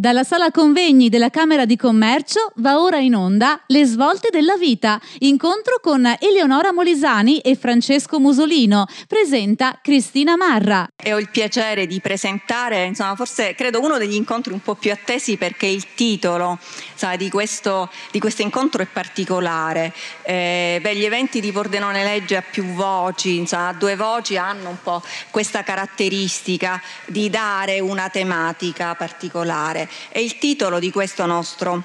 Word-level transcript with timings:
Dalla 0.00 0.24
sala 0.24 0.50
convegni 0.50 1.10
della 1.10 1.28
Camera 1.28 1.66
di 1.66 1.76
Commercio 1.76 2.52
va 2.54 2.80
ora 2.80 3.00
in 3.00 3.14
onda 3.14 3.60
Le 3.66 3.84
svolte 3.84 4.30
della 4.30 4.56
vita, 4.56 4.98
incontro 5.18 5.78
con 5.78 6.10
Eleonora 6.18 6.72
Molisani 6.72 7.40
e 7.40 7.54
Francesco 7.54 8.18
Musolino, 8.18 8.86
presenta 9.06 9.78
Cristina 9.82 10.38
Marra. 10.38 10.88
E 10.96 11.12
ho 11.12 11.18
il 11.18 11.28
piacere 11.28 11.86
di 11.86 12.00
presentare, 12.00 12.84
insomma, 12.84 13.14
forse 13.14 13.54
credo 13.54 13.82
uno 13.82 13.98
degli 13.98 14.14
incontri 14.14 14.54
un 14.54 14.62
po' 14.62 14.74
più 14.74 14.90
attesi 14.90 15.36
perché 15.36 15.66
il 15.66 15.92
titolo 15.94 16.58
insomma, 16.92 17.16
di, 17.16 17.28
questo, 17.28 17.90
di, 18.10 18.20
questo, 18.20 18.40
incontro 18.40 18.80
è 18.80 18.86
particolare. 18.86 19.92
Eh, 20.22 20.78
beh, 20.80 20.96
gli 20.96 21.04
eventi 21.04 21.42
di 21.42 21.52
Pordenone 21.52 22.04
Legge 22.04 22.36
a 22.36 22.42
più 22.42 22.64
voci, 22.72 23.36
insomma, 23.36 23.68
a 23.68 23.74
due 23.74 23.96
voci 23.96 24.38
hanno 24.38 24.70
un 24.70 24.78
po' 24.82 25.02
questa 25.28 25.62
caratteristica 25.62 26.80
di 27.04 27.28
dare 27.28 27.80
una 27.80 28.08
tematica 28.08 28.94
particolare 28.94 29.88
e 30.10 30.22
il 30.22 30.38
titolo 30.38 30.78
di 30.78 30.90
questo 30.90 31.26
nostro 31.26 31.82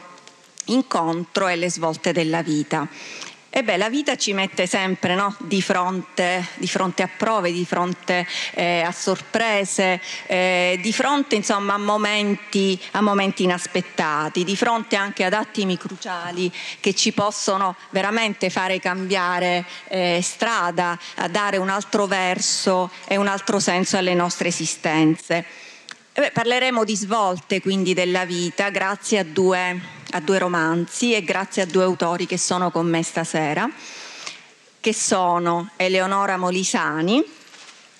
incontro 0.66 1.48
è 1.48 1.56
Le 1.56 1.70
svolte 1.70 2.12
della 2.12 2.42
vita. 2.42 2.88
E 3.58 3.64
beh, 3.64 3.78
la 3.78 3.90
vita 3.90 4.18
ci 4.18 4.34
mette 4.34 4.68
sempre 4.68 5.16
no? 5.16 5.34
di, 5.40 5.62
fronte, 5.62 6.46
di, 6.56 6.68
fronte, 6.68 7.04
a 7.04 7.10
prove, 7.16 7.54
di 7.54 7.66
fronte 7.66 8.28
eh, 8.54 8.82
a 8.82 8.92
sorprese, 8.92 10.02
eh, 10.28 10.78
di 10.82 10.92
fronte 10.92 11.36
insomma, 11.36 11.76
a, 11.76 11.78
momenti, 11.78 12.78
a, 12.92 13.02
momenti, 13.02 13.44
inaspettati, 13.44 14.44
di 14.44 14.58
fronte 14.58 14.98
anche 14.98 15.24
ad 15.24 15.32
attimi 15.32 15.78
cruciali 15.78 16.52
che 16.82 16.94
ci 16.94 17.14
possono 17.14 17.78
veramente 17.92 18.50
fare 18.50 18.82
cambiare 18.82 19.64
eh, 19.88 20.20
strada, 20.22 21.00
a 21.16 21.30
dare 21.30 21.56
un 21.56 21.70
altro 21.70 22.08
verso 22.08 22.92
e 23.08 23.16
un 23.16 23.28
altro 23.28 23.60
senso 23.60 23.96
alle 23.96 24.16
nostre 24.16 24.50
esistenze. 24.50 25.65
Beh, 26.18 26.32
parleremo 26.32 26.86
di 26.86 26.96
svolte 26.96 27.60
quindi 27.60 27.94
della 27.94 28.24
vita 28.24 28.70
grazie 28.70 29.20
a 29.20 29.26
due, 29.26 29.78
a 30.12 30.22
due 30.22 30.38
romanzi 30.38 31.14
e 31.14 31.22
grazie 31.26 31.64
a 31.64 31.66
due 31.66 31.84
autori 31.84 32.26
che 32.26 32.38
sono 32.38 32.72
con 32.72 32.88
me 32.88 33.04
stasera, 33.04 33.70
che 34.80 34.94
sono 34.94 35.72
Eleonora 35.76 36.38
Molisani, 36.38 37.22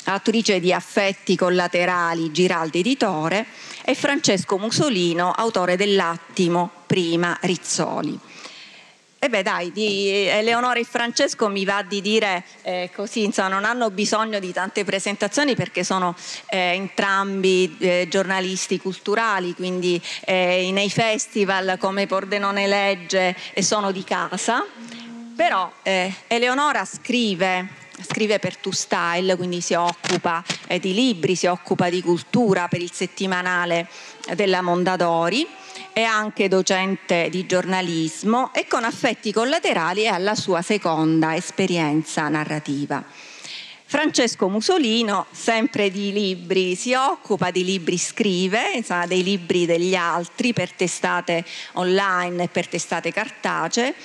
autrice 0.06 0.62
di 0.62 0.72
Affetti 0.72 1.36
collaterali 1.36 2.32
Giraldi 2.32 2.80
Editore, 2.80 3.48
e 3.84 3.96
Francesco 3.96 4.58
Musolino, 4.58 5.32
autore 5.32 5.76
dell'Attimo 5.76 6.72
prima 6.88 7.38
Rizzoli. 7.42 8.18
E 9.26 9.30
beh 9.30 9.42
dai, 9.42 9.72
di 9.72 10.28
Eleonora 10.28 10.78
e 10.78 10.84
Francesco 10.84 11.48
mi 11.50 11.66
va 11.66 11.82
di 11.82 12.00
dire 12.00 12.44
eh, 12.62 12.92
così, 12.94 13.24
insomma, 13.24 13.48
non 13.48 13.66
hanno 13.66 13.90
bisogno 13.90 14.38
di 14.38 14.54
tante 14.54 14.84
presentazioni 14.84 15.56
perché 15.56 15.84
sono 15.84 16.16
eh, 16.46 16.74
entrambi 16.76 17.76
eh, 17.80 18.06
giornalisti 18.08 18.78
culturali, 18.78 19.56
quindi 19.56 20.00
eh, 20.26 20.70
nei 20.72 20.92
festival 20.92 21.78
come 21.80 22.06
Pordenone 22.06 22.68
Legge 22.68 23.36
e 23.52 23.64
sono 23.64 23.92
di 23.92 24.04
casa, 24.04 24.64
però 25.36 25.72
eh, 25.82 26.14
Eleonora 26.28 26.86
scrive 26.86 27.68
scrive 28.00 28.38
per 28.38 28.58
Tu 28.58 28.72
Style, 28.72 29.36
quindi 29.38 29.60
si 29.60 29.74
occupa 29.74 30.44
eh, 30.68 30.80
di 30.80 30.94
libri, 30.94 31.36
si 31.36 31.48
occupa 31.48 31.90
di 31.90 32.04
cultura 32.04 32.68
per 32.68 32.82
il 32.82 32.92
settimanale 32.92 33.88
della 34.36 34.62
Mondadori 34.62 35.48
è 35.96 36.02
anche 36.02 36.50
docente 36.50 37.30
di 37.30 37.46
giornalismo 37.46 38.54
e 38.54 38.68
con 38.68 38.84
affetti 38.84 39.32
collaterali 39.32 40.02
è 40.02 40.08
alla 40.08 40.36
sua 40.36 40.62
seconda 40.62 41.38
esperienza 41.38 42.28
narrativa. 42.28 43.02
Francesco 43.86 44.50
Musolino, 44.50 45.28
sempre 45.32 45.90
di 45.90 46.12
libri, 46.12 46.76
si 46.76 46.94
occupa 46.94 47.50
di 47.50 47.64
libri, 47.64 47.98
scrive, 47.98 48.74
insomma, 48.74 49.06
dei 49.06 49.24
libri 49.24 49.66
degli 49.66 49.96
altri 49.96 50.52
per 50.52 50.74
testate 50.74 51.46
online 51.76 52.44
e 52.44 52.48
per 52.50 52.68
testate 52.68 53.14
cartacee 53.14 53.96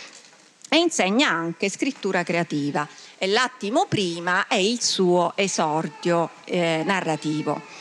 e 0.68 0.76
insegna 0.76 1.28
anche 1.28 1.68
scrittura 1.68 2.22
creativa. 2.22 2.86
E 3.18 3.26
l'attimo 3.26 3.86
prima 3.86 4.46
è 4.46 4.54
il 4.54 4.80
suo 4.80 5.32
esordio 5.34 6.30
eh, 6.44 6.82
narrativo. 6.86 7.79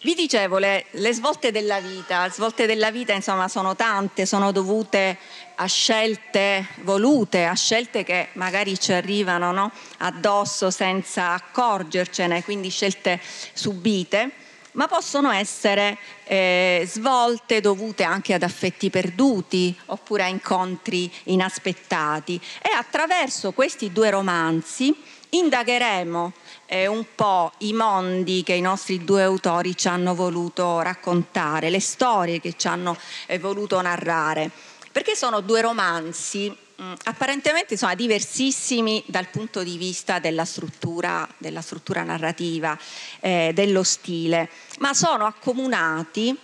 Vi 0.00 0.14
dicevo, 0.14 0.58
le, 0.58 0.84
le, 0.92 1.12
svolte 1.12 1.50
della 1.50 1.80
vita, 1.80 2.28
svolte 2.30 2.66
della 2.66 2.92
vita 2.92 3.12
insomma 3.14 3.48
sono 3.48 3.74
tante, 3.74 4.26
sono 4.26 4.52
dovute 4.52 5.18
a 5.56 5.66
scelte 5.66 6.68
volute, 6.82 7.44
a 7.44 7.54
scelte 7.54 8.04
che 8.04 8.28
magari 8.34 8.78
ci 8.78 8.92
arrivano 8.92 9.50
no? 9.50 9.72
addosso 9.96 10.70
senza 10.70 11.30
accorgercene, 11.32 12.44
quindi 12.44 12.68
scelte 12.68 13.20
subite, 13.52 14.30
ma 14.72 14.86
possono 14.86 15.32
essere 15.32 15.98
eh, 16.26 16.84
svolte 16.86 17.60
dovute 17.60 18.04
anche 18.04 18.34
ad 18.34 18.44
affetti 18.44 18.90
perduti 18.90 19.76
oppure 19.86 20.22
a 20.22 20.28
incontri 20.28 21.12
inaspettati. 21.24 22.40
E 22.62 22.70
attraverso 22.72 23.50
questi 23.50 23.90
due 23.90 24.10
romanzi 24.10 24.94
indagheremo 25.30 26.32
eh, 26.70 26.86
un 26.86 27.04
po' 27.14 27.52
i 27.58 27.72
mondi 27.72 28.42
che 28.42 28.52
i 28.52 28.60
nostri 28.60 29.02
due 29.02 29.22
autori 29.22 29.74
ci 29.74 29.88
hanno 29.88 30.14
voluto 30.14 30.80
raccontare, 30.80 31.70
le 31.70 31.80
storie 31.80 32.40
che 32.40 32.54
ci 32.56 32.66
hanno 32.68 32.96
eh, 33.26 33.38
voluto 33.38 33.80
narrare, 33.80 34.50
perché 34.92 35.16
sono 35.16 35.40
due 35.40 35.62
romanzi 35.62 36.48
mh, 36.50 36.84
mm, 36.84 36.92
apparentemente 37.04 37.72
insomma, 37.72 37.94
diversissimi 37.94 39.02
dal 39.06 39.28
punto 39.28 39.62
di 39.62 39.78
vista 39.78 40.18
della 40.18 40.44
struttura, 40.44 41.26
della 41.38 41.62
struttura 41.62 42.02
narrativa, 42.02 42.78
eh, 43.20 43.52
dello 43.54 43.82
stile, 43.82 44.50
ma 44.80 44.92
sono 44.92 45.24
accomunati 45.24 46.36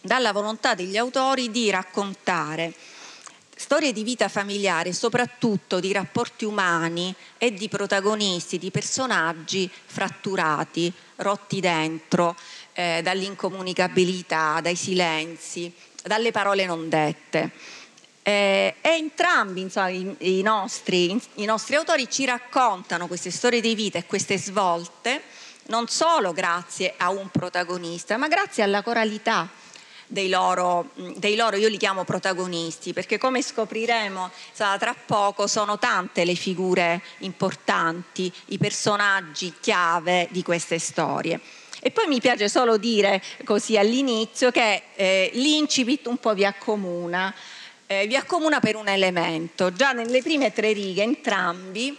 dalla 0.00 0.32
volontà 0.32 0.74
degli 0.74 0.96
autori 0.96 1.50
di 1.50 1.70
raccontare 1.70 2.72
storie 3.62 3.92
di 3.92 4.02
vita 4.02 4.28
familiare, 4.28 4.92
soprattutto 4.92 5.78
di 5.78 5.92
rapporti 5.92 6.44
umani 6.44 7.14
e 7.38 7.54
di 7.54 7.68
protagonisti, 7.68 8.58
di 8.58 8.72
personaggi 8.72 9.70
fratturati, 9.86 10.92
rotti 11.16 11.60
dentro 11.60 12.34
eh, 12.72 13.02
dall'incomunicabilità, 13.04 14.58
dai 14.60 14.74
silenzi, 14.74 15.72
dalle 16.02 16.32
parole 16.32 16.66
non 16.66 16.88
dette. 16.88 17.52
Eh, 18.24 18.74
e 18.80 18.88
entrambi 18.88 19.60
insomma, 19.60 19.90
i, 19.90 20.12
i, 20.18 20.42
nostri, 20.42 21.16
i 21.36 21.44
nostri 21.44 21.76
autori 21.76 22.10
ci 22.10 22.24
raccontano 22.24 23.06
queste 23.06 23.30
storie 23.30 23.60
di 23.60 23.76
vita 23.76 23.96
e 23.98 24.06
queste 24.06 24.38
svolte 24.38 25.22
non 25.66 25.86
solo 25.86 26.32
grazie 26.32 26.94
a 26.96 27.10
un 27.10 27.28
protagonista, 27.30 28.16
ma 28.16 28.26
grazie 28.26 28.64
alla 28.64 28.82
coralità 28.82 29.48
dei 30.12 30.28
loro, 30.28 30.90
dei 31.16 31.36
loro, 31.36 31.56
io 31.56 31.68
li 31.68 31.78
chiamo 31.78 32.04
protagonisti, 32.04 32.92
perché 32.92 33.16
come 33.16 33.40
scopriremo 33.40 34.30
tra 34.54 34.94
poco 35.06 35.46
sono 35.46 35.78
tante 35.78 36.24
le 36.24 36.34
figure 36.34 37.00
importanti, 37.18 38.30
i 38.46 38.58
personaggi 38.58 39.54
chiave 39.58 40.28
di 40.30 40.42
queste 40.42 40.78
storie. 40.78 41.40
E 41.80 41.90
poi 41.90 42.06
mi 42.06 42.20
piace 42.20 42.48
solo 42.48 42.76
dire 42.76 43.22
così 43.44 43.78
all'inizio 43.78 44.50
che 44.50 44.82
eh, 44.94 45.30
l'incipit 45.32 46.06
un 46.06 46.18
po' 46.18 46.34
vi 46.34 46.44
accomuna, 46.44 47.34
eh, 47.86 48.06
vi 48.06 48.14
accomuna 48.14 48.60
per 48.60 48.76
un 48.76 48.88
elemento. 48.88 49.72
Già 49.72 49.92
nelle 49.92 50.20
prime 50.20 50.52
tre 50.52 50.72
righe 50.72 51.02
entrambi 51.02 51.96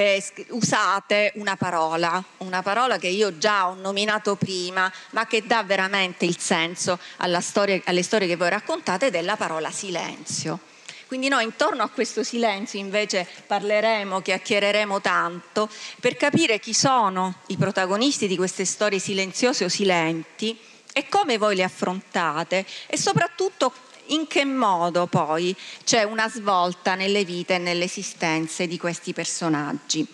eh, 0.00 0.24
usate 0.48 1.32
una 1.36 1.56
parola, 1.56 2.22
una 2.38 2.62
parola 2.62 2.98
che 2.98 3.08
io 3.08 3.36
già 3.38 3.68
ho 3.68 3.74
nominato 3.74 4.36
prima, 4.36 4.90
ma 5.10 5.26
che 5.26 5.46
dà 5.46 5.62
veramente 5.62 6.24
il 6.24 6.38
senso 6.38 6.98
storia, 7.40 7.80
alle 7.84 8.02
storie 8.02 8.26
che 8.26 8.36
voi 8.36 8.48
raccontate, 8.48 9.06
ed 9.06 9.14
è 9.14 9.22
la 9.22 9.36
parola 9.36 9.70
silenzio. 9.70 10.58
Quindi 11.06 11.28
noi 11.28 11.44
intorno 11.44 11.82
a 11.82 11.88
questo 11.88 12.22
silenzio 12.22 12.78
invece 12.78 13.26
parleremo, 13.46 14.20
chiacchiereremo 14.20 15.00
tanto 15.00 15.68
per 15.98 16.16
capire 16.16 16.60
chi 16.60 16.72
sono 16.72 17.40
i 17.48 17.56
protagonisti 17.56 18.28
di 18.28 18.36
queste 18.36 18.64
storie 18.64 19.00
silenziose 19.00 19.64
o 19.64 19.68
silenti 19.68 20.56
e 20.92 21.08
come 21.08 21.36
voi 21.36 21.56
le 21.56 21.64
affrontate 21.64 22.64
e 22.86 22.96
soprattutto 22.96 23.72
in 24.10 24.26
che 24.26 24.44
modo 24.44 25.06
poi 25.06 25.56
c'è 25.84 26.02
una 26.02 26.28
svolta 26.28 26.94
nelle 26.94 27.24
vite 27.24 27.54
e 27.54 27.58
nelle 27.58 27.84
esistenze 27.84 28.66
di 28.66 28.78
questi 28.78 29.12
personaggi. 29.12 30.06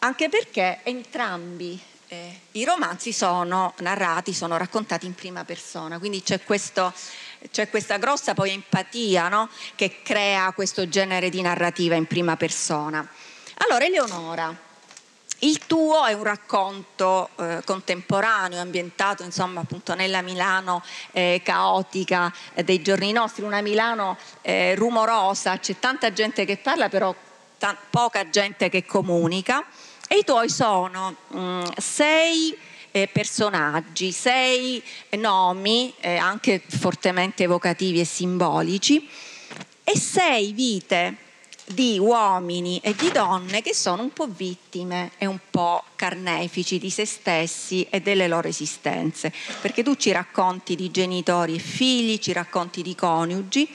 Anche 0.00 0.28
perché 0.28 0.80
entrambi 0.84 1.78
eh, 2.08 2.40
i 2.52 2.64
romanzi 2.64 3.12
sono 3.12 3.74
narrati, 3.78 4.32
sono 4.32 4.56
raccontati 4.56 5.06
in 5.06 5.14
prima 5.14 5.44
persona, 5.44 5.98
quindi 5.98 6.22
c'è, 6.22 6.42
questo, 6.42 6.92
c'è 7.50 7.68
questa 7.68 7.98
grossa 7.98 8.34
poi 8.34 8.50
empatia 8.52 9.28
no? 9.28 9.48
che 9.74 10.02
crea 10.02 10.52
questo 10.52 10.88
genere 10.88 11.28
di 11.30 11.42
narrativa 11.42 11.94
in 11.94 12.06
prima 12.06 12.36
persona. 12.36 13.06
Allora, 13.58 13.84
Eleonora, 13.84 14.56
il 15.40 15.66
tuo 15.66 16.04
è 16.04 16.12
un 16.14 16.24
racconto 16.24 17.28
eh, 17.36 17.60
contemporaneo, 17.64 18.60
ambientato 18.60 19.22
insomma 19.22 19.60
appunto 19.60 19.94
nella 19.94 20.20
Milano 20.20 20.82
eh, 21.12 21.40
caotica 21.44 22.32
eh, 22.54 22.64
dei 22.64 22.82
giorni 22.82 23.12
nostri, 23.12 23.44
una 23.44 23.60
Milano 23.60 24.16
eh, 24.42 24.74
rumorosa, 24.74 25.58
c'è 25.58 25.78
tanta 25.78 26.12
gente 26.12 26.44
che 26.44 26.56
parla 26.56 26.88
però 26.88 27.14
ta- 27.56 27.76
poca 27.90 28.28
gente 28.30 28.68
che 28.68 28.84
comunica. 28.84 29.64
E 30.08 30.18
i 30.18 30.24
tuoi 30.24 30.48
sono 30.48 31.14
mh, 31.28 31.38
mm, 31.38 31.62
sei 31.76 32.56
eh, 32.90 33.08
personaggi, 33.12 34.10
sei 34.10 34.82
nomi 35.10 35.94
eh, 36.00 36.16
anche 36.16 36.62
fortemente 36.66 37.44
evocativi 37.44 38.00
e 38.00 38.04
simbolici 38.04 39.08
e 39.84 39.96
sei 39.96 40.52
vite 40.52 41.27
di 41.68 41.98
uomini 41.98 42.80
e 42.82 42.94
di 42.94 43.10
donne 43.10 43.62
che 43.62 43.74
sono 43.74 44.02
un 44.02 44.12
po' 44.12 44.26
vittime 44.26 45.12
e 45.18 45.26
un 45.26 45.38
po' 45.50 45.84
carnefici 45.96 46.78
di 46.78 46.90
se 46.90 47.04
stessi 47.04 47.86
e 47.90 48.00
delle 48.00 48.28
loro 48.28 48.48
esistenze, 48.48 49.32
perché 49.60 49.82
tu 49.82 49.94
ci 49.96 50.10
racconti 50.12 50.74
di 50.76 50.90
genitori 50.90 51.56
e 51.56 51.58
figli, 51.58 52.18
ci 52.18 52.32
racconti 52.32 52.82
di 52.82 52.94
coniugi 52.94 53.68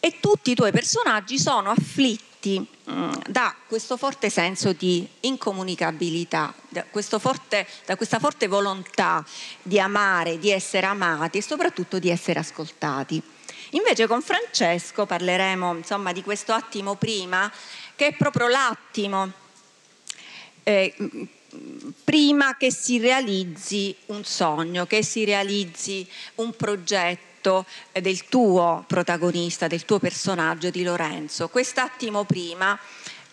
e 0.00 0.18
tutti 0.20 0.50
i 0.50 0.54
tuoi 0.54 0.70
personaggi 0.70 1.38
sono 1.38 1.70
afflitti 1.70 2.64
mm, 2.90 3.12
da 3.28 3.54
questo 3.66 3.96
forte 3.96 4.28
senso 4.28 4.72
di 4.72 5.08
incomunicabilità, 5.20 6.54
da, 6.68 6.84
forte, 7.18 7.66
da 7.86 7.96
questa 7.96 8.18
forte 8.18 8.46
volontà 8.46 9.24
di 9.62 9.80
amare, 9.80 10.38
di 10.38 10.50
essere 10.50 10.86
amati 10.86 11.38
e 11.38 11.42
soprattutto 11.42 11.98
di 11.98 12.10
essere 12.10 12.38
ascoltati. 12.38 13.33
Invece 13.70 14.06
con 14.06 14.22
Francesco 14.22 15.06
parleremo 15.06 15.74
insomma, 15.74 16.12
di 16.12 16.22
questo 16.22 16.52
attimo 16.52 16.94
prima, 16.94 17.50
che 17.96 18.08
è 18.08 18.14
proprio 18.14 18.48
l'attimo 18.48 19.32
eh, 20.62 20.94
prima 22.02 22.56
che 22.56 22.72
si 22.72 22.98
realizzi 22.98 23.94
un 24.06 24.24
sogno, 24.24 24.86
che 24.86 25.02
si 25.02 25.24
realizzi 25.24 26.08
un 26.36 26.54
progetto 26.56 27.66
del 27.92 28.26
tuo 28.28 28.84
protagonista, 28.86 29.66
del 29.66 29.84
tuo 29.84 29.98
personaggio 29.98 30.70
di 30.70 30.82
Lorenzo. 30.82 31.48
Quest'attimo 31.48 32.24
prima 32.24 32.78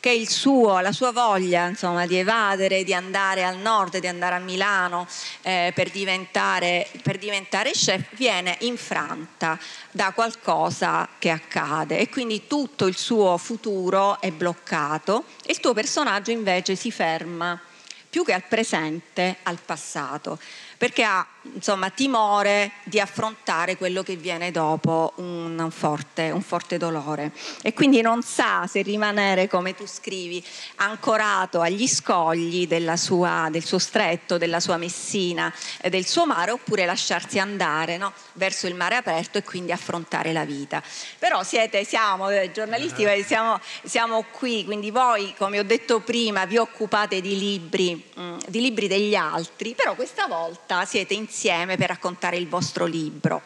che 0.01 0.25
suo, 0.27 0.79
la 0.79 0.91
sua 0.91 1.11
voglia 1.11 1.67
insomma, 1.67 2.07
di 2.07 2.15
evadere, 2.15 2.83
di 2.83 2.93
andare 2.93 3.45
al 3.45 3.57
nord, 3.57 3.99
di 3.99 4.07
andare 4.07 4.33
a 4.33 4.39
Milano 4.39 5.07
eh, 5.43 5.71
per, 5.75 5.91
diventare, 5.91 6.87
per 7.03 7.19
diventare 7.19 7.69
chef, 7.69 8.07
viene 8.15 8.57
infranta 8.61 9.59
da 9.91 10.11
qualcosa 10.11 11.07
che 11.19 11.29
accade. 11.29 11.99
E 11.99 12.09
quindi 12.09 12.47
tutto 12.47 12.87
il 12.87 12.97
suo 12.97 13.37
futuro 13.37 14.19
è 14.19 14.31
bloccato 14.31 15.25
e 15.45 15.51
il 15.51 15.59
tuo 15.59 15.73
personaggio 15.73 16.31
invece 16.31 16.75
si 16.75 16.91
ferma 16.91 17.61
più 18.09 18.25
che 18.25 18.33
al 18.33 18.43
presente, 18.43 19.37
al 19.43 19.59
passato 19.63 20.39
perché 20.81 21.03
ha 21.03 21.23
insomma, 21.43 21.91
timore 21.91 22.71
di 22.85 22.99
affrontare 22.99 23.77
quello 23.77 24.01
che 24.01 24.15
viene 24.15 24.49
dopo 24.49 25.13
un 25.17 25.69
forte, 25.71 26.31
un 26.31 26.41
forte 26.41 26.77
dolore 26.77 27.31
e 27.61 27.73
quindi 27.73 28.01
non 28.01 28.23
sa 28.23 28.65
se 28.67 28.81
rimanere, 28.81 29.47
come 29.47 29.75
tu 29.75 29.85
scrivi, 29.85 30.43
ancorato 30.77 31.61
agli 31.61 31.87
scogli 31.87 32.67
sua, 32.95 33.49
del 33.51 33.63
suo 33.63 33.77
stretto, 33.77 34.39
della 34.39 34.59
sua 34.59 34.77
messina, 34.77 35.53
e 35.79 35.91
del 35.91 36.07
suo 36.07 36.25
mare 36.25 36.49
oppure 36.49 36.85
lasciarsi 36.85 37.37
andare 37.37 37.97
no? 37.97 38.11
verso 38.33 38.65
il 38.65 38.73
mare 38.73 38.95
aperto 38.95 39.37
e 39.37 39.43
quindi 39.43 39.71
affrontare 39.71 40.33
la 40.33 40.45
vita. 40.45 40.81
Però 41.19 41.43
siete, 41.43 41.83
siamo 41.83 42.29
eh, 42.29 42.51
giornalisti, 42.51 43.03
uh-huh. 43.03 43.23
siamo, 43.23 43.59
siamo, 43.83 44.25
qui, 44.31 44.65
quindi 44.65 44.89
voi, 44.89 45.35
come 45.37 45.59
ho 45.59 45.63
detto 45.63 45.99
prima, 45.99 46.45
vi 46.45 46.57
occupate 46.57 47.21
di 47.21 47.37
libri, 47.37 48.03
mm, 48.19 48.37
di 48.47 48.61
libri 48.61 48.87
degli 48.87 49.13
altri, 49.13 49.75
però 49.75 49.93
questa 49.93 50.25
volta 50.25 50.70
volta 50.71 50.85
siete 50.85 51.13
insieme 51.13 51.75
per 51.75 51.89
raccontare 51.89 52.37
il 52.37 52.47
vostro 52.47 52.85
libro. 52.85 53.41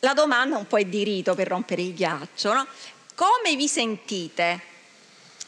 La 0.00 0.12
domanda 0.12 0.56
un 0.56 0.66
po' 0.66 0.78
è 0.78 0.84
di 0.84 1.02
rito 1.02 1.34
per 1.34 1.48
rompere 1.48 1.82
il 1.82 1.94
ghiaccio, 1.94 2.52
no? 2.52 2.66
Come 3.14 3.56
vi 3.56 3.66
sentite 3.66 4.60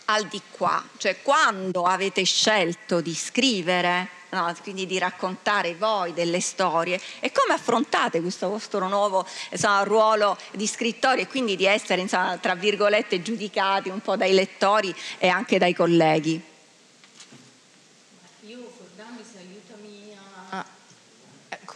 al 0.07 0.27
di 0.27 0.41
qua? 0.51 0.83
Cioè 0.97 1.23
quando 1.23 1.85
avete 1.85 2.25
scelto 2.25 3.01
di 3.01 3.15
scrivere, 3.15 4.09
no? 4.31 4.53
quindi 4.63 4.87
di 4.87 4.99
raccontare 4.99 5.75
voi 5.75 6.13
delle 6.13 6.41
storie 6.41 7.01
e 7.21 7.31
come 7.33 7.55
affrontate 7.55 8.21
questo 8.21 8.49
vostro 8.49 8.89
nuovo 8.89 9.27
insomma, 9.51 9.83
ruolo 9.83 10.37
di 10.53 10.67
scrittori 10.67 11.23
e 11.23 11.27
quindi 11.27 11.55
di 11.55 11.67
essere, 11.67 12.01
insomma, 12.01 12.37
tra 12.39 12.55
virgolette, 12.55 13.23
giudicati 13.23 13.91
un 13.91 14.01
po' 14.01 14.17
dai 14.17 14.33
lettori 14.33 14.95
e 15.19 15.29
anche 15.29 15.59
dai 15.59 15.75
colleghi? 15.75 16.55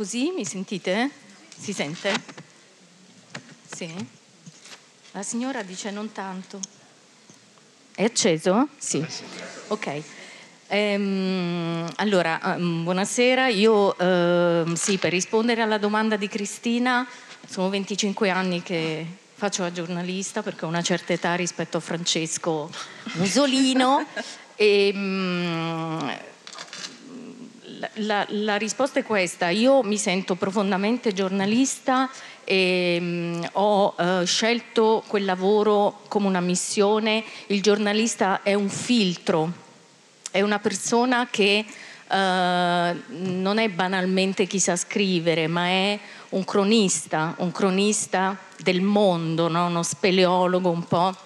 Così 0.00 0.32
mi 0.35 0.47
sentite? 0.47 1.11
Si 1.55 1.75
sente? 1.75 2.11
Sì. 3.70 3.94
La 5.11 5.23
signora 5.23 5.62
dice 5.62 5.91
non 5.91 6.11
tanto. 6.11 6.58
È 7.94 8.05
acceso? 8.05 8.69
Sì. 8.79 9.05
Ok. 9.69 10.02
Ehm, 10.69 11.87
allora, 11.97 12.41
um, 12.56 12.82
buonasera. 12.85 13.49
Io, 13.49 13.94
uh, 13.94 14.75
sì, 14.75 14.97
per 14.97 15.11
rispondere 15.12 15.61
alla 15.61 15.76
domanda 15.76 16.17
di 16.17 16.29
Cristina, 16.29 17.06
sono 17.47 17.69
25 17.69 18.31
anni 18.31 18.62
che 18.62 19.05
faccio 19.35 19.61
la 19.61 19.70
giornalista 19.70 20.43
perché 20.43 20.64
ho 20.64 20.69
una 20.69 20.81
certa 20.81 21.12
età 21.12 21.35
rispetto 21.35 21.76
a 21.76 21.81
Francesco 21.81 22.70
Musolino. 23.17 24.06
e, 24.56 24.93
um, 24.94 26.19
la, 27.94 28.27
la, 28.29 28.56
risposta 28.56 29.00
è 29.00 29.03
questa. 29.03 29.49
Io 29.49 29.82
mi 29.82 29.97
sento 29.97 30.35
profondamente 30.35 31.12
giornalista 31.12 32.11
e 32.44 32.99
mh, 33.00 33.05
mm, 33.05 33.43
ho 33.53 33.94
uh, 33.97 34.25
scelto 34.25 35.03
quel 35.06 35.25
lavoro 35.25 36.03
come 36.09 36.27
una 36.27 36.41
missione. 36.41 37.25
Il 37.47 37.62
giornalista 37.62 38.43
è 38.43 38.55
un 38.55 38.69
filtro, 38.69 39.53
è 40.31 40.41
una 40.43 40.59
persona 40.59 41.29
che 41.31 41.65
uh, 41.67 42.15
non 42.15 43.59
è 43.59 43.69
banalmente 43.69 44.47
chi 44.47 44.59
sa 44.59 44.76
scrivere, 44.76 45.47
ma 45.47 45.67
è 45.67 45.99
un 46.31 46.44
cronista, 46.44 47.35
un 47.38 47.50
cronista 47.50 48.37
del 48.59 48.83
mondo, 48.83 49.49
no? 49.49 49.67
uno 49.67 49.83
speleologo 49.83 50.71
un 50.71 50.87
po' 50.87 51.17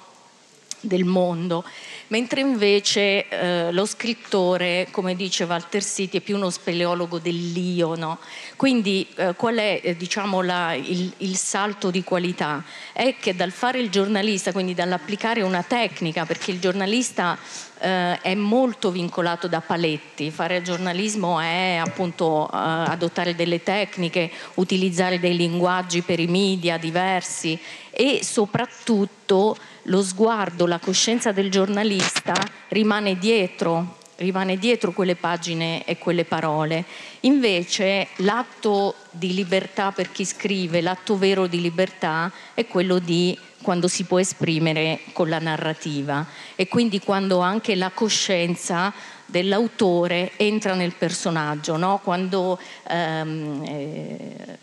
del 0.85 1.05
mondo 1.05 1.65
mentre 2.09 2.41
invece 2.41 3.29
eh, 3.29 3.73
lo 3.73 3.87
scrittore, 3.87 4.89
come 4.91 5.17
dice 5.17 5.45
Walter 5.45 5.83
City, 5.83 6.19
è 6.19 6.21
più 6.21 6.37
uno 6.37 6.51
speleologo 6.51 7.19
dell'io. 7.19 7.95
No? 7.97 8.19
Quindi 8.57 9.07
eh, 9.17 9.35
qual 9.35 9.57
è 9.57 9.81
eh, 9.83 9.97
diciamo, 9.97 10.43
la, 10.43 10.75
il, 10.75 11.13
il, 11.19 11.37
salto 11.37 11.91
di 11.91 12.05
qualità? 12.05 12.63
È 12.93 13.17
che 13.19 13.35
dal 13.35 13.51
fare 13.51 13.81
il 13.81 13.91
giornalista, 13.91 14.53
quindi 14.53 14.75
dall'applicare 14.75 15.43
una 15.43 15.63
tecnica, 15.63 16.27
perché 16.27 16.51
il 16.51 16.61
giornalista 16.61 17.39
eh, 17.81 18.21
è 18.21 18.35
molto 18.35 18.91
vincolato 18.91 19.49
da 19.49 19.61
paletti, 19.61 20.31
fare 20.31 20.63
giornalismo 20.63 21.41
è 21.41 21.81
appunto 21.85 22.47
eh, 22.47 22.57
adottare 22.57 23.35
delle 23.35 23.63
tecniche, 23.63 24.31
utilizzare 24.55 25.19
dei 25.19 25.37
linguaggi 25.37 26.03
per 26.03 26.21
i 26.21 26.27
media 26.27 26.77
diversi 26.77 27.59
e 27.91 28.21
soprattutto 28.23 29.57
lo 29.85 30.03
sguardo, 30.03 30.67
la 30.67 30.79
coscienza 30.79 31.33
del 31.33 31.51
giornalista 31.51 32.35
rimane 32.69 33.19
dietro, 33.19 33.99
rimane 34.17 34.57
dietro 34.57 34.93
quelle 34.93 35.17
pagine 35.17 35.85
e 35.85 35.99
quelle 35.99 36.25
parole. 36.25 36.85
Invece 37.21 38.09
l'atto 38.17 38.95
di 39.11 39.35
libertà 39.35 39.93
per 39.93 40.13
chi 40.13 40.25
scrive, 40.25 40.81
l'atto 40.81 41.19
vero 41.19 41.47
di 41.47 41.61
libertà 41.61 42.31
è 42.55 42.67
quello 42.67 42.99
di 42.99 43.37
quando 43.63 43.89
si 43.89 44.05
può 44.05 44.21
esprimere 44.21 45.01
con 45.13 45.31
la 45.31 45.39
narrativa 45.39 46.27
e 46.55 46.69
quindi 46.69 47.01
quando 47.01 47.39
anche 47.39 47.75
la 47.75 47.91
coscienza 47.91 48.93
dell'autore 49.25 50.33
entra 50.37 50.75
nel 50.75 50.95
personaggio, 50.95 51.79
no? 51.79 51.99
quando 52.05 52.59
ehm, 52.89 53.65
eh, 53.67 54.59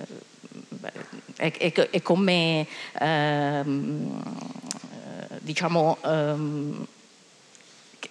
è, 1.36 1.52
è, 1.52 1.72
è, 1.74 2.02
come 2.04 2.68
ehm, 3.00 4.24
diciamo, 5.42 5.98
ehm, 6.04 6.88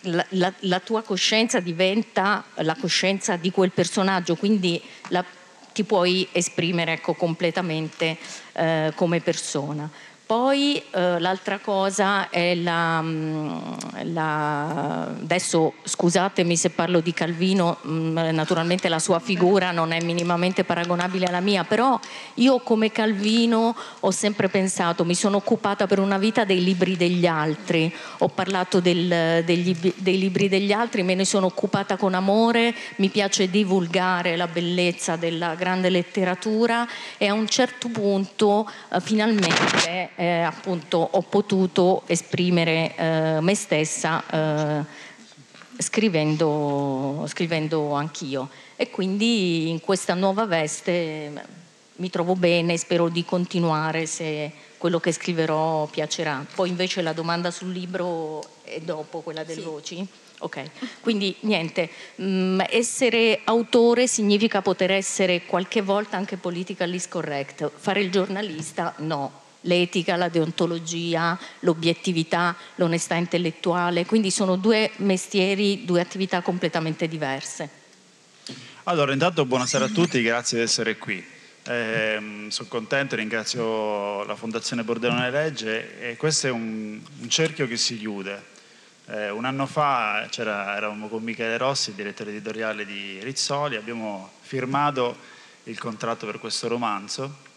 la, 0.03 0.25
la, 0.31 0.53
la, 0.61 0.81
tua 0.81 1.03
coscienza 1.03 1.61
diventa 1.61 2.45
la 2.57 2.77
coscienza 2.79 3.37
di 3.37 3.51
quel 3.51 3.71
personaggio, 3.71 4.37
quindi 4.37 4.81
la, 5.09 5.25
ti 5.73 5.85
puoi 5.85 6.29
esprimere 6.33 6.95
ecco, 6.95 7.15
completamente 7.15 8.17
eh, 8.53 8.93
come 8.95 9.21
persona. 9.21 9.91
Poi 10.31 10.81
eh, 10.93 11.19
l'altra 11.19 11.59
cosa 11.59 12.31
è 12.31 12.55
la, 12.55 13.03
mm, 13.03 13.51
la, 14.13 15.09
Adesso 15.31 15.75
scusatemi 15.83 16.57
se 16.57 16.71
parlo 16.71 17.01
di 17.01 17.13
Calvino, 17.13 17.79
mm, 17.85 18.17
naturalmente 18.31 18.89
la 18.89 19.01
sua 19.01 19.19
figura 19.19 19.73
non 19.73 19.91
è 19.91 20.01
minimamente 20.03 20.63
paragonabile 20.63 21.27
alla 21.27 21.41
mia, 21.41 21.65
però 21.65 21.99
io 22.35 22.61
come 22.61 22.93
Calvino 22.93 23.75
ho 23.99 24.11
sempre 24.13 24.49
pensato, 24.49 25.05
mi 25.05 25.17
sono 25.17 25.37
occupata 25.37 25.89
per 25.89 25.99
una 25.99 26.17
vita 26.17 26.45
dei 26.45 26.63
libri 26.63 26.97
degli 26.97 27.27
altri, 27.27 27.93
ho 28.19 28.29
parlato 28.29 28.79
del, 28.79 29.43
degli, 29.45 29.77
dei 29.97 30.19
libri 30.19 30.49
degli 30.49 30.71
altri, 30.71 31.03
me 31.03 31.17
ne 31.17 31.25
sono 31.25 31.47
occupata 31.47 31.97
con 31.97 32.15
amore, 32.15 32.73
mi 32.97 33.09
piace 33.09 33.51
divulgare 33.51 34.37
la 34.37 34.47
bellezza 34.47 35.17
della 35.17 35.57
grande 35.57 35.91
letteratura 35.91 36.87
e 37.19 37.27
a 37.27 37.35
un 37.35 37.49
certo 37.49 37.89
punto 37.89 38.71
eh, 38.93 39.01
finalmente 39.01 40.11
eh, 40.21 40.43
appunto 40.43 40.99
ho 40.99 41.23
potuto 41.23 42.03
esprimere 42.05 42.95
eh, 42.95 43.39
me 43.41 43.55
stessa 43.55 44.23
eh, 44.31 44.85
scrivendo, 45.79 47.25
scrivendo 47.27 47.95
anch'io. 47.95 48.51
e 48.77 48.91
quindi 48.91 49.71
in 49.71 49.81
questa 49.81 50.13
nuova 50.13 50.45
veste 50.45 51.33
mi 51.97 52.11
trovo 52.11 52.35
bene, 52.35 52.77
spero 52.77 53.09
di 53.09 53.25
continuare 53.25 54.05
se 54.05 54.53
quello 54.77 55.01
che 55.01 55.11
scriverò 55.11 55.87
piacerà. 55.87 56.45
Poi 56.55 56.69
invece 56.69 57.01
la 57.01 57.15
domanda 57.15 57.51
sul 57.51 57.73
libro 57.73 58.43
è 58.63 58.79
dopo 58.81 59.21
quella 59.21 59.43
delle 59.43 59.63
sì. 59.63 59.67
voci. 59.67 60.07
Ok, 60.43 60.71
quindi 61.01 61.35
niente, 61.41 61.89
mh, 62.17 62.25
mm, 62.25 62.61
essere 62.69 63.41
autore 63.45 64.07
significa 64.07 64.61
poter 64.61 64.91
essere 64.91 65.45
qualche 65.45 65.81
volta 65.83 66.17
anche 66.19 66.37
politically 66.37 67.01
correct, 67.09 67.71
fare 67.75 68.01
il 68.01 68.11
giornalista 68.11 68.95
no, 68.99 69.49
l'etica, 69.63 70.17
la 70.17 70.29
deontologia, 70.29 71.39
l'obiettività, 71.61 72.57
l'onestà 72.77 73.15
intellettuale, 73.17 74.07
quindi 74.07 74.31
sono 74.31 74.57
due 74.57 74.91
mestieri, 74.97 75.85
due 75.85 76.01
attività 76.01 76.41
completamente 76.41 77.09
diverse. 77.09 77.79
Allora, 78.85 79.13
intanto 79.13 79.45
buonasera 79.45 79.87
a 79.87 79.89
tutti, 79.89 80.23
grazie 80.23 80.59
di 80.59 80.65
essere 80.65 80.97
qui. 80.97 81.25
Eh, 81.63 82.47
sono 82.49 82.69
contento, 82.69 83.17
ringrazio 83.17 84.25
la 84.25 84.35
Fondazione 84.35 84.83
Bordelone 84.83 85.31
Legge 85.31 86.01
e 86.01 86.17
questo 86.17 86.47
è 86.47 86.51
un, 86.51 86.99
un 87.21 87.29
cerchio 87.29 87.67
che 87.67 87.77
si 87.77 87.99
chiude. 87.99 88.43
Eh, 89.07 89.31
un 89.31 89.45
anno 89.45 89.67
fa 89.67 90.27
eravamo 90.35 91.09
con 91.09 91.23
Michele 91.23 91.59
Rossi, 91.59 91.95
direttore 91.95 92.31
editoriale 92.31 92.87
di 92.87 93.19
Rizzoli, 93.23 93.77
abbiamo 93.77 94.31
firmato 94.41 95.17
il 95.65 95.79
contratto 95.79 96.25
per 96.25 96.39
questo 96.39 96.67
romanzo 96.69 97.49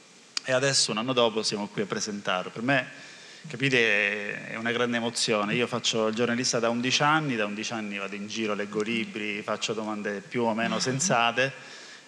e 0.45 0.51
adesso 0.51 0.91
un 0.91 0.97
anno 0.97 1.13
dopo 1.13 1.43
siamo 1.43 1.67
qui 1.67 1.83
a 1.83 1.85
presentarlo. 1.85 2.49
Per 2.49 2.61
me, 2.61 2.87
capite, 3.47 4.47
è 4.47 4.55
una 4.55 4.71
grande 4.71 4.97
emozione. 4.97 5.55
Io 5.55 5.67
faccio 5.67 6.07
il 6.07 6.15
giornalista 6.15 6.59
da 6.59 6.69
11 6.69 7.03
anni, 7.03 7.35
da 7.35 7.45
11 7.45 7.73
anni 7.73 7.97
vado 7.97 8.15
in 8.15 8.27
giro, 8.27 8.53
leggo 8.53 8.81
libri, 8.81 9.41
faccio 9.41 9.73
domande 9.73 10.21
più 10.21 10.43
o 10.43 10.53
meno 10.53 10.79
sensate 10.79 11.51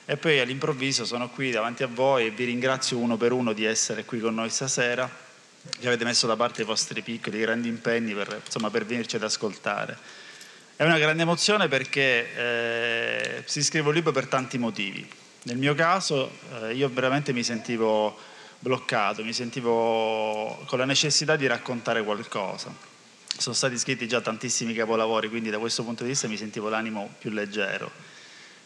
e 0.06 0.18
poi 0.18 0.39
all'improvviso 0.39 1.04
sono 1.04 1.30
qui 1.30 1.50
davanti 1.50 1.82
a 1.82 1.88
voi 1.88 2.27
e 2.27 2.30
vi 2.30 2.46
ringrazio 2.46 2.98
uno 2.98 3.18
per 3.18 3.32
uno 3.32 3.54
di 3.54 3.65
essere 3.65 4.06
qui 4.06 4.20
con 4.20 4.36
noi 4.36 4.51
stasera 4.51 5.10
che 5.80 5.88
avete 5.88 6.04
messo 6.04 6.27
da 6.27 6.36
parte 6.36 6.62
i 6.62 6.65
vostri 6.65 7.01
piccoli, 7.01 7.39
grandi 7.39 7.68
impegni 7.68 8.13
per, 8.13 8.42
insomma, 8.46 8.70
per 8.70 8.86
venirci 8.86 9.15
ad 9.15 9.24
ascoltare. 9.24 9.98
È 10.75 10.84
una 10.84 11.00
grande 11.00 11.24
emozione 11.24 11.68
perché 11.68 12.36
eh, 12.36 13.44
si 13.46 13.63
scrive 13.63 13.88
un 13.88 13.94
libro 13.94 14.12
per 14.12 14.27
tanti 14.27 14.58
motivi. 14.58 15.10
Nel 15.46 15.58
mio 15.58 15.75
caso 15.75 16.32
eh, 16.64 16.74
io 16.74 16.90
veramente 16.92 17.32
mi 17.32 17.44
sentivo 17.44 18.18
bloccato, 18.58 19.24
mi 19.24 19.32
sentivo 19.32 20.64
con 20.66 20.80
la 20.80 20.86
necessità 20.86 21.36
di 21.36 21.46
raccontare 21.46 22.04
qualcosa. 22.04 22.74
Sono 23.38 23.54
stati 23.54 23.78
scritti 23.78 24.08
già 24.08 24.22
tantissimi 24.22 24.74
capolavori, 24.74 25.30
quindi 25.30 25.52
da 25.52 25.60
questo 25.60 25.84
punto 25.84 26.02
di 26.02 26.10
vista 26.10 26.28
mi 26.28 26.36
sentivo 26.36 26.68
l'animo 26.68 27.14
più 27.20 27.30
leggero. 27.30 27.92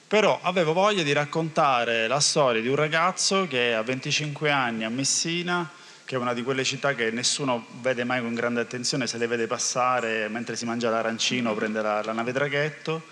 Però 0.07 0.39
avevo 0.41 0.71
voglia 0.71 1.03
di 1.03 1.11
raccontare 1.11 2.07
la 2.07 2.21
storia 2.21 2.61
di 2.61 2.69
un 2.69 2.75
ragazzo 2.75 3.45
che 3.45 3.73
a 3.73 3.81
25 3.81 4.49
anni 4.49 4.85
a 4.85 4.89
Messina 4.89 5.69
che 6.05 6.15
è 6.15 6.17
una 6.17 6.33
di 6.33 6.43
quelle 6.43 6.63
città 6.63 6.95
che 6.95 7.11
nessuno 7.11 7.67
vede 7.81 8.03
mai 8.03 8.21
con 8.21 8.33
grande 8.33 8.61
attenzione, 8.61 9.05
se 9.05 9.19
le 9.19 9.27
vede 9.27 9.45
passare 9.45 10.27
mentre 10.27 10.55
si 10.55 10.65
mangia 10.65 10.89
l'arancino 10.89 11.51
o 11.51 11.53
prende 11.53 11.83
la, 11.83 12.01
la 12.01 12.13
nave 12.13 12.31
traghetto, 12.31 13.03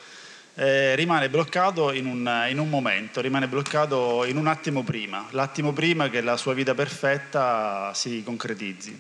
eh, 0.59 0.95
rimane 0.95 1.29
bloccato 1.29 1.91
in 1.91 2.07
un, 2.07 2.47
in 2.49 2.57
un, 2.57 2.67
momento, 2.67 3.21
rimane 3.21 3.47
bloccato 3.47 4.25
in 4.25 4.37
un 4.37 4.47
attimo 4.47 4.83
prima, 4.83 5.27
l'attimo 5.29 5.71
prima 5.71 6.09
che 6.09 6.21
la 6.21 6.35
sua 6.35 6.55
vita 6.55 6.73
perfetta 6.73 7.91
si 7.93 8.23
concretizzi. 8.23 8.99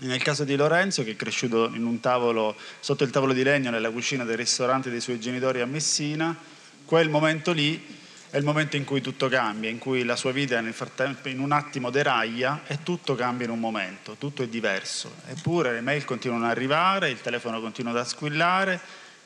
Nel 0.00 0.22
caso 0.22 0.44
di 0.44 0.54
Lorenzo, 0.54 1.02
che 1.02 1.12
è 1.12 1.16
cresciuto 1.16 1.72
tavolo, 2.00 2.56
sotto 2.80 3.04
il 3.04 3.10
tavolo 3.10 3.32
di 3.32 3.42
legno 3.42 3.70
nella 3.70 3.90
cucina 3.90 4.24
del 4.24 4.36
ristorante 4.36 4.90
dei 4.90 5.00
suoi 5.00 5.18
genitori 5.18 5.60
a 5.60 5.66
Messina, 5.66 6.36
quel 6.84 7.08
momento 7.08 7.52
lì 7.52 8.00
è 8.28 8.36
il 8.36 8.44
momento 8.44 8.76
in 8.76 8.84
cui 8.84 9.00
tutto 9.00 9.28
cambia, 9.28 9.70
in 9.70 9.78
cui 9.78 10.04
la 10.04 10.16
sua 10.16 10.32
vita 10.32 10.60
nel 10.60 10.72
frattempo 10.74 11.28
in 11.28 11.38
un 11.38 11.52
attimo 11.52 11.90
deraglia 11.90 12.62
e 12.66 12.82
tutto 12.82 13.14
cambia 13.14 13.46
in 13.46 13.52
un 13.52 13.60
momento, 13.60 14.16
tutto 14.18 14.42
è 14.42 14.48
diverso. 14.48 15.14
Eppure 15.28 15.72
le 15.72 15.80
mail 15.80 16.04
continuano 16.04 16.44
ad 16.44 16.50
arrivare, 16.50 17.08
il 17.08 17.20
telefono 17.20 17.60
continua 17.60 17.98
ad 17.98 18.06
squillare, 18.06 18.80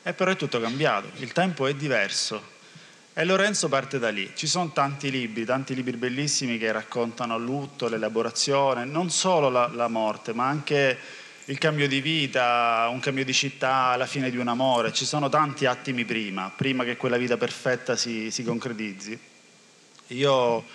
e 0.07 0.13
però 0.13 0.31
è 0.31 0.37
tutto 0.37 0.61
cambiato, 0.61 1.09
il 1.17 1.33
tempo 1.33 1.67
è 1.67 1.73
diverso. 1.73 2.55
E 3.13 3.25
Lorenzo 3.25 3.67
parte 3.67 3.99
da 3.99 4.07
lì. 4.07 4.31
Ci 4.35 4.47
sono 4.47 4.71
tanti 4.71 5.11
libri, 5.11 5.43
tanti 5.43 5.75
libri 5.75 5.97
bellissimi 5.97 6.57
che 6.57 6.71
raccontano 6.71 7.35
il 7.35 7.43
lutto, 7.43 7.89
l'elaborazione, 7.89 8.85
non 8.85 9.09
solo 9.09 9.49
la, 9.49 9.67
la 9.67 9.89
morte, 9.89 10.31
ma 10.31 10.47
anche 10.47 10.97
il 11.43 11.57
cambio 11.57 11.89
di 11.89 11.99
vita, 11.99 12.87
un 12.89 13.01
cambio 13.01 13.25
di 13.25 13.33
città, 13.33 13.97
la 13.97 14.05
fine 14.05 14.29
di 14.29 14.37
un 14.37 14.47
amore, 14.47 14.93
ci 14.93 15.03
sono 15.03 15.27
tanti 15.27 15.65
attimi 15.65 16.05
prima, 16.05 16.53
prima 16.55 16.85
che 16.85 16.95
quella 16.95 17.17
vita 17.17 17.35
perfetta 17.35 17.97
si, 17.97 18.31
si 18.31 18.45
concretizzi. 18.45 19.19
Io 20.07 20.65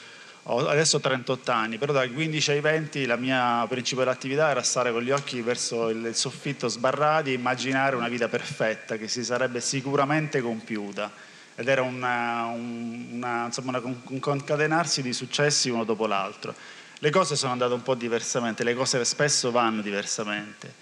ho 0.45 0.67
adesso 0.67 1.01
38 1.01 1.51
anni, 1.51 1.79
però 1.79 1.93
dai 1.93 2.13
15 2.13 2.51
ai 2.51 2.61
20 2.61 3.07
la 3.07 3.17
mia 3.17 3.65
principale 3.69 4.11
attività 4.11 4.51
era 4.51 4.63
stare 4.63 4.93
con 4.93 5.03
gli 5.03 5.11
occhi 5.11 5.41
verso 5.41 5.89
il 5.89 6.15
soffitto 6.15 6.69
sbarrati 6.69 7.31
e 7.31 7.35
immaginare 7.35 7.97
una 7.97 8.09
vita 8.09 8.29
perfetta 8.29 8.97
che 8.97 9.09
si 9.09 9.25
sarebbe 9.25 9.61
sicuramente 9.61 10.41
compiuta. 10.41 11.11
Ed 11.55 11.69
era 11.69 11.83
una, 11.83 12.47
una, 12.47 13.47
insomma, 13.47 13.79
un 13.83 14.19
concatenarsi 14.19 15.03
di 15.03 15.13
successi 15.13 15.69
uno 15.69 15.85
dopo 15.85 16.07
l'altro 16.07 16.55
le 17.03 17.11
cose 17.11 17.35
sono 17.35 17.51
andate 17.51 17.75
un 17.75 17.83
po' 17.83 17.97
diversamente, 17.97 18.63
le 18.63 18.75
cose 18.75 19.05
spesso 19.05 19.51
vanno 19.51 19.83
diversamente. 19.83 20.73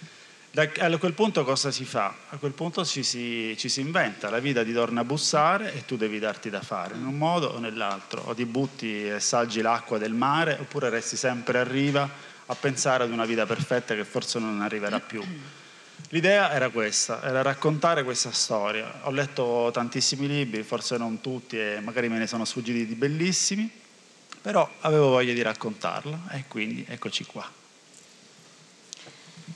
Da, 0.53 0.69
a 0.79 0.99
quel 0.99 1.13
punto 1.13 1.45
cosa 1.45 1.71
si 1.71 1.85
fa? 1.85 2.13
A 2.31 2.37
quel 2.37 2.51
punto 2.51 2.85
ci 2.85 3.05
si, 3.05 3.55
ci 3.57 3.69
si, 3.69 3.81
inventa, 3.81 4.31
la 4.31 4.41
vita 4.41 4.65
ti 4.65 4.73
torna 4.73 5.03
a 5.03 5.05
bussare 5.05 5.73
e 5.75 5.85
tu 5.85 5.97
devi 5.97 6.19
darti 6.19 6.51
da 6.51 6.61
fare, 6.61 6.97
in 6.97 7.07
un 7.07 7.17
modo 7.17 7.51
o 7.51 7.61
nell'altro, 7.61 8.23
o 8.23 8.35
ti 8.35 8.45
butti 8.47 9.05
e 9.05 9.13
assaggi 9.13 9.61
l'acqua 9.61 9.97
del 9.99 10.13
mare, 10.13 10.59
oppure 10.61 10.89
resti 10.89 11.17
sempre 11.17 11.61
a 11.61 11.63
riva 11.63 12.09
a 12.47 12.55
pensare 12.57 13.05
ad 13.05 13.13
una 13.13 13.27
vita 13.27 13.47
perfetta 13.47 13.95
che 13.95 14.05
forse 14.05 14.41
non 14.41 14.61
arriverà 14.61 14.99
più. 14.99 15.23
L'idea 16.09 16.51
era 16.51 16.69
questa, 16.71 17.23
era 17.23 17.43
raccontare 17.43 18.03
questa 18.03 18.33
storia. 18.33 19.03
Ho 19.03 19.13
letto 19.13 19.71
tantissimi 19.73 20.27
libri, 20.27 20.65
forse 20.65 20.97
non 20.97 21.21
tutti, 21.21 21.61
e 21.61 21.79
magari 21.81 22.09
me 22.09 22.19
ne 22.19 22.27
sono 22.27 22.45
sfuggiti 22.45 22.87
di 22.87 22.97
bellissimi, 22.97 23.71
però 24.43 24.69
avevo 24.81 25.11
voglia 25.11 25.33
di 25.33 25.43
raccontarla 25.43 26.33
e 26.33 26.47
quindi 26.49 26.85
eccoci 26.89 27.25
qua. 27.25 27.60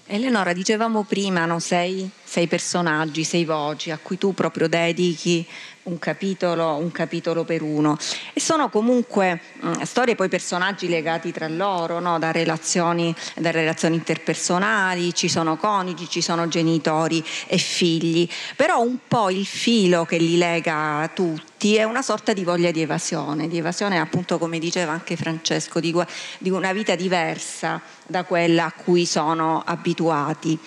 Eleonora, 0.07 0.53
dicevamo 0.53 1.05
prima, 1.05 1.47
no, 1.47 1.59
sei, 1.61 2.11
sei, 2.23 2.47
personaggi, 2.47 3.25
sei 3.25 3.47
voci 3.47 3.91
a 3.91 3.97
cui 3.97 4.19
tu 4.19 4.35
proprio 4.35 4.69
dedichi 4.69 5.47
un 5.85 5.99
capitolo, 5.99 6.77
un 6.77 6.91
capitolo 6.91 7.45
per 7.45 7.63
uno. 7.63 7.97
E 8.33 8.41
sono 8.41 8.69
comunque 8.69 9.41
mh, 9.61 9.69
mm, 9.69 9.83
storie, 9.83 10.15
poi 10.15 10.29
personaggi 10.29 10.89
legati 10.89 11.33
tra 11.33 11.49
loro, 11.49 11.99
no, 11.99 12.19
da, 12.19 12.31
relazioni, 12.31 13.15
da 13.37 13.51
relazioni 13.51 13.97
interpersonali, 13.97 15.15
ci 15.15 15.29
sono 15.29 15.57
coniugi, 15.57 16.09
ci 16.09 16.21
sono 16.21 16.49
genitori 16.49 17.25
e 17.47 17.59
figli. 17.59 18.29
Però 18.57 18.81
un 18.81 18.99
po' 19.07 19.31
il 19.31 19.47
filo 19.47 20.05
che 20.05 20.17
li 20.17 20.37
lega 20.39 21.11
tutti 21.15 21.77
è 21.77 21.85
una 21.85 22.03
sorta 22.03 22.33
di 22.33 22.45
voglia 22.45 22.71
di 22.71 22.81
evasione, 22.81 23.49
di 23.49 23.59
evasione 23.59 23.99
appunto 23.99 24.39
come 24.39 24.59
diceva 24.59 24.93
anche 24.93 25.17
Francesco, 25.17 25.81
di 25.81 26.51
una 26.51 26.73
vita 26.73 26.95
diversa 26.95 27.81
da 28.07 28.25
quella 28.25 28.67
a 28.67 28.73
cui 28.73 29.07
sono 29.07 29.63
abituati. 29.65 30.59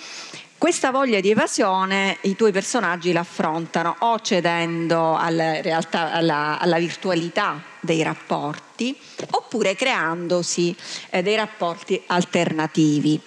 Questa 0.58 0.90
voglia 0.90 1.20
di 1.20 1.30
evasione 1.30 2.18
i 2.22 2.34
tuoi 2.34 2.50
personaggi 2.50 3.12
l'affrontano 3.12 3.94
o 4.00 4.18
cedendo 4.18 5.16
alla, 5.16 5.60
realtà, 5.60 6.10
alla, 6.10 6.58
alla 6.58 6.78
virtualità 6.78 7.62
dei 7.78 8.02
rapporti 8.02 8.98
oppure 9.30 9.76
creandosi 9.76 10.74
eh, 11.10 11.22
dei 11.22 11.36
rapporti 11.36 12.02
alternativi. 12.06 13.20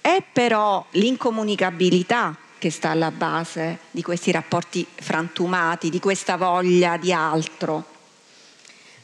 È 0.00 0.22
però 0.32 0.86
l'incomunicabilità 0.92 2.36
che 2.58 2.70
sta 2.70 2.90
alla 2.90 3.10
base 3.10 3.78
di 3.90 4.02
questi 4.02 4.30
rapporti 4.30 4.86
frantumati, 4.88 5.90
di 5.90 5.98
questa 5.98 6.36
voglia 6.36 6.96
di 6.96 7.12
altro 7.12 7.97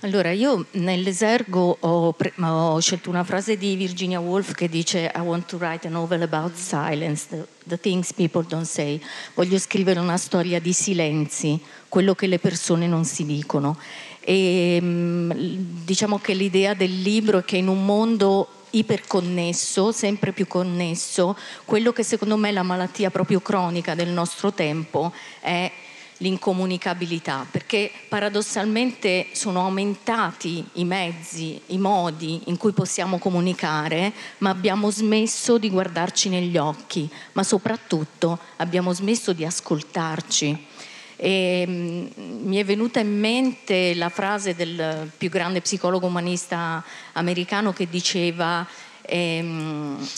allora, 0.05 0.33
io 0.33 0.67
nell'esergo 0.73 1.79
ho, 1.81 2.15
ho, 2.15 2.81
scelto 2.81 3.09
una 3.09 3.25
frase 3.25 3.57
di 3.57 3.75
Virginia 3.75 4.21
Woolf 4.21 4.53
che 4.53 4.69
dice 4.69 5.11
I 5.15 5.21
want 5.21 5.47
to 5.47 5.57
write 5.57 5.87
a 5.87 5.91
novel 5.91 6.21
about 6.21 6.55
silence, 6.57 7.27
the, 7.31 7.47
the 7.67 7.81
things 7.81 8.13
people 8.13 8.45
don't 8.47 8.67
say. 8.67 9.01
Voglio 9.33 9.59
scrivere 9.59 10.01
una 10.01 10.19
storia 10.19 10.61
di 10.61 10.75
silenzi, 10.75 11.59
quello 11.89 12.15
che 12.15 12.27
le 12.27 12.39
persone 12.39 12.87
non 12.87 13.07
si 13.07 13.25
dicono. 13.25 13.79
E 14.21 14.79
mm, 14.79 15.31
diciamo 15.85 16.19
che 16.19 16.35
l'idea 16.35 16.75
del 16.75 17.01
libro 17.01 17.39
è 17.39 17.45
che 17.45 17.57
in 17.57 17.69
un 17.69 17.83
mondo 17.83 18.49
iperconnesso, 18.73 19.91
sempre 19.91 20.33
più 20.33 20.47
connesso, 20.47 21.35
quello 21.65 21.93
che 21.93 22.03
secondo 22.03 22.37
me 22.37 22.51
è 22.51 22.53
la 22.53 22.63
malattia 22.63 23.11
proprio 23.11 23.41
cronica 23.41 23.95
del 23.95 24.11
nostro 24.11 24.53
tempo 24.53 25.13
è 25.41 25.71
l'incomunicabilità, 26.25 27.47
perché 27.51 27.91
paradossalmente 28.09 29.27
sono 29.33 29.61
aumentati 29.61 30.65
i 30.75 30.85
mezzi, 30.87 31.61
i 31.67 31.79
modi 31.79 32.41
in 32.47 32.57
cui 32.57 32.73
possiamo 32.73 33.19
comunicare, 33.19 34.11
ma 34.39 34.49
abbiamo 34.49 34.91
smesso 34.91 35.59
di 35.59 35.69
guardarci 35.69 36.31
negli 36.31 36.57
occhi, 36.57 37.07
ma 37.33 37.43
soprattutto 37.43 38.39
abbiamo 38.57 38.95
smesso 38.95 39.35
di 39.35 39.45
ascoltarci. 39.45 40.67
E, 41.17 41.65
mm, 41.69 42.07
mi 42.47 42.57
è 42.57 42.65
venuta 42.65 43.01
in 43.01 43.19
mente 43.19 43.95
la 43.95 44.09
frase 44.09 44.55
del 44.55 45.11
più 45.17 45.29
grande 45.29 45.61
psicologo 45.61 46.07
umanista 46.07 46.83
americano 47.13 47.75
che 47.75 47.87
diceva 47.87 48.67
ehm, 49.03 50.09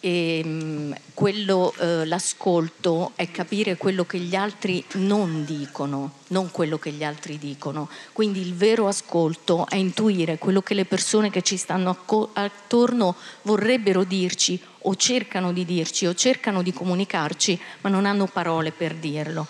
e 0.00 0.40
ehm, 0.44 0.94
quello, 1.14 1.74
eh, 1.78 2.04
l'ascolto 2.04 3.12
è 3.16 3.30
capire 3.30 3.76
quello 3.76 4.04
che 4.04 4.18
gli 4.18 4.34
altri 4.34 4.84
non 4.94 5.44
dicono, 5.44 6.12
non 6.28 6.50
quello 6.50 6.78
che 6.78 6.92
gli 6.92 7.02
altri 7.02 7.38
dicono. 7.38 7.88
Quindi 8.12 8.40
il 8.40 8.54
vero 8.54 8.86
ascolto 8.86 9.66
è 9.68 9.76
intuire 9.76 10.38
quello 10.38 10.62
che 10.62 10.74
le 10.74 10.84
persone 10.84 11.30
che 11.30 11.42
ci 11.42 11.56
stanno 11.56 11.96
attorno 12.34 13.16
vorrebbero 13.42 14.04
dirci 14.04 14.60
o 14.82 14.94
cercano 14.94 15.52
di 15.52 15.64
dirci 15.64 16.06
o 16.06 16.14
cercano 16.14 16.62
di 16.62 16.72
comunicarci, 16.72 17.60
ma 17.80 17.90
non 17.90 18.06
hanno 18.06 18.26
parole 18.26 18.70
per 18.70 18.94
dirlo. 18.94 19.46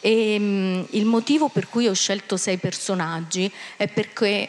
E, 0.00 0.38
mh, 0.38 0.42
mm, 0.42 0.82
il 0.90 1.04
motivo 1.04 1.48
per 1.48 1.68
cui 1.68 1.86
ho 1.86 1.92
scelto 1.92 2.38
sei 2.38 2.56
personaggi 2.56 3.52
è 3.76 3.86
perché 3.86 4.48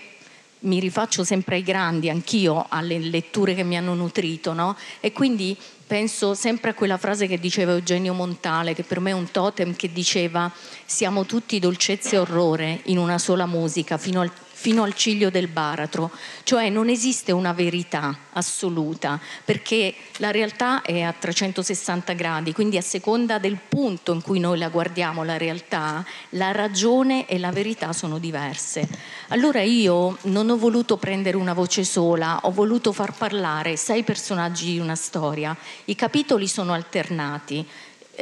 mi 0.61 0.79
rifaccio 0.79 1.23
sempre 1.23 1.55
ai 1.55 1.63
grandi, 1.63 2.09
anch'io 2.09 2.65
alle 2.69 2.99
letture 2.99 3.55
che 3.55 3.63
mi 3.63 3.77
hanno 3.77 3.93
nutrito, 3.93 4.53
no? 4.53 4.75
E 4.99 5.11
quindi 5.11 5.57
penso 5.87 6.33
sempre 6.33 6.71
a 6.71 6.73
quella 6.73 6.97
frase 6.97 7.27
che 7.27 7.39
diceva 7.39 7.71
Eugenio 7.71 8.13
Montale, 8.13 8.73
che 8.73 8.83
per 8.83 8.99
me 8.99 9.09
è 9.09 9.13
un 9.13 9.29
totem, 9.31 9.75
che 9.75 9.91
diceva 9.91 10.51
siamo 10.85 11.25
tutti 11.25 11.59
dolcezza 11.59 12.15
e 12.15 12.19
orrore 12.19 12.81
in 12.85 12.97
una 12.97 13.17
sola 13.17 13.45
musica, 13.45 13.97
fino 13.97 14.21
al 14.21 14.31
fino 14.61 14.83
al 14.83 14.93
ciglio 14.93 15.31
del 15.31 15.47
baratro, 15.47 16.11
cioè 16.43 16.69
non 16.69 16.87
esiste 16.87 17.31
una 17.31 17.51
verità 17.51 18.15
assoluta, 18.33 19.19
perché 19.43 19.95
la 20.17 20.29
realtà 20.29 20.83
è 20.83 21.01
a 21.01 21.11
360 21.11 22.13
gradi, 22.13 22.53
quindi 22.53 22.77
a 22.77 22.81
seconda 22.81 23.39
del 23.39 23.57
punto 23.67 24.13
in 24.13 24.21
cui 24.21 24.39
noi 24.39 24.59
la 24.59 24.69
guardiamo 24.69 25.23
la 25.23 25.37
realtà, 25.37 26.05
la 26.29 26.51
ragione 26.51 27.25
e 27.25 27.39
la 27.39 27.51
verità 27.51 27.91
sono 27.91 28.19
diverse. 28.19 28.87
Allora 29.29 29.63
io 29.63 30.19
non 30.25 30.51
ho 30.51 30.57
voluto 30.57 30.97
prendere 30.97 31.37
una 31.37 31.53
voce 31.53 31.83
sola, 31.83 32.41
ho 32.43 32.51
voluto 32.51 32.91
far 32.91 33.13
parlare 33.13 33.77
sei 33.77 34.03
personaggi 34.03 34.73
di 34.73 34.79
una 34.79 34.93
storia. 34.95 35.57
I 35.85 35.95
capitoli 35.95 36.47
sono 36.47 36.73
alternati 36.73 37.65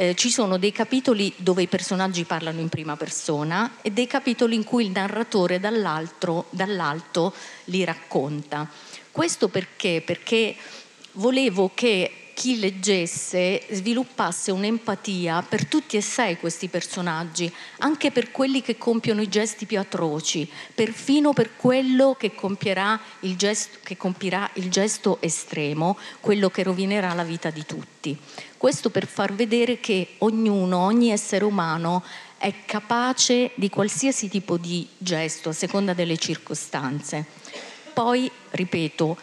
eh, 0.00 0.14
ci 0.14 0.30
sono 0.30 0.56
dei 0.56 0.72
capitoli 0.72 1.30
dove 1.36 1.60
i 1.60 1.66
personaggi 1.66 2.24
parlano 2.24 2.60
in 2.60 2.70
prima 2.70 2.96
persona 2.96 3.72
e 3.82 3.90
dei 3.90 4.06
capitoli 4.06 4.54
in 4.54 4.64
cui 4.64 4.86
il 4.86 4.92
narratore 4.92 5.60
dall'alto 5.60 7.34
li 7.64 7.84
racconta. 7.84 8.66
Questo 9.10 9.48
perché? 9.48 10.02
Perché 10.02 10.56
volevo 11.12 11.72
che 11.74 12.19
chi 12.40 12.58
leggesse 12.58 13.66
sviluppasse 13.68 14.50
un'empatia 14.50 15.44
per 15.46 15.66
tutti 15.66 15.98
e 15.98 16.00
sei 16.00 16.38
questi 16.38 16.68
personaggi, 16.68 17.52
anche 17.80 18.10
per 18.10 18.30
quelli 18.30 18.62
che 18.62 18.78
compiono 18.78 19.20
i 19.20 19.28
gesti 19.28 19.66
più 19.66 19.78
atroci, 19.78 20.50
perfino 20.74 21.34
per 21.34 21.54
quello 21.56 22.16
che 22.18 22.32
il 23.20 23.36
gesto, 23.36 23.78
compirà 23.98 24.48
il 24.54 24.70
gesto 24.70 25.18
estremo, 25.20 25.98
quello 26.20 26.48
che 26.48 26.62
rovinerà 26.62 27.12
la 27.12 27.24
vita 27.24 27.50
di 27.50 27.66
tutti. 27.66 28.16
Questo 28.56 28.88
per 28.88 29.06
far 29.06 29.34
vedere 29.34 29.78
che 29.78 30.14
ognuno, 30.20 30.78
ogni 30.78 31.10
essere 31.10 31.44
umano 31.44 32.02
è 32.38 32.64
capace 32.64 33.50
di 33.54 33.68
qualsiasi 33.68 34.30
tipo 34.30 34.56
di 34.56 34.88
gesto 34.96 35.50
a 35.50 35.52
seconda 35.52 35.92
delle 35.92 36.16
circostanze. 36.16 37.26
Poi, 37.92 38.30
ripeto, 38.52 39.18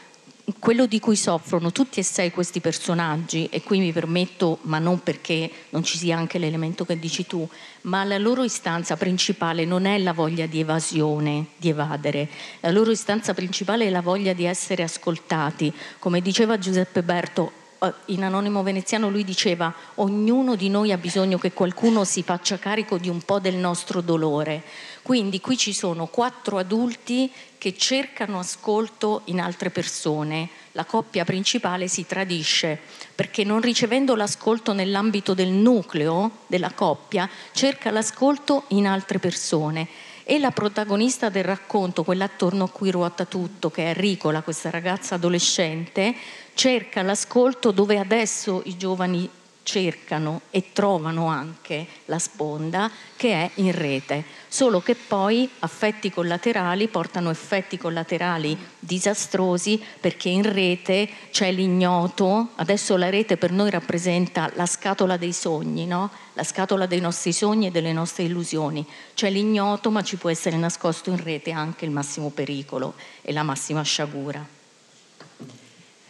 quello 0.60 0.86
di 0.86 1.00
cui 1.00 1.18
soffrono 1.18 1.74
tutti 1.74 2.00
e 2.00 2.04
sei 2.04 2.32
questi 2.32 2.62
personaggi, 2.62 3.48
e 3.52 3.62
qui 3.64 3.80
mi 3.80 3.92
permetto, 3.92 4.60
ma 4.62 4.80
non 4.80 5.04
perché 5.04 5.52
non 5.72 5.84
ci 5.84 5.98
sia 5.98 6.18
anche 6.18 6.38
l'elemento 6.38 6.86
che 6.86 6.98
dici 6.98 7.28
tu, 7.28 7.48
ma 7.82 8.04
la 8.06 8.18
loro 8.18 8.44
istanza 8.44 8.96
principale 8.96 9.66
non 9.66 9.86
è 9.86 9.98
la 9.98 10.14
voglia 10.14 10.46
di 10.46 10.62
evasione, 10.62 11.48
di 11.58 11.70
evadere, 11.70 12.30
la 12.62 12.72
loro 12.72 12.92
istanza 12.92 13.34
principale 13.34 13.86
è 13.86 13.90
la 13.90 14.02
voglia 14.02 14.32
di 14.32 14.46
essere 14.46 14.84
ascoltati. 14.84 15.72
Come 16.00 16.22
diceva 16.22 16.58
Giuseppe 16.58 17.04
Berto, 17.04 17.57
in 18.06 18.24
Anonimo 18.24 18.64
Veneziano 18.64 19.10
lui 19.10 19.24
diceva 19.24 19.74
ognuno 19.96 20.56
di 20.56 20.70
noi 20.70 20.92
ha 20.92 20.98
bisogno 20.98 21.38
che 21.38 21.54
qualcuno 21.54 22.04
si 22.04 22.24
faccia 22.24 22.58
carico 22.58 22.98
di 22.98 23.10
un 23.10 23.22
po' 23.22 23.40
del 23.40 23.56
nostro 23.56 24.02
dolore. 24.02 24.64
Quindi 25.02 25.40
qui 25.40 25.58
ci 25.58 25.74
sono 25.74 26.08
quattro 26.08 26.58
adulti 26.58 27.32
che 27.58 27.78
cercano 27.78 28.40
ascolto 28.40 29.22
in 29.26 29.40
altre 29.40 29.70
persone. 29.70 30.50
La 30.74 30.86
coppia 30.86 31.24
principale 31.24 31.88
si 31.88 32.06
tradisce 32.06 32.80
perché 33.16 33.44
non 33.44 33.62
ricevendo 33.62 34.16
l'ascolto 34.16 34.74
nell'ambito 34.74 35.34
del 35.34 35.50
nucleo 35.50 36.44
della 36.48 36.72
coppia, 36.72 37.30
cerca 37.52 37.90
l'ascolto 37.92 38.66
in 38.70 38.88
altre 38.88 39.20
persone. 39.20 39.88
E 40.30 40.40
la 40.40 40.52
protagonista 40.52 41.30
del 41.30 41.46
racconto, 41.46 42.04
quella 42.04 42.26
attorno 42.26 42.66
a 42.66 42.70
cui 42.70 42.92
ruota 42.92 43.24
tutto, 43.24 43.72
che 43.72 43.92
è 43.92 43.94
Ricola, 43.94 44.42
questa 44.42 44.70
ragazza 44.70 45.16
adolescente, 45.16 46.14
cerca 46.58 47.04
l'ascolto 47.04 47.70
dove 47.70 48.00
adesso 48.00 48.64
i 48.66 48.78
giovani 48.78 49.30
cercano 49.62 50.42
e 50.50 50.72
trovano 50.74 51.28
anche 51.28 51.86
la 52.06 52.18
sponda 52.18 52.90
che 53.16 53.34
è 53.34 53.52
in 53.56 53.72
rete, 53.74 54.24
solo 54.48 54.82
che 54.82 54.96
poi 54.96 55.48
affetti 55.60 56.10
collaterali 56.10 56.88
portano 56.88 57.30
effetti 57.30 57.78
collaterali 57.78 58.58
disastrosi 58.80 59.80
perché 60.00 60.30
in 60.30 60.52
rete 60.52 61.08
c'è 61.30 61.52
l'ignoto, 61.52 62.54
adesso 62.56 62.98
la 62.98 63.12
rete 63.12 63.38
per 63.38 63.52
noi 63.52 63.70
rappresenta 63.70 64.50
la 64.56 64.66
scatola 64.66 65.16
dei 65.16 65.34
sogni, 65.34 65.86
no? 65.86 66.10
la 66.34 66.44
scatola 66.44 66.88
dei 66.88 67.02
nostri 67.02 67.34
sogni 67.34 67.68
e 67.68 67.72
delle 67.72 67.94
nostre 67.94 68.24
illusioni, 68.24 68.84
c'è 69.14 69.30
l'ignoto 69.30 69.92
ma 69.92 70.02
ci 70.02 70.16
può 70.16 70.32
essere 70.32 70.58
nascosto 70.58 71.12
in 71.12 71.22
rete 71.22 71.52
anche 71.52 71.86
il 71.86 71.92
massimo 71.92 72.32
pericolo 72.32 72.96
e 73.22 73.32
la 73.32 73.44
massima 73.44 73.84
sciagura. 73.84 74.57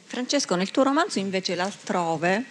Francesco, 0.10 0.56
nel 0.56 0.72
tuo 0.72 0.84
romanzo 0.84 1.20
invece 1.20 1.54
l'altrove 1.54 2.46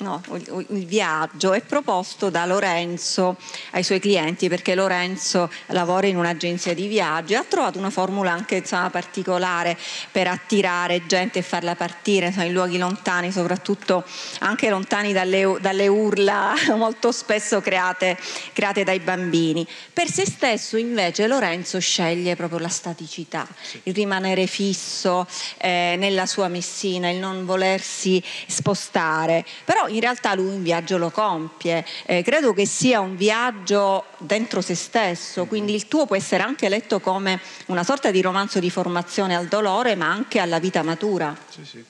No, 0.00 0.22
il 0.70 0.86
viaggio 0.86 1.52
è 1.52 1.60
proposto 1.60 2.30
da 2.30 2.46
Lorenzo 2.46 3.36
ai 3.72 3.82
suoi 3.82 4.00
clienti 4.00 4.48
perché 4.48 4.74
Lorenzo 4.74 5.50
lavora 5.66 6.06
in 6.06 6.16
un'agenzia 6.16 6.72
di 6.72 6.86
viaggi 6.86 7.34
e 7.34 7.36
ha 7.36 7.44
trovato 7.44 7.78
una 7.78 7.90
formula 7.90 8.32
anche 8.32 8.56
insomma, 8.56 8.88
particolare 8.88 9.76
per 10.10 10.26
attirare 10.26 11.06
gente 11.06 11.40
e 11.40 11.42
farla 11.42 11.74
partire 11.74 12.28
insomma, 12.28 12.46
in 12.46 12.54
luoghi 12.54 12.78
lontani, 12.78 13.30
soprattutto 13.30 14.02
anche 14.38 14.70
lontani 14.70 15.12
dalle, 15.12 15.58
dalle 15.60 15.86
urla 15.86 16.54
molto 16.76 17.12
spesso 17.12 17.60
create, 17.60 18.16
create, 18.54 18.84
dai 18.84 19.00
bambini. 19.00 19.68
Per 19.92 20.10
se 20.10 20.24
stesso 20.24 20.78
invece 20.78 21.26
Lorenzo 21.26 21.78
sceglie 21.78 22.36
proprio 22.36 22.58
la 22.58 22.68
staticità, 22.68 23.46
il 23.82 23.92
rimanere 23.92 24.46
fisso 24.46 25.26
eh, 25.58 25.96
nella 25.98 26.24
sua 26.24 26.48
messina, 26.48 27.10
il 27.10 27.18
non 27.18 27.44
volersi 27.44 28.22
spostare. 28.46 29.44
Però 29.66 29.88
in 29.90 30.00
realtà 30.00 30.34
lui 30.34 30.46
un 30.46 30.62
viaggio 30.62 30.98
lo 30.98 31.10
compie, 31.10 31.84
eh, 32.06 32.22
credo 32.22 32.52
che 32.52 32.66
sia 32.66 33.00
un 33.00 33.16
viaggio 33.16 34.04
dentro 34.18 34.60
se 34.60 34.74
stesso, 34.74 35.46
quindi 35.46 35.74
il 35.74 35.88
tuo 35.88 36.06
può 36.06 36.16
essere 36.16 36.42
anche 36.42 36.68
letto 36.68 37.00
come 37.00 37.40
una 37.66 37.84
sorta 37.84 38.10
di 38.10 38.20
romanzo 38.20 38.58
di 38.58 38.70
formazione 38.70 39.36
al 39.36 39.46
dolore, 39.46 39.94
ma 39.94 40.10
anche 40.10 40.38
alla 40.38 40.58
vita 40.58 40.82
matura. 40.82 41.36
Sì, 41.48 41.64
sì. 41.64 41.84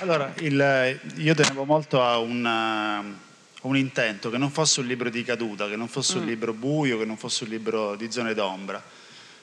Allora, 0.00 0.32
il, 0.38 1.00
io 1.16 1.34
tenevo 1.34 1.64
molto 1.64 2.02
a 2.02 2.18
un 2.18 3.20
un 3.62 3.76
intento, 3.76 4.30
che 4.30 4.38
non 4.38 4.50
fosse 4.50 4.80
un 4.80 4.86
libro 4.86 5.08
di 5.08 5.22
caduta, 5.22 5.68
che 5.68 5.76
non 5.76 5.88
fosse 5.88 6.16
mm. 6.16 6.20
un 6.20 6.26
libro 6.26 6.52
buio, 6.52 6.98
che 6.98 7.04
non 7.04 7.16
fosse 7.16 7.44
un 7.44 7.50
libro 7.50 7.94
di 7.96 8.10
zone 8.10 8.34
d'ombra. 8.34 8.82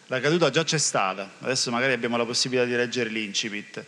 La 0.08 0.20
caduta 0.20 0.50
già 0.50 0.64
c'è 0.64 0.78
stata, 0.78 1.34
adesso 1.40 1.72
magari 1.72 1.94
abbiamo 1.94 2.18
la 2.18 2.26
possibilità 2.26 2.66
di 2.66 2.76
leggere 2.76 3.10
l'incipit. 3.10 3.84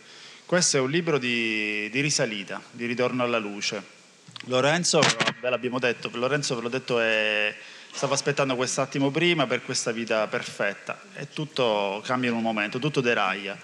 Questo 0.46 0.76
è 0.76 0.80
un 0.80 0.90
libro 0.90 1.18
di, 1.18 1.88
di 1.90 2.00
risalita, 2.00 2.62
di 2.70 2.86
ritorno 2.86 3.22
alla 3.22 3.38
luce. 3.38 4.00
Lorenzo, 4.46 5.00
ve 5.40 5.50
l'abbiamo 5.50 5.78
detto, 5.78 6.10
Lorenzo 6.14 6.56
ve 6.56 6.62
l'ho 6.62 6.68
detto 6.68 6.98
è, 6.98 7.54
stava 7.92 8.14
aspettando 8.14 8.56
quest'attimo 8.56 9.10
prima 9.12 9.46
per 9.46 9.62
questa 9.62 9.92
vita 9.92 10.26
perfetta 10.26 11.00
e 11.14 11.28
tutto 11.28 12.02
cambia 12.04 12.30
in 12.30 12.36
un 12.36 12.42
momento, 12.42 12.80
tutto 12.80 13.00
deraglia. 13.00 13.56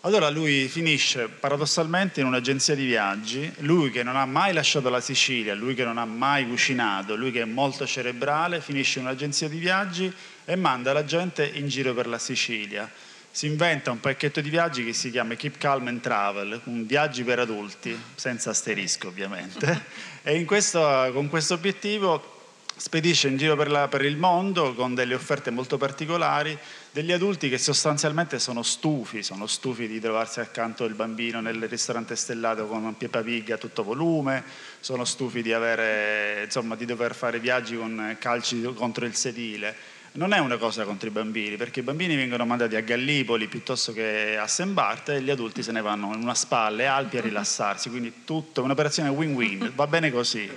Allora 0.00 0.30
lui 0.30 0.68
finisce 0.68 1.28
paradossalmente 1.28 2.20
in 2.20 2.26
un'agenzia 2.26 2.74
di 2.74 2.86
viaggi, 2.86 3.52
lui 3.58 3.90
che 3.90 4.02
non 4.02 4.16
ha 4.16 4.24
mai 4.24 4.54
lasciato 4.54 4.88
la 4.88 5.00
Sicilia, 5.00 5.54
lui 5.54 5.74
che 5.74 5.84
non 5.84 5.98
ha 5.98 6.06
mai 6.06 6.46
cucinato, 6.46 7.14
lui 7.14 7.30
che 7.30 7.42
è 7.42 7.44
molto 7.44 7.86
cerebrale, 7.86 8.62
finisce 8.62 9.00
in 9.00 9.04
un'agenzia 9.04 9.48
di 9.48 9.58
viaggi 9.58 10.10
e 10.46 10.56
manda 10.56 10.94
la 10.94 11.04
gente 11.04 11.44
in 11.46 11.68
giro 11.68 11.92
per 11.92 12.06
la 12.06 12.18
Sicilia 12.18 12.90
si 13.36 13.44
inventa 13.44 13.90
un 13.90 14.00
pacchetto 14.00 14.40
di 14.40 14.48
viaggi 14.48 14.82
che 14.82 14.94
si 14.94 15.10
chiama 15.10 15.34
Keep 15.34 15.58
Calm 15.58 15.88
and 15.88 16.00
Travel, 16.00 16.58
un 16.64 16.86
viaggi 16.86 17.22
per 17.22 17.38
adulti, 17.38 17.94
senza 18.14 18.48
asterisco 18.48 19.08
ovviamente, 19.08 19.84
e 20.22 20.42
questo, 20.46 20.80
con 21.12 21.28
questo 21.28 21.52
obiettivo 21.52 22.32
spedisce 22.74 23.28
in 23.28 23.36
giro 23.36 23.54
per, 23.54 23.70
la, 23.70 23.88
per, 23.88 24.06
il 24.06 24.16
mondo 24.16 24.72
con 24.72 24.94
delle 24.94 25.14
offerte 25.14 25.50
molto 25.50 25.76
particolari 25.76 26.58
degli 26.90 27.12
adulti 27.12 27.50
che 27.50 27.58
sostanzialmente 27.58 28.38
sono 28.38 28.62
stufi, 28.62 29.22
sono 29.22 29.46
stufi 29.46 29.86
di 29.86 30.00
trovarsi 30.00 30.40
accanto 30.40 30.84
al 30.84 30.94
bambino 30.94 31.42
nel 31.42 31.62
ristorante 31.68 32.16
stellato 32.16 32.66
con 32.66 32.84
un 32.84 32.96
Pig 32.96 33.50
a 33.50 33.58
tutto 33.58 33.82
volume, 33.82 34.44
sono 34.80 35.04
stufi 35.04 35.42
di, 35.42 35.52
avere, 35.52 36.44
insomma, 36.44 36.74
di 36.74 36.86
dover 36.86 37.14
fare 37.14 37.38
viaggi 37.38 37.76
con 37.76 38.16
calci 38.18 38.62
contro 38.74 39.04
il 39.04 39.14
sedile. 39.14 39.95
Non 40.16 40.32
è 40.32 40.38
una 40.38 40.56
cosa 40.56 40.84
contro 40.84 41.08
i 41.08 41.10
bambini, 41.10 41.56
perché 41.56 41.80
i 41.80 41.82
bambini 41.82 42.16
vengono 42.16 42.46
mandati 42.46 42.74
a 42.74 42.80
Gallipoli 42.80 43.48
piuttosto 43.48 43.92
che 43.92 44.38
a 44.38 44.46
St. 44.46 44.64
Bart 44.68 45.10
e 45.10 45.20
gli 45.20 45.28
adulti 45.28 45.62
se 45.62 45.72
ne 45.72 45.82
vanno 45.82 46.14
in 46.14 46.22
una 46.22 46.34
spalla 46.34 46.94
Alpi 46.94 47.18
a 47.18 47.20
rilassarsi, 47.20 47.90
quindi 47.90 48.24
tutto 48.24 48.62
un'operazione 48.62 49.10
win-win, 49.10 49.72
va 49.74 49.86
bene 49.86 50.10
così. 50.10 50.48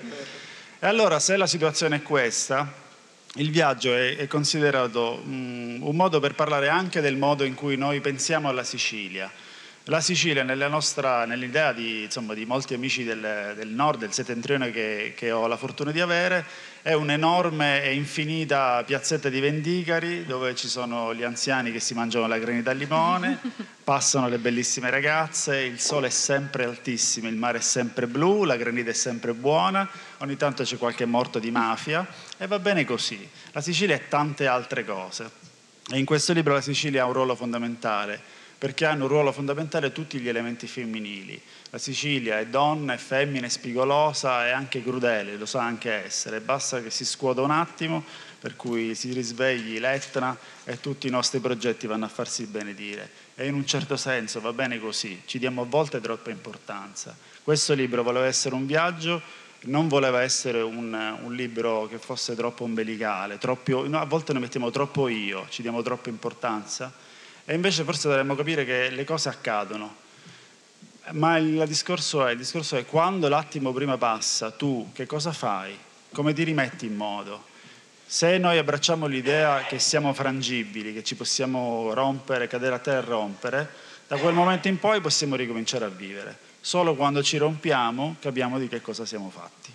E 0.79 0.87
allora 0.87 1.19
se 1.19 1.35
la 1.35 1.45
situazione 1.45 1.97
è 1.97 2.01
questa, 2.01 2.71
il 3.35 3.51
viaggio 3.51 3.93
è, 3.93 4.15
è 4.15 4.27
considerato 4.27 5.21
um, 5.25 5.79
un 5.81 5.95
modo 5.95 6.21
per 6.21 6.35
parlare 6.35 6.69
anche 6.69 7.01
del 7.01 7.17
modo 7.17 7.43
in 7.43 7.53
cui 7.53 7.75
noi 7.75 7.99
pensiamo 7.99 8.47
alla 8.47 8.63
Sicilia. 8.63 9.29
La 9.89 10.02
Sicilia, 10.02 10.43
nostra, 10.67 11.25
nell'idea 11.25 11.73
di, 11.73 12.04
insomma, 12.04 12.36
di, 12.36 12.45
molti 12.45 12.75
amici 12.75 13.04
del, 13.04 13.54
del, 13.56 13.69
nord, 13.69 13.97
del 13.97 14.13
settentrione 14.13 14.69
che, 14.69 15.13
che, 15.17 15.32
ho 15.32 15.47
la 15.47 15.58
fortuna 15.58 15.89
di 15.89 15.99
avere, 15.99 16.45
è 16.84 16.93
un'enorme 16.93 17.82
e 17.82 17.95
infinita 17.95 18.84
piazzetta 18.84 19.30
di 19.30 19.39
vendicari 19.39 20.28
dove 20.28 20.54
ci 20.54 20.67
sono 20.67 21.12
gli 21.15 21.23
anziani 21.23 21.71
che 21.71 21.80
si 21.80 21.95
mangiano 21.95 22.28
la 22.28 22.38
granita 22.38 22.69
al 22.69 22.78
limone, 22.78 23.39
passano 23.84 24.30
le 24.30 24.38
bellissime 24.38 24.91
ragazze, 24.91 25.58
il 25.58 25.80
sole 25.80 26.06
è 26.06 26.12
sempre 26.12 26.65
altissimo, 26.65 27.28
il 27.28 27.36
mare 27.36 27.58
è 27.58 27.62
sempre 27.62 28.06
blu, 28.06 28.43
la 28.43 28.58
granita 28.58 28.91
è 28.91 28.93
sempre 28.93 29.34
buona, 29.34 29.89
ogni 30.19 30.38
tanto 30.38 30.62
c'è 30.62 30.78
qualche 30.78 31.06
morto 31.06 31.39
di 31.39 31.49
mafia 31.49 32.06
e 32.38 32.45
va 32.45 32.60
bene 32.60 32.86
così. 32.86 33.28
La 33.54 33.62
Sicilia 33.62 33.95
è 33.95 34.08
tante 34.08 34.45
altre 34.45 34.86
cose 34.86 35.32
e 35.91 35.97
in 35.97 36.06
questo 36.06 36.32
libro 36.32 36.54
la 36.54 36.62
Sicilia 36.62 37.02
ha 37.02 37.06
un 37.08 37.13
ruolo 37.13 37.34
fondamentale 37.34 38.38
perché 38.59 38.85
hanno 38.85 39.03
un 39.03 39.09
ruolo 39.09 39.31
fondamentale 39.31 39.93
tutti 39.93 40.19
gli 40.19 40.27
elementi 40.27 40.67
femminili. 40.67 41.41
La 41.69 41.77
Sicilia 41.77 42.39
è 42.39 42.47
donna, 42.47 42.93
è 42.93 42.97
femmina, 42.97 43.45
è 43.45 43.49
spigolosa 43.49 44.45
e 44.47 44.51
anche 44.51 44.83
crudele, 44.83 45.37
lo 45.37 45.45
sa 45.45 45.63
anche 45.63 45.89
essere, 45.89 46.41
basta 46.41 46.81
che 46.81 46.89
si 46.89 47.05
scuoda 47.05 47.41
un 47.41 47.51
attimo, 47.51 48.03
per 48.37 48.57
cui 48.57 48.95
si 48.95 49.13
risvegli 49.13 49.79
l'Etna 49.79 50.37
e 50.65 50.81
tutti 50.81 51.07
i 51.07 51.09
nostri 51.09 51.39
progetti 51.39 51.87
vanno 51.87 52.03
a 52.03 52.09
farsi 52.09 52.47
benedire. 52.47 53.09
E 53.35 53.47
in 53.47 53.53
un 53.53 53.65
certo 53.65 53.95
senso 53.95 54.41
va 54.41 54.51
bene 54.51 54.77
così, 54.77 55.21
ci 55.25 55.39
diamo 55.39 55.61
a 55.61 55.65
volte 55.65 56.01
troppa 56.01 56.29
importanza. 56.29 57.15
Questo 57.41 57.73
libro 57.73 58.03
voleva 58.03 58.25
essere 58.25 58.55
un 58.55 58.65
viaggio 58.65 59.47
non 59.61 59.89
voleva 59.89 60.21
essere 60.21 60.61
un, 60.61 61.17
un, 61.21 61.35
libro 61.35 61.85
che 61.87 61.97
fosse 61.97 62.33
troppo 62.33 62.63
ombelicale, 62.63 63.37
troppo, 63.37 63.85
no, 63.89 63.99
a 63.99 64.05
volte 64.05 64.31
noi 64.31 64.43
mettiamo 64.43 64.71
troppo 64.71 65.09
io, 65.09 65.47
ci 65.49 65.61
diamo 65.61 65.81
troppa 65.81 66.07
importanza 66.07 66.93
e 67.49 67.55
invece 67.55 67.83
forse 67.83 68.07
dovremmo 68.07 68.35
capire 68.35 68.63
che 68.63 68.91
le 68.91 69.03
cose 69.03 69.27
accadono. 69.27 69.95
Ma 71.13 71.38
il 71.38 71.63
discorso 71.65 72.23
è, 72.27 72.33
il 72.33 72.38
discorso 72.38 72.75
è 72.75 72.85
quando 72.85 73.27
l'attimo 73.27 73.73
prima 73.73 73.97
passa, 73.97 74.51
tu 74.51 74.91
che 74.93 75.07
cosa 75.07 75.31
fai? 75.31 75.75
Come 76.12 76.33
ti 76.33 76.43
rimetti 76.43 76.85
in 76.85 76.95
modo? 76.95 77.45
Se 78.05 78.38
noi 78.38 78.59
abbracciamo 78.59 79.07
l'idea 79.07 79.63
che 79.63 79.79
siamo 79.79 80.13
frangibili, 80.13 80.93
che 80.93 81.03
ci 81.03 81.15
possiamo 81.15 81.91
rompere, 81.95 82.45
cadere 82.45 82.75
a 82.75 82.79
terra 82.79 83.07
e 83.07 83.09
rompere, 83.09 83.69
da 84.07 84.17
quel 84.17 84.35
momento 84.35 84.67
in 84.67 84.77
poi 84.77 85.01
possiamo 85.01 85.35
ricominciare 85.35 85.85
a 85.85 85.89
vivere. 85.89 86.38
Solo 86.62 86.93
quando 86.93 87.23
ci 87.23 87.38
rompiamo 87.38 88.17
capiamo 88.19 88.59
di 88.59 88.67
che 88.67 88.79
cosa 88.79 89.07
siamo 89.07 89.31
fatti. 89.31 89.73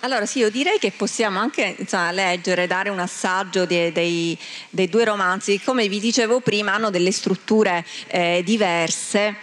Allora 0.00 0.26
sì, 0.26 0.38
io 0.38 0.50
direi 0.50 0.78
che 0.78 0.92
possiamo 0.92 1.40
anche 1.40 1.74
insomma, 1.76 2.12
leggere, 2.12 2.68
dare 2.68 2.88
un 2.88 3.00
assaggio 3.00 3.66
dei, 3.66 3.90
dei, 3.90 4.38
dei, 4.70 4.88
due 4.88 5.04
romanzi, 5.04 5.60
come 5.60 5.88
vi 5.88 5.98
dicevo 5.98 6.38
prima 6.38 6.72
hanno 6.72 6.90
delle 6.90 7.10
strutture 7.10 7.84
eh, 8.06 8.42
diverse, 8.44 9.34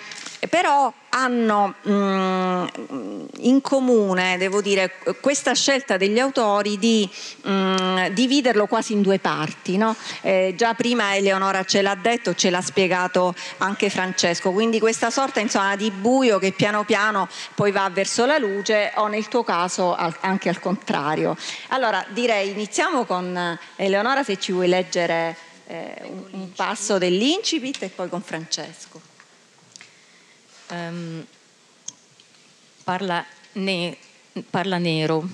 però 0.49 0.93
hanno 1.17 1.75
mh, 1.81 1.91
mm, 1.93 3.25
in 3.39 3.61
comune, 3.61 4.37
devo 4.37 4.61
dire, 4.61 4.95
questa 5.21 5.53
scelta 5.53 5.95
degli 5.95 6.19
autori 6.19 6.77
di 6.77 7.09
mh, 7.43 7.51
mm, 7.51 8.05
dividerlo 8.07 8.67
quasi 8.67 8.93
in 8.93 9.01
due 9.01 9.19
parti. 9.19 9.77
No? 9.77 9.95
Eh, 10.21 10.53
già 10.57 10.73
prima 10.73 11.15
Eleonora 11.15 11.63
ce 11.63 11.81
l'ha 11.81 11.95
detto, 11.95 12.35
ce 12.35 12.49
l'ha 12.49 12.61
spiegato 12.61 13.33
anche 13.59 13.89
Francesco, 13.89 14.51
quindi 14.51 14.79
questa 14.79 15.09
sorta 15.09 15.39
insomma, 15.39 15.77
di 15.77 15.89
buio 15.89 16.37
che 16.37 16.51
piano 16.51 16.83
piano 16.83 17.29
poi 17.55 17.71
va 17.71 17.89
verso 17.89 18.25
la 18.25 18.37
luce 18.37 18.91
o 18.95 19.07
nel 19.07 19.29
tuo 19.29 19.43
caso 19.43 19.95
al, 19.95 20.15
anche 20.19 20.49
al 20.49 20.59
contrario. 20.59 21.37
Allora 21.69 22.05
direi 22.09 22.49
iniziamo 22.49 23.05
con 23.05 23.57
Eleonora 23.77 24.23
se 24.23 24.37
ci 24.37 24.51
vuoi 24.51 24.67
leggere 24.67 25.37
eh, 25.67 25.93
un, 26.03 26.25
un 26.31 26.51
passo 26.53 26.97
dell'incipit 26.97 27.83
e 27.83 27.89
poi 27.89 28.09
con 28.09 28.21
Francesco 28.21 29.04
um, 30.69 31.25
parla, 32.83 33.25
ne, 33.53 33.97
parla, 34.49 34.77
nero. 34.77 35.27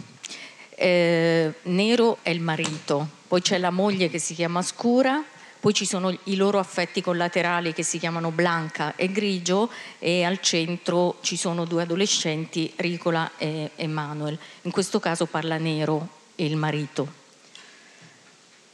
Eh, 0.76 1.54
nero 1.64 2.18
è 2.22 2.32
il 2.32 2.42
marito, 2.42 3.08
poi 3.28 3.42
c'è 3.42 3.58
la 3.60 3.70
moglie 3.70 4.10
che 4.10 4.18
si 4.18 4.34
chiama 4.34 4.62
scura, 4.62 5.24
poi 5.60 5.74
ci 5.74 5.86
sono 5.86 6.18
i 6.24 6.36
loro 6.36 6.58
affetti 6.58 7.02
collaterali 7.02 7.72
che 7.72 7.84
si 7.84 8.00
chiamano 8.00 8.32
Blanca 8.32 8.96
e 8.96 9.12
Grigio 9.12 9.70
e 10.00 10.24
al 10.24 10.40
centro 10.40 11.20
ci 11.22 11.38
sono 11.38 11.66
due 11.66 11.84
adolescenti, 11.84 12.74
Ricola 12.78 13.34
e 13.38 13.72
Emanuel. 13.76 14.40
In 14.64 14.72
questo 14.72 15.00
caso 15.00 15.28
parla 15.28 15.58
Nero 15.58 16.08
il 16.36 16.56
marito. 16.56 17.20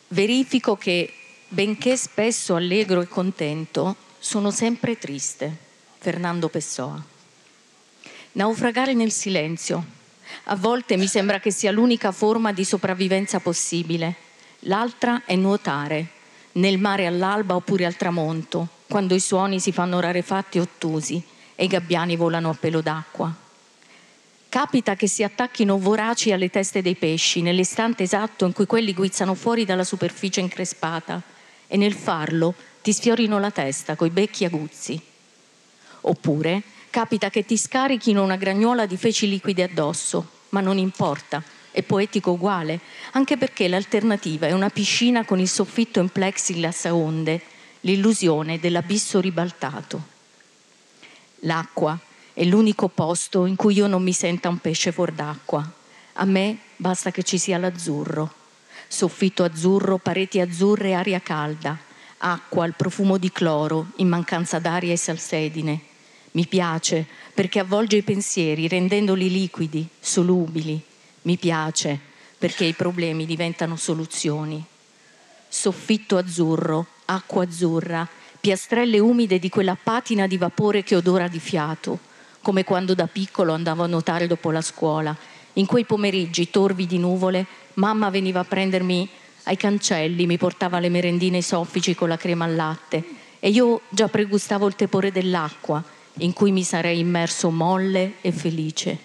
Verifico 0.09 0.77
che, 0.77 1.11
benché 1.49 1.97
spesso 1.97 2.55
allegro 2.55 3.01
e 3.01 3.07
contento, 3.07 3.97
sono 4.19 4.49
sempre 4.49 4.97
triste 4.97 5.65
Fernando 5.99 6.47
Pessoa. 6.47 7.03
Naufragare 8.33 8.93
nel 8.93 9.11
silenzio. 9.11 9.95
A 10.45 10.55
volte 10.55 10.95
mi 10.95 11.07
sembra 11.07 11.39
che 11.39 11.51
sia 11.51 11.71
l'unica 11.71 12.11
forma 12.11 12.53
di 12.53 12.63
sopravvivenza 12.63 13.39
possibile. 13.39 14.15
L'altra 14.61 15.23
è 15.25 15.35
nuotare, 15.35 16.07
nel 16.53 16.77
mare 16.77 17.07
all'alba 17.07 17.55
oppure 17.55 17.85
al 17.85 17.95
tramonto, 17.95 18.67
quando 18.87 19.15
i 19.15 19.19
suoni 19.19 19.59
si 19.59 19.71
fanno 19.71 19.99
rarefatti 19.99 20.57
e 20.57 20.61
ottusi 20.61 21.21
e 21.55 21.63
i 21.65 21.67
gabbiani 21.67 22.15
volano 22.15 22.51
a 22.51 22.53
pelo 22.53 22.81
d'acqua. 22.81 23.33
Capita 24.49 24.95
che 24.95 25.07
si 25.07 25.23
attacchino 25.23 25.77
voraci 25.77 26.31
alle 26.31 26.49
teste 26.49 26.81
dei 26.81 26.95
pesci 26.95 27.41
nell'istante 27.41 28.03
esatto 28.03 28.45
in 28.45 28.53
cui 28.53 28.65
quelli 28.65 28.93
guizzano 28.93 29.33
fuori 29.33 29.65
dalla 29.65 29.83
superficie 29.83 30.39
increspata 30.39 31.21
e 31.67 31.75
nel 31.75 31.93
farlo 31.93 32.53
ti 32.81 32.93
sfiorino 32.93 33.39
la 33.39 33.51
testa 33.51 33.95
coi 33.95 34.09
becchi 34.09 34.45
aguzzi. 34.45 35.01
Oppure 36.09 36.63
capita 36.89 37.29
che 37.29 37.45
ti 37.45 37.57
scarichino 37.57 38.23
una 38.23 38.37
gragnuola 38.37 38.85
di 38.85 38.95
feci 38.95 39.27
liquide 39.27 39.63
addosso, 39.63 40.29
ma 40.49 40.61
non 40.61 40.77
importa, 40.77 41.43
è 41.71 41.83
poetico 41.83 42.31
uguale, 42.31 42.79
anche 43.11 43.37
perché 43.37 43.67
l'alternativa 43.67 44.47
è 44.47 44.53
una 44.53 44.69
piscina 44.69 45.25
con 45.25 45.39
il 45.39 45.49
soffitto 45.49 45.99
in 45.99 46.09
plexiglass 46.09 46.85
a 46.85 46.95
onde, 46.95 47.41
l'illusione 47.81 48.57
dell'abisso 48.57 49.19
ribaltato. 49.19 50.15
L'acqua 51.41 51.99
è 52.33 52.43
l'unico 52.45 52.87
posto 52.87 53.45
in 53.45 53.55
cui 53.55 53.75
io 53.75 53.87
non 53.87 54.01
mi 54.01 54.13
senta 54.13 54.47
un 54.49 54.59
pesce 54.59 54.91
fuor 54.91 55.11
d'acqua. 55.11 55.69
A 56.13 56.25
me 56.25 56.57
basta 56.77 57.11
che 57.11 57.23
ci 57.23 57.37
sia 57.37 57.57
l'azzurro. 57.57 58.33
Soffitto 58.87 59.43
azzurro, 59.43 59.97
pareti 59.97 60.39
azzurre 60.39 60.93
aria 60.93 61.19
calda 61.19 61.77
acqua 62.19 62.63
al 62.63 62.73
profumo 62.75 63.17
di 63.17 63.31
cloro 63.31 63.87
in 63.97 64.07
mancanza 64.07 64.59
d'aria 64.59 64.93
e 64.93 64.97
salsedine. 64.97 65.81
Mi 66.37 66.45
piace 66.45 67.03
perché 67.33 67.57
avvolge 67.57 67.95
i 67.95 68.03
pensieri 68.03 68.67
rendendoli 68.67 69.27
liquidi, 69.27 69.87
solubili. 69.99 70.79
Mi 71.23 71.35
piace 71.35 71.99
perché 72.37 72.63
i 72.63 72.73
problemi 72.73 73.25
diventano 73.25 73.75
soluzioni. 73.75 74.63
Soffitto 75.47 76.15
azzurro, 76.15 76.85
acqua 77.05 77.41
azzurra, 77.41 78.07
piastrelle 78.39 78.99
umide 78.99 79.39
di 79.39 79.49
quella 79.49 79.75
patina 79.81 80.27
di 80.27 80.37
vapore 80.37 80.83
che 80.83 80.95
odora 80.95 81.27
di 81.27 81.39
fiato, 81.39 81.97
come 82.43 82.63
quando 82.63 82.93
da 82.93 83.07
piccolo 83.07 83.53
andavo 83.53 83.81
a 83.81 83.87
nuotare 83.87 84.27
dopo 84.27 84.51
la 84.51 84.61
scuola. 84.61 85.17
In 85.53 85.65
quei 85.65 85.85
pomeriggi 85.85 86.51
torvi 86.51 86.85
di 86.85 86.99
nuvole, 86.99 87.47
mamma 87.75 88.11
veniva 88.11 88.41
a 88.41 88.45
prendermi 88.45 89.09
ai 89.45 89.57
cancelli, 89.57 90.27
mi 90.27 90.37
portava 90.37 90.77
le 90.77 90.89
merendine 90.89 91.41
soffici 91.41 91.95
con 91.95 92.09
la 92.09 92.17
crema 92.17 92.45
al 92.45 92.55
latte 92.55 93.03
e 93.39 93.49
io 93.49 93.81
già 93.89 94.07
pregustavo 94.07 94.67
il 94.67 94.75
tepore 94.75 95.11
dell'acqua 95.11 95.95
in 96.17 96.33
cui 96.33 96.51
mi 96.51 96.63
sarei 96.63 96.99
immerso 96.99 97.49
molle 97.49 98.13
e 98.21 98.31
felice. 98.31 98.97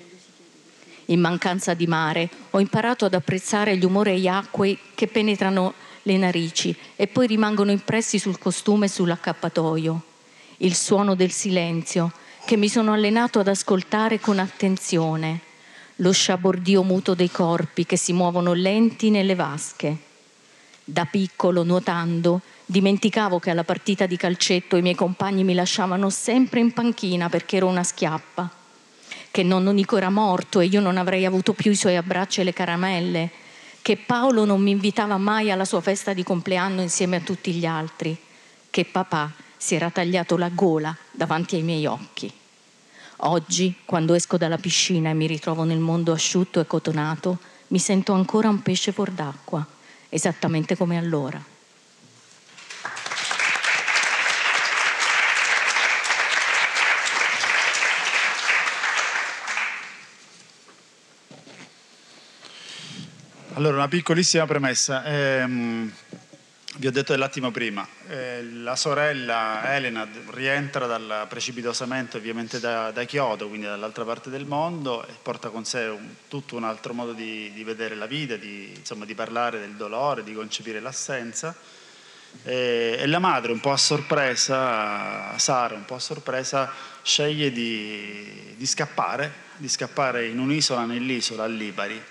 In 1.07 1.21
mancanza 1.21 1.75
di 1.75 1.87
mare 1.87 2.29
ho 2.51 2.61
imparato 2.61 3.05
ad 3.05 3.15
apprezzare 3.15 3.77
gli 3.77 3.85
umori 3.85 4.29
acquei 4.29 4.79
che 4.95 5.07
penetrano 5.07 5.75
le 6.03 6.17
narici 6.17 6.75
e 6.97 7.07
poi 7.07 7.27
rimangono 7.27 7.71
impressi 7.71 8.19
sul 8.19 8.39
costume 8.39 8.87
e 8.87 8.89
sull'accappatoio. 8.89 10.03
Il 10.59 10.75
suono 10.75 11.15
del 11.15 11.31
silenzio 11.31 12.13
che 12.45 12.57
mi 12.57 12.69
sono 12.69 12.93
allenato 12.93 13.39
ad 13.39 13.49
ascoltare 13.49 14.21
con 14.21 14.39
attenzione 14.39 15.51
lo 15.97 16.13
sciabordio 16.13 16.83
muto 16.83 17.15
dei 17.15 17.31
corpi 17.31 17.85
che 17.85 17.97
si 17.97 18.13
muovono 18.13 18.53
lenti 18.55 19.11
nelle 19.11 19.35
vasche. 19.35 19.97
Da 20.83 21.05
piccolo, 21.05 21.63
nuotando, 21.63 22.41
dimenticavo 22.73 23.39
che 23.39 23.51
alla 23.51 23.65
partita 23.65 24.07
di 24.07 24.17
calcetto 24.17 24.77
i 24.77 24.83
miei 24.83 24.95
compagni 24.95 25.45
mi 25.45 25.53
lasciavano 25.53 26.09
sempre 26.09 26.59
in 26.61 26.73
panchina 26.73 27.29
perché 27.29 27.57
ero 27.57 27.67
una 27.67 27.85
schiappa, 27.85 28.51
che 29.31 29.43
nonno 29.43 29.73
Nico 29.73 29.99
era 29.99 30.09
morto 30.09 30.59
e 30.59 30.65
io 30.65 30.81
non 30.81 30.97
avrei 30.97 31.27
avuto 31.27 31.53
più 31.53 31.71
i 31.71 31.77
suoi 31.77 31.97
abbracci 31.97 32.41
e 32.41 32.45
le 32.45 32.55
caramelle, 32.55 33.31
che 33.83 33.99
Paolo 33.99 34.47
non 34.47 34.63
mi 34.63 34.71
invitava 34.71 35.19
mai 35.19 35.51
alla 35.51 35.67
sua 35.67 35.83
festa 35.83 36.15
di 36.15 36.23
compleanno 36.23 36.81
insieme 36.81 37.17
a 37.17 37.21
tutti 37.21 37.53
gli 37.53 37.67
altri, 37.67 38.17
che 38.71 38.87
papà 38.87 39.31
si 39.55 39.75
era 39.75 39.91
tagliato 39.91 40.39
la 40.39 40.49
gola 40.49 40.97
davanti 41.11 41.57
ai 41.57 41.63
miei 41.63 41.85
occhi. 41.85 42.33
Oggi, 43.25 43.77
quando 43.85 44.15
esco 44.15 44.39
dalla 44.39 44.57
piscina 44.57 45.11
e 45.11 45.15
mi 45.15 45.27
ritrovo 45.27 45.65
nel 45.65 45.79
mondo 45.79 46.13
asciutto 46.13 46.59
e 46.59 46.67
cotonato, 46.67 47.39
mi 47.69 47.79
sento 47.79 48.15
ancora 48.15 48.49
un 48.49 48.63
pesce 48.63 48.93
fuor 48.93 49.11
d'acqua, 49.11 49.65
esattamente 50.09 50.75
come 50.75 50.97
allora. 50.97 51.52
Allora, 63.63 63.77
una 63.77 63.87
piccolissima 63.87 64.45
premessa. 64.45 65.05
Ehm, 65.05 65.89
vi 66.79 66.87
ho 66.89 66.91
detto 66.91 67.13
dell'attimo 67.13 67.53
prima, 67.53 67.87
eh, 68.09 68.43
la 68.43 68.75
sorella 68.75 69.73
Elena 69.77 70.05
rientra 70.31 70.87
dal, 70.87 71.27
precipitosamente 71.29 72.17
ovviamente 72.17 72.59
da, 72.59 72.91
da, 72.91 73.05
Kyoto, 73.05 73.47
quindi 73.47 73.67
dall'altra 73.67 74.03
parte 74.03 74.31
del 74.31 74.47
mondo, 74.47 75.07
e 75.07 75.13
porta 75.23 75.51
con 75.51 75.65
sé 75.65 75.85
un, 75.85 76.13
tutto 76.27 76.57
un 76.57 76.65
altro 76.65 76.93
modo 76.93 77.13
di, 77.13 77.53
di 77.53 77.63
vedere 77.63 77.95
la 77.95 78.07
vita, 78.07 78.35
di, 78.35 78.73
insomma, 78.77 79.05
di, 79.05 79.15
parlare 79.15 79.61
del 79.61 79.77
dolore, 79.77 80.25
di 80.25 80.35
concepire 80.35 80.81
l'assenza. 80.81 81.55
E, 82.43 82.97
e, 82.99 83.07
la 83.07 83.21
madre, 83.21 83.53
un 83.53 83.61
po' 83.61 83.71
a 83.71 83.77
sorpresa, 83.77 85.39
Sara, 85.39 85.77
un 85.77 85.85
po' 85.85 85.95
a 85.95 86.01
sorpresa, 86.01 86.69
sceglie 87.01 87.53
di, 87.53 88.57
di 88.57 88.67
scappare, 88.67 89.33
di 89.55 89.69
scappare 89.69 90.27
in 90.27 90.41
un'isola 90.41 90.85
nell'isola, 90.85 91.45
a 91.45 91.47
Lipari, 91.47 92.03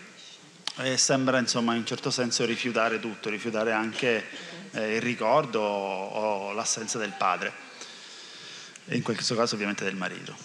e 0.77 0.97
sembra 0.97 1.39
insomma 1.39 1.73
in 1.73 1.79
un 1.79 1.85
certo 1.85 2.11
senso 2.11 2.45
rifiutare 2.45 2.99
tutto, 2.99 3.29
rifiutare 3.29 3.71
anche 3.71 4.25
eh, 4.71 4.95
il 4.95 5.01
ricordo 5.01 5.59
o, 5.61 6.49
o 6.49 6.51
l'assenza 6.53 6.97
del 6.97 7.13
padre, 7.17 7.53
e 8.85 8.95
in 8.95 9.03
questo 9.03 9.35
caso 9.35 9.55
ovviamente 9.55 9.83
del 9.83 9.95
marito. 9.95 10.35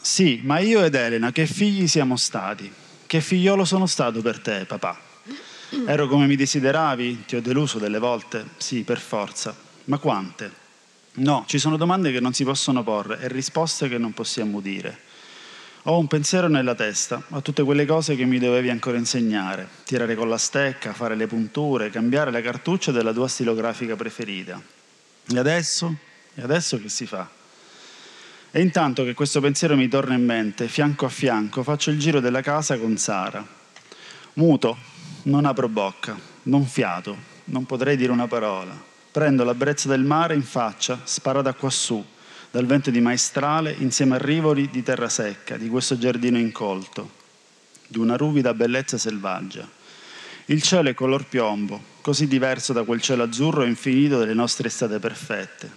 Sì, 0.00 0.40
ma 0.44 0.60
io 0.60 0.84
ed 0.84 0.94
Elena 0.94 1.32
che 1.32 1.46
figli 1.46 1.88
siamo 1.88 2.16
stati? 2.16 2.72
Che 3.06 3.20
figliolo 3.20 3.64
sono 3.64 3.86
stato 3.86 4.22
per 4.22 4.40
te, 4.40 4.64
papà? 4.64 4.98
Ero 5.84 6.06
come 6.06 6.26
mi 6.26 6.36
desideravi? 6.36 7.24
Ti 7.24 7.36
ho 7.36 7.42
deluso 7.42 7.78
delle 7.78 7.98
volte? 7.98 8.50
Sì, 8.56 8.82
per 8.82 9.00
forza. 9.00 9.54
Ma 9.84 9.98
quante? 9.98 10.64
No, 11.14 11.44
ci 11.48 11.58
sono 11.58 11.76
domande 11.76 12.12
che 12.12 12.20
non 12.20 12.32
si 12.32 12.44
possono 12.44 12.84
porre 12.84 13.20
e 13.20 13.28
risposte 13.28 13.88
che 13.88 13.98
non 13.98 14.12
possiamo 14.12 14.58
udire. 14.58 15.00
Ho 15.88 16.00
un 16.00 16.08
pensiero 16.08 16.48
nella 16.48 16.74
testa 16.74 17.22
a 17.30 17.40
tutte 17.40 17.62
quelle 17.62 17.86
cose 17.86 18.16
che 18.16 18.24
mi 18.24 18.40
dovevi 18.40 18.70
ancora 18.70 18.96
insegnare, 18.96 19.68
tirare 19.84 20.16
con 20.16 20.28
la 20.28 20.36
stecca, 20.36 20.92
fare 20.92 21.14
le 21.14 21.28
punture, 21.28 21.90
cambiare 21.90 22.32
la 22.32 22.40
cartuccia 22.40 22.90
della 22.90 23.12
tua 23.12 23.28
stilografica 23.28 23.94
preferita. 23.94 24.60
E 25.28 25.38
adesso? 25.38 25.94
E 26.34 26.42
adesso 26.42 26.80
che 26.80 26.88
si 26.88 27.06
fa? 27.06 27.30
E 28.50 28.60
intanto 28.60 29.04
che 29.04 29.14
questo 29.14 29.40
pensiero 29.40 29.76
mi 29.76 29.86
torna 29.86 30.14
in 30.14 30.24
mente, 30.24 30.66
fianco 30.66 31.06
a 31.06 31.08
fianco, 31.08 31.62
faccio 31.62 31.90
il 31.90 32.00
giro 32.00 32.18
della 32.18 32.40
casa 32.40 32.76
con 32.78 32.96
Sara. 32.96 33.46
Muto, 34.32 34.76
non 35.22 35.44
apro 35.44 35.68
bocca, 35.68 36.18
non 36.44 36.66
fiato, 36.66 37.16
non 37.44 37.64
potrei 37.64 37.96
dire 37.96 38.10
una 38.10 38.26
parola. 38.26 38.76
Prendo 39.12 39.44
la 39.44 39.54
brezza 39.54 39.88
del 39.88 40.02
mare 40.02 40.34
in 40.34 40.42
faccia, 40.42 40.98
spara 41.04 41.42
da 41.42 41.52
quassù, 41.52 42.04
dal 42.56 42.64
vento 42.64 42.90
di 42.90 43.02
maestrale 43.02 43.74
insieme 43.80 44.14
a 44.14 44.18
rivoli 44.18 44.70
di 44.70 44.82
terra 44.82 45.10
secca, 45.10 45.58
di 45.58 45.68
questo 45.68 45.98
giardino 45.98 46.38
incolto, 46.38 47.10
di 47.86 47.98
una 47.98 48.16
ruvida 48.16 48.54
bellezza 48.54 48.96
selvaggia. 48.96 49.68
Il 50.46 50.62
cielo 50.62 50.88
è 50.88 50.94
color 50.94 51.26
piombo, 51.26 51.78
così 52.00 52.26
diverso 52.26 52.72
da 52.72 52.84
quel 52.84 53.02
cielo 53.02 53.24
azzurro 53.24 53.62
e 53.62 53.66
infinito 53.66 54.18
delle 54.18 54.32
nostre 54.32 54.68
estate 54.68 54.98
perfette. 54.98 55.70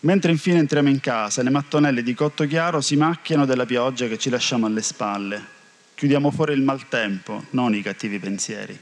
Mentre 0.00 0.30
infine 0.30 0.60
entriamo 0.60 0.88
in 0.88 0.98
casa, 0.98 1.42
le 1.42 1.50
mattonelle 1.50 2.02
di 2.02 2.14
cotto 2.14 2.46
chiaro 2.46 2.80
si 2.80 2.96
macchiano 2.96 3.44
della 3.44 3.66
pioggia 3.66 4.08
che 4.08 4.16
ci 4.16 4.30
lasciamo 4.30 4.64
alle 4.64 4.80
spalle. 4.80 5.44
Chiudiamo 5.92 6.30
fuori 6.30 6.54
il 6.54 6.62
maltempo, 6.62 7.44
non 7.50 7.74
i 7.74 7.82
cattivi 7.82 8.18
pensieri. 8.18 8.80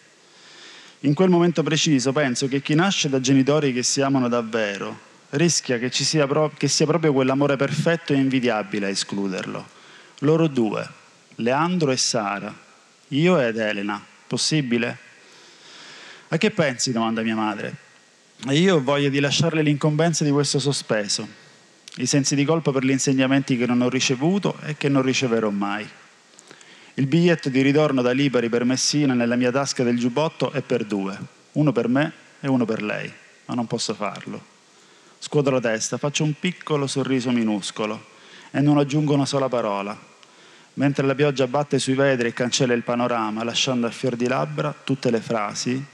In 1.00 1.14
quel 1.14 1.28
momento 1.28 1.64
preciso 1.64 2.12
penso 2.12 2.46
che 2.46 2.62
chi 2.62 2.76
nasce 2.76 3.08
da 3.08 3.18
genitori 3.18 3.72
che 3.72 3.82
si 3.82 4.00
amano 4.00 4.28
davvero, 4.28 5.08
rischia 5.30 5.78
che, 5.78 5.90
sia, 5.92 6.26
pro- 6.26 6.52
che 6.56 6.68
sia 6.68 6.86
proprio 6.86 7.12
quell'amore 7.12 7.56
perfetto 7.56 8.12
e 8.12 8.16
invidiabile 8.16 8.86
a 8.86 8.90
escluderlo. 8.90 9.68
Loro 10.20 10.48
due, 10.48 10.88
Leandro 11.36 11.90
e 11.90 11.96
Sara, 11.96 12.54
io 13.08 13.38
ed 13.40 13.58
Elena, 13.58 14.04
possibile? 14.26 14.98
A 16.28 16.36
che 16.36 16.50
pensi? 16.50 16.92
domanda 16.92 17.22
mia 17.22 17.34
madre. 17.34 17.88
E 18.48 18.58
io 18.58 18.76
ho 18.76 18.82
voglia 18.82 19.08
di 19.08 19.20
lasciarle 19.20 19.62
l'incombenza 19.62 20.24
di 20.24 20.30
questo 20.30 20.58
sospeso, 20.58 21.26
i 21.96 22.06
sensi 22.06 22.34
di 22.34 22.44
colpa 22.44 22.72
per 22.72 22.84
gli 22.84 22.90
insegnamenti 22.90 23.56
che 23.56 23.66
non 23.66 23.82
ho 23.82 23.88
ricevuto 23.88 24.56
e 24.64 24.76
che 24.76 24.88
non 24.88 25.02
riceverò 25.02 25.50
mai. 25.50 25.88
Il 26.94 27.06
biglietto 27.06 27.48
di 27.48 27.62
ritorno 27.62 28.02
da 28.02 28.12
Liberi 28.12 28.48
per 28.48 28.64
Messina 28.64 29.14
nella 29.14 29.36
mia 29.36 29.50
tasca 29.50 29.82
del 29.82 29.98
giubbotto 29.98 30.52
è 30.52 30.60
per 30.62 30.84
due, 30.84 31.18
uno 31.52 31.72
per 31.72 31.88
me 31.88 32.12
e 32.40 32.48
uno 32.48 32.64
per 32.64 32.82
lei, 32.82 33.12
ma 33.46 33.54
non 33.54 33.66
posso 33.66 33.94
farlo. 33.94 34.49
Scuoto 35.22 35.50
la 35.50 35.60
testa, 35.60 35.98
faccio 35.98 36.24
un 36.24 36.32
piccolo 36.40 36.86
sorriso 36.86 37.30
minuscolo 37.30 38.06
e 38.50 38.60
non 38.62 38.78
aggiungo 38.78 39.12
una 39.12 39.26
sola 39.26 39.50
parola, 39.50 39.96
mentre 40.74 41.06
la 41.06 41.14
pioggia 41.14 41.46
batte 41.46 41.78
sui 41.78 41.92
vetri 41.92 42.28
e 42.28 42.32
cancella 42.32 42.72
il 42.72 42.82
panorama, 42.82 43.44
lasciando 43.44 43.86
a 43.86 43.90
fior 43.90 44.16
di 44.16 44.26
labbra 44.26 44.74
tutte 44.82 45.10
le 45.10 45.20
frasi 45.20 45.84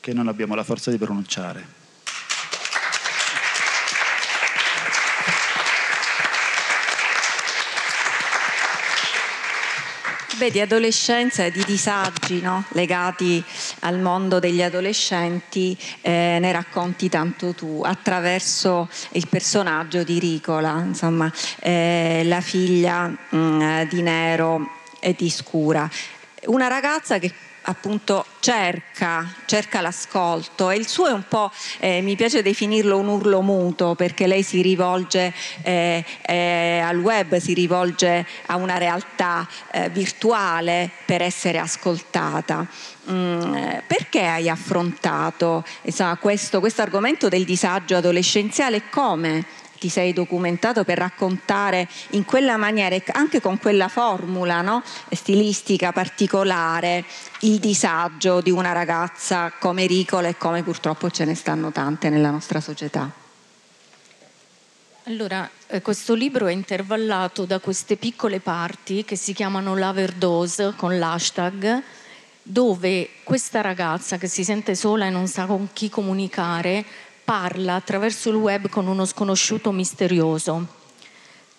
che 0.00 0.12
non 0.12 0.26
abbiamo 0.26 0.56
la 0.56 0.64
forza 0.64 0.90
di 0.90 0.98
pronunciare. 0.98 1.83
Beh, 10.36 10.50
di 10.50 10.60
adolescenza 10.60 11.44
e 11.44 11.52
di 11.52 11.62
disagi 11.64 12.40
no? 12.40 12.64
legati 12.70 13.42
al 13.80 14.00
mondo 14.00 14.40
degli 14.40 14.62
adolescenti 14.62 15.78
eh, 16.00 16.38
ne 16.40 16.50
racconti 16.50 17.08
tanto 17.08 17.52
tu 17.54 17.82
attraverso 17.84 18.88
il 19.12 19.28
personaggio 19.28 20.02
di 20.02 20.18
Ricola, 20.18 20.82
insomma, 20.84 21.32
eh, 21.60 22.22
la 22.24 22.40
figlia 22.40 23.06
mh, 23.06 23.36
mm, 23.36 23.82
di 23.82 24.02
Nero 24.02 24.68
e 24.98 25.14
di 25.16 25.30
Scura. 25.30 25.88
Una 26.46 26.66
ragazza 26.66 27.18
che 27.20 27.32
appunto 27.64 28.24
cerca, 28.40 29.32
cerca 29.46 29.80
l'ascolto 29.80 30.70
e 30.70 30.76
il 30.76 30.86
suo 30.86 31.06
è 31.06 31.12
un 31.12 31.24
po', 31.28 31.50
eh, 31.78 32.00
mi 32.00 32.16
piace 32.16 32.42
definirlo 32.42 32.98
un 32.98 33.08
urlo 33.08 33.40
muto 33.40 33.94
perché 33.94 34.26
lei 34.26 34.42
si 34.42 34.60
rivolge 34.60 35.32
eh, 35.62 36.04
eh, 36.22 36.80
al 36.80 36.98
web, 36.98 37.36
si 37.36 37.54
rivolge 37.54 38.26
a 38.46 38.56
una 38.56 38.78
realtà 38.78 39.48
eh, 39.70 39.88
virtuale 39.90 40.90
per 41.04 41.22
essere 41.22 41.58
ascoltata. 41.58 42.66
Mm, 43.10 43.54
perché 43.86 44.24
hai 44.24 44.48
affrontato 44.48 45.62
insomma, 45.82 46.16
questo, 46.16 46.60
questo 46.60 46.80
argomento 46.80 47.28
del 47.28 47.44
disagio 47.44 47.96
adolescenziale 47.96 48.76
e 48.76 48.82
come? 48.88 49.44
Ti 49.84 49.90
sei 49.90 50.14
documentato 50.14 50.82
per 50.82 50.96
raccontare 50.96 51.86
in 52.12 52.24
quella 52.24 52.56
maniera, 52.56 52.96
anche 53.12 53.38
con 53.42 53.58
quella 53.58 53.88
formula 53.88 54.62
no? 54.62 54.82
stilistica 55.10 55.92
particolare, 55.92 57.04
il 57.40 57.58
disagio 57.58 58.40
di 58.40 58.50
una 58.50 58.72
ragazza 58.72 59.52
come 59.58 59.84
Ricola 59.84 60.28
e 60.28 60.38
come 60.38 60.62
purtroppo 60.62 61.10
ce 61.10 61.26
ne 61.26 61.34
stanno 61.34 61.70
tante 61.70 62.08
nella 62.08 62.30
nostra 62.30 62.62
società. 62.62 63.10
Allora, 65.02 65.50
eh, 65.66 65.82
questo 65.82 66.14
libro 66.14 66.46
è 66.46 66.52
intervallato 66.52 67.44
da 67.44 67.58
queste 67.58 67.96
piccole 67.96 68.40
parti 68.40 69.04
che 69.04 69.16
si 69.16 69.34
chiamano 69.34 69.76
l'overdose 69.76 70.72
con 70.76 70.98
l'hashtag, 70.98 71.82
dove 72.42 73.10
questa 73.22 73.60
ragazza 73.60 74.16
che 74.16 74.28
si 74.28 74.44
sente 74.44 74.74
sola 74.74 75.04
e 75.04 75.10
non 75.10 75.26
sa 75.26 75.44
con 75.44 75.68
chi 75.74 75.90
comunicare 75.90 76.86
parla 77.24 77.74
attraverso 77.74 78.28
il 78.28 78.36
web 78.36 78.68
con 78.68 78.86
uno 78.86 79.04
sconosciuto 79.04 79.72
misterioso 79.72 80.82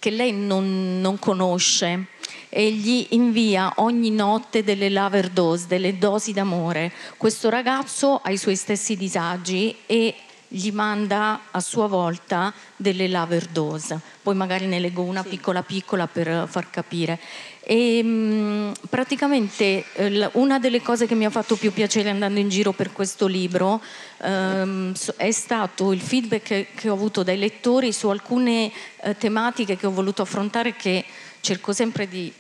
che 0.06 0.12
lei 0.12 0.34
non, 0.34 1.02
non 1.02 1.18
conosce 1.18 2.10
e 2.50 2.72
gli 2.72 3.08
invia 3.10 3.74
ogni 3.78 4.12
notte 4.12 4.64
delle 4.64 4.92
lover 4.92 5.30
dose, 5.30 5.66
delle 5.68 5.98
dosi 5.98 6.32
d'amore. 6.32 6.92
Questo 7.18 7.50
ragazzo 7.50 8.20
ha 8.22 8.30
i 8.30 8.38
suoi 8.38 8.56
stessi 8.56 8.96
disagi 8.96 9.76
e 9.88 10.14
gli 10.56 10.72
manda 10.72 11.42
a 11.52 11.60
sua 11.60 11.88
volta 11.88 12.54
delle 12.78 13.10
laver 13.10 13.48
dose. 13.48 14.00
Poi 14.22 14.36
magari 14.36 14.66
ne 14.68 14.80
leggo 14.80 15.02
una 15.02 15.22
sì. 15.22 15.30
piccola 15.30 15.62
piccola 15.64 16.08
per 16.08 16.48
far 16.50 16.70
capire. 16.70 17.20
E, 17.60 18.02
mh, 18.02 18.08
mm, 18.08 18.72
praticamente 18.90 19.84
eh, 19.96 20.30
una 20.34 20.58
delle 20.58 20.82
cose 20.82 21.08
che 21.08 21.16
mi 21.16 21.26
ha 21.26 21.30
fatto 21.30 21.58
più 21.58 21.74
piacere 21.74 22.10
andando 22.10 22.40
in 22.40 22.48
giro 22.48 22.72
per 22.72 22.94
questo 22.94 23.28
libro 23.28 23.82
ehm, 24.22 24.94
è 25.18 25.32
stato 25.32 25.92
il 25.92 26.00
feedback 26.00 26.44
che, 26.44 26.68
che, 26.74 26.90
ho 26.90 26.94
avuto 26.94 27.24
dai 27.24 27.38
lettori 27.38 27.92
su 27.92 28.08
alcune 28.08 28.72
eh, 29.02 29.18
tematiche 29.18 29.76
che 29.76 29.88
ho 29.88 29.92
voluto 29.92 30.22
affrontare 30.22 30.76
che 30.76 31.04
cerco 31.42 31.74
sempre 31.74 32.08
di 32.08 32.32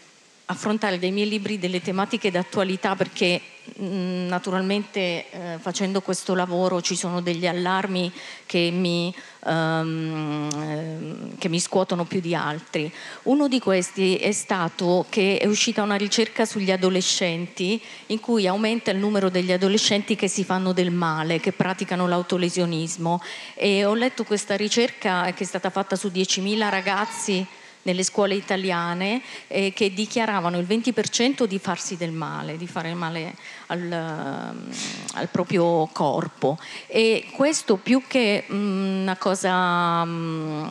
affrontare 0.45 0.99
dei 0.99 1.11
miei 1.11 1.27
libri 1.27 1.57
delle 1.57 1.81
tematiche 1.81 2.29
d'attualità 2.29 2.95
perché 2.95 3.41
mh, 3.77 4.27
naturalmente 4.27 4.99
eh, 4.99 5.57
facendo 5.59 6.01
questo 6.01 6.35
lavoro 6.35 6.81
ci 6.81 6.95
sono 6.95 7.19
degli 7.21 7.47
allarmi 7.47 8.11
che 8.45 8.69
mi, 8.71 9.13
um, 9.45 11.35
che 11.39 11.49
mi, 11.49 11.59
scuotono 11.59 12.05
più 12.05 12.19
di 12.19 12.35
altri. 12.35 12.91
Uno 13.23 13.47
di 13.47 13.59
questi 13.59 14.17
è 14.17 14.31
stato 14.31 15.07
che 15.09 15.39
è 15.39 15.47
uscita 15.47 15.81
una 15.81 15.95
ricerca 15.95 16.45
sugli 16.45 16.71
adolescenti 16.71 17.81
in 18.07 18.19
cui 18.19 18.45
aumenta 18.45 18.91
il 18.91 18.97
numero 18.97 19.29
degli 19.29 19.51
adolescenti 19.51 20.15
che 20.15 20.27
si 20.27 20.43
fanno 20.43 20.73
del 20.73 20.91
male, 20.91 21.39
che 21.39 21.53
praticano 21.53 22.07
l'autolesionismo 22.07 23.19
e 23.55 23.83
ho 23.83 23.95
letto 23.95 24.23
questa 24.23 24.55
ricerca 24.55 25.31
che 25.33 25.43
è 25.43 25.47
stata 25.47 25.71
fatta 25.71 25.95
su 25.95 26.09
10.000 26.09 26.69
ragazzi 26.69 27.47
nelle 27.85 28.03
scuole 28.03 28.35
italiane 28.35 29.21
eh, 29.47 29.71
che 29.73 29.93
dichiaravano 29.93 30.57
il 30.57 30.65
20% 30.65 31.45
di 31.45 31.59
farsi 31.59 31.97
del 31.97 32.11
male, 32.11 32.57
di 32.57 32.67
fare 32.67 32.93
male 32.93 33.35
al, 33.67 33.79
mm, 33.79 34.71
al 35.13 35.27
proprio 35.29 35.87
corpo. 35.91 36.57
E 36.87 37.25
questo 37.31 37.77
più 37.77 38.03
che 38.07 38.45
mm, 38.51 39.01
una 39.01 39.17
cosa, 39.17 40.03
mm, 40.03 40.65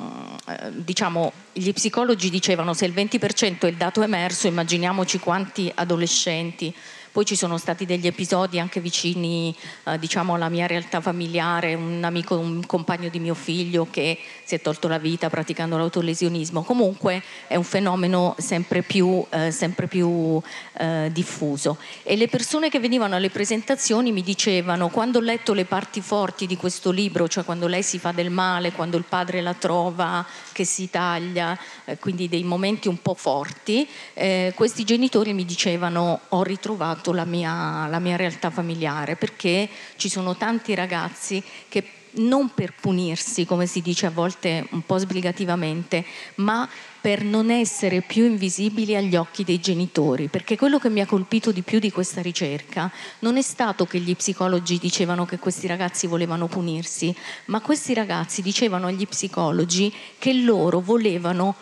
eh, 0.49 0.71
diciamo, 0.73 1.33
gli 1.53 1.73
psicologi 1.73 2.31
dicevano 2.31 2.75
se 2.75 2.85
il 2.85 2.93
20% 2.93 3.61
è 3.61 3.67
il 3.67 3.77
dato 3.77 4.03
emerso, 4.03 4.49
immaginiamoci 4.49 5.19
quanti 5.19 5.71
adolescenti 5.75 6.75
poi 7.15 7.25
ci 7.25 7.37
sono 7.37 7.59
stati 7.59 7.87
degli 7.87 8.09
episodi 8.09 8.59
anche 8.59 8.81
vicini 8.81 9.55
eh, 9.85 10.01
diciamo 10.01 10.35
alla 10.35 10.49
mia 10.49 10.67
realtà 10.67 11.01
familiare, 11.01 11.75
un 11.75 12.03
amico, 12.03 12.37
un 12.37 12.67
compagno 12.67 13.09
di 13.09 13.21
mio 13.21 13.35
figlio 13.35 13.87
che 13.89 14.19
si 14.43 14.57
è 14.57 14.61
tolto 14.61 14.89
la 14.89 14.99
vita 14.99 15.31
praticando 15.31 15.77
l'autolesionismo. 15.77 16.65
Comunque 16.65 17.23
è 17.47 17.55
un 17.55 17.63
fenomeno 17.63 18.35
sempre 18.39 18.83
più, 18.83 19.25
eh, 19.31 19.53
sempre 19.53 19.87
più 19.87 20.43
eh, 20.77 21.09
diffuso. 21.13 21.79
E 22.03 22.17
le 22.17 22.27
persone 22.27 22.69
che 22.69 22.81
venivano 22.81 23.15
alle 23.15 23.31
presentazioni 23.31 24.11
mi 24.11 24.23
dicevano, 24.25 24.89
quando 24.89 25.19
ho 25.19 25.23
letto 25.23 25.53
le 25.53 25.67
parti 25.67 26.01
forti 26.01 26.49
di 26.49 26.57
questo 26.57 26.91
libro, 26.91 27.29
cioè 27.29 27.45
quando 27.45 27.69
lei 27.69 27.85
si 27.85 28.01
fa 28.01 28.11
del 28.11 28.31
male, 28.31 28.73
quando 28.73 28.97
il 28.97 29.05
padre 29.09 29.41
la 29.41 29.55
trova, 29.55 30.27
che 30.51 30.65
si 30.65 30.91
taglia, 30.91 31.57
eh, 31.85 31.97
quindi 31.97 32.29
dei 32.29 32.43
momenti 32.43 32.89
un 32.89 33.01
po' 33.01 33.15
forti, 33.15 33.89
eh, 34.15 34.53
questi 34.57 34.83
genitori 34.83 35.33
mi 35.33 35.45
dicevano 35.45 36.23
ho 36.31 36.43
ritrovato 36.43 37.04
la 37.13 37.25
mia, 37.25 37.87
la 37.89 37.99
mia 37.99 38.17
realtà 38.17 38.51
familiare, 38.51 39.17
perché 39.17 39.69
ci 39.97 40.09
sono 40.09 40.37
tanti 40.37 40.75
ragazzi 40.75 41.43
che 41.69 41.85
non 42.17 42.53
per 42.55 42.75
punirsi, 42.81 43.45
come 43.45 43.67
si 43.67 43.81
dice 43.81 44.07
a 44.07 44.11
volte 44.11 44.67
un 44.71 44.83
po' 44.83 44.99
sbrigativamente, 44.99 46.05
ma 46.37 46.69
per 47.01 47.23
non 47.23 47.51
essere 47.51 48.01
più 48.03 48.25
invisibili 48.25 48.97
agli 48.97 49.17
occhi 49.17 49.45
dei 49.45 49.61
genitori, 49.61 50.29
perché 50.29 50.57
quello 50.57 50.79
che 50.79 50.89
mi 50.89 51.01
ha 51.01 51.07
colpito 51.07 51.53
di 51.53 51.63
più 51.63 51.79
di 51.79 51.91
questa 51.91 52.23
ricerca 52.23 52.91
non 53.21 53.37
è 53.37 53.43
stato 53.43 53.85
che 53.85 53.99
gli 53.99 54.17
psicologi 54.17 54.79
dicevano 54.79 55.27
che 55.27 55.39
questi 55.39 55.67
ragazzi 55.67 56.07
volevano 56.07 56.47
punirsi, 56.47 57.15
ma 57.47 57.61
questi 57.61 57.95
ragazzi 57.95 58.43
dicevano 58.43 58.87
agli 58.87 59.07
psicologi 59.07 59.93
che 60.19 60.33
loro 60.33 60.81
volevano 60.81 61.55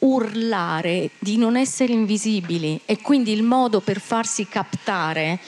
urlare 0.00 1.10
di 1.18 1.36
non 1.36 1.56
essere 1.56 1.92
invisibili 1.92 2.80
e 2.84 3.00
quindi 3.00 3.32
il 3.32 3.42
modo 3.42 3.80
per 3.80 4.00
farsi 4.00 4.46
captare 4.46 5.40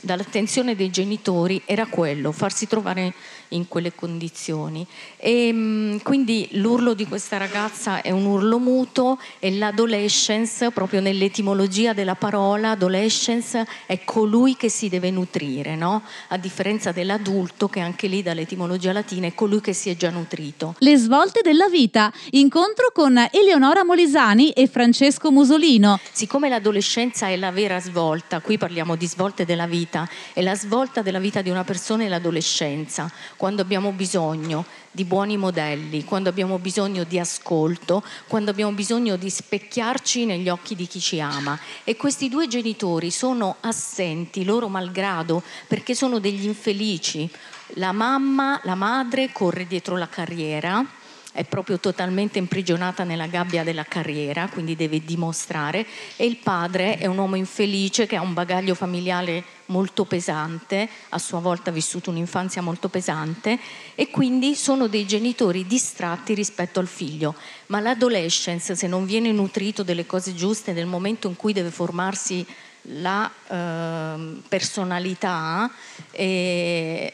dall'attenzione 0.00 0.76
dei 0.76 0.90
genitori 0.90 1.60
era 1.64 1.86
quello, 1.86 2.32
farsi 2.32 2.66
trovare 2.66 3.12
in 3.50 3.68
quelle 3.68 3.94
condizioni. 3.94 4.86
E, 5.16 5.50
mm, 5.52 5.96
quindi 5.98 6.48
l'urlo 6.52 6.94
di 6.94 7.06
questa 7.06 7.36
ragazza 7.36 8.02
è 8.02 8.10
un 8.10 8.24
urlo 8.24 8.58
muto 8.58 9.18
e 9.38 9.56
l'adolescence, 9.56 10.70
proprio 10.70 11.00
nell'etimologia 11.00 11.92
della 11.92 12.14
parola, 12.14 12.70
adolescence 12.70 13.66
è 13.86 14.04
colui 14.04 14.56
che 14.56 14.68
si 14.68 14.88
deve 14.88 15.10
nutrire, 15.10 15.76
no? 15.76 16.02
a 16.28 16.36
differenza 16.36 16.92
dell'adulto 16.92 17.68
che 17.68 17.80
anche 17.80 18.06
lì 18.06 18.22
dall'etimologia 18.22 18.92
latina 18.92 19.26
è 19.26 19.34
colui 19.34 19.60
che 19.60 19.72
si 19.72 19.90
è 19.90 19.96
già 19.96 20.10
nutrito. 20.10 20.74
Le 20.78 20.96
svolte 20.96 21.40
della 21.42 21.68
vita, 21.68 22.12
incontro 22.30 22.90
con 22.92 23.16
Eleonora 23.30 23.84
Molisani 23.84 24.50
e 24.50 24.66
Francesco 24.66 25.30
Musolino. 25.30 25.98
Siccome 26.12 26.48
l'adolescenza 26.48 27.28
è 27.28 27.36
la 27.36 27.50
vera 27.50 27.80
svolta, 27.80 28.40
qui 28.40 28.58
parliamo 28.58 28.96
di 28.96 29.06
svolte 29.06 29.44
della 29.44 29.66
vita, 29.66 30.08
è 30.32 30.42
la 30.42 30.54
svolta 30.54 31.02
della 31.02 31.18
vita 31.18 31.42
di 31.42 31.50
una 31.50 31.64
persona 31.64 32.04
è 32.04 32.08
l'adolescenza 32.08 33.10
quando 33.38 33.62
abbiamo 33.62 33.92
bisogno 33.92 34.66
di 34.90 35.04
buoni 35.04 35.36
modelli, 35.36 36.04
quando 36.04 36.28
abbiamo 36.28 36.58
bisogno 36.58 37.04
di 37.04 37.20
ascolto, 37.20 38.02
quando 38.26 38.50
abbiamo 38.50 38.72
bisogno 38.72 39.14
di 39.14 39.30
specchiarci 39.30 40.26
negli 40.26 40.48
occhi 40.48 40.74
di 40.74 40.88
chi 40.88 40.98
ci 40.98 41.20
ama. 41.20 41.56
E 41.84 41.94
questi 41.96 42.28
due 42.28 42.48
genitori 42.48 43.12
sono 43.12 43.56
assenti, 43.60 44.44
loro 44.44 44.66
malgrado, 44.68 45.42
perché 45.68 45.94
sono 45.94 46.18
degli 46.18 46.46
infelici. 46.46 47.30
La 47.74 47.92
mamma, 47.92 48.60
la 48.64 48.74
madre 48.74 49.30
corre 49.30 49.68
dietro 49.68 49.96
la 49.96 50.08
carriera, 50.08 50.84
è 51.30 51.44
proprio 51.44 51.78
totalmente 51.78 52.38
imprigionata 52.38 53.04
nella 53.04 53.28
gabbia 53.28 53.62
della 53.62 53.84
carriera, 53.84 54.48
quindi 54.48 54.74
deve 54.74 55.04
dimostrare, 55.04 55.86
e 56.16 56.26
il 56.26 56.38
padre 56.38 56.98
è 56.98 57.06
un 57.06 57.18
uomo 57.18 57.36
infelice 57.36 58.06
che 58.06 58.16
ha 58.16 58.20
un 58.20 58.34
bagaglio 58.34 58.74
familiare 58.74 59.44
molto 59.68 60.04
pesante, 60.04 60.88
a 61.10 61.18
sua 61.18 61.40
volta 61.40 61.70
ha 61.70 61.72
vissuto 61.72 62.10
un'infanzia 62.10 62.62
molto 62.62 62.88
pesante 62.88 63.58
e 63.94 64.10
quindi 64.10 64.54
sono 64.54 64.86
dei 64.86 65.06
genitori 65.06 65.66
distratti 65.66 66.34
rispetto 66.34 66.80
al 66.80 66.86
figlio. 66.86 67.34
Ma 67.66 67.80
l'adolescence, 67.80 68.74
se 68.74 68.86
non 68.86 69.06
viene 69.06 69.32
nutrito 69.32 69.82
delle 69.82 70.06
cose 70.06 70.34
giuste 70.34 70.72
nel 70.72 70.86
momento 70.86 71.28
in 71.28 71.36
cui 71.36 71.52
deve 71.52 71.70
formarsi 71.70 72.46
la 72.82 73.30
eh, 73.48 74.40
personalità, 74.48 75.70
eh, 76.10 77.12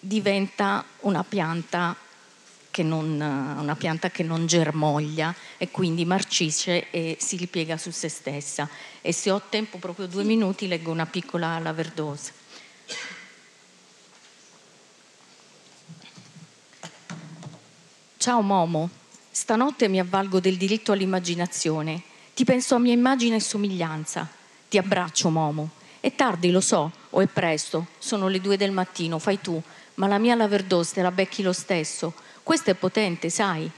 diventa 0.00 0.84
una 1.00 1.24
pianta 1.24 1.96
non, 2.82 3.20
una 3.58 3.76
pianta 3.76 4.10
che 4.10 4.22
non 4.22 4.46
germoglia 4.46 5.34
e 5.56 5.70
quindi 5.70 6.04
marcisce 6.04 6.90
e 6.90 7.16
si 7.20 7.36
ripiega 7.36 7.76
su 7.76 7.90
se 7.90 8.08
stessa. 8.08 8.68
E 9.00 9.12
se 9.12 9.30
ho 9.30 9.42
tempo, 9.48 9.78
proprio 9.78 10.06
due 10.06 10.24
minuti, 10.24 10.68
leggo 10.68 10.90
una 10.90 11.06
piccola 11.06 11.58
laverdosa. 11.58 12.32
Ciao 18.16 18.40
Momo, 18.40 18.90
stanotte 19.30 19.88
mi 19.88 20.00
avvalgo 20.00 20.40
del 20.40 20.56
diritto 20.56 20.92
all'immaginazione. 20.92 22.02
Ti 22.34 22.44
penso 22.44 22.74
a 22.74 22.78
mia 22.78 22.92
immagine 22.92 23.36
e 23.36 23.40
somiglianza. 23.40 24.28
Ti 24.68 24.76
abbraccio, 24.76 25.30
Momo. 25.30 25.70
È 26.00 26.14
tardi, 26.14 26.50
lo 26.50 26.60
so, 26.60 26.92
o 27.10 27.20
è 27.20 27.26
presto, 27.26 27.86
sono 27.98 28.28
le 28.28 28.40
due 28.40 28.56
del 28.56 28.70
mattino, 28.70 29.18
fai 29.18 29.40
tu, 29.40 29.60
ma 29.94 30.06
la 30.06 30.18
mia 30.18 30.34
laverdosa 30.34 30.94
te 30.94 31.02
la 31.02 31.10
becchi 31.10 31.42
lo 31.42 31.52
stesso 31.52 32.14
questo 32.48 32.70
è 32.70 32.74
potente, 32.74 33.28
sai? 33.28 33.70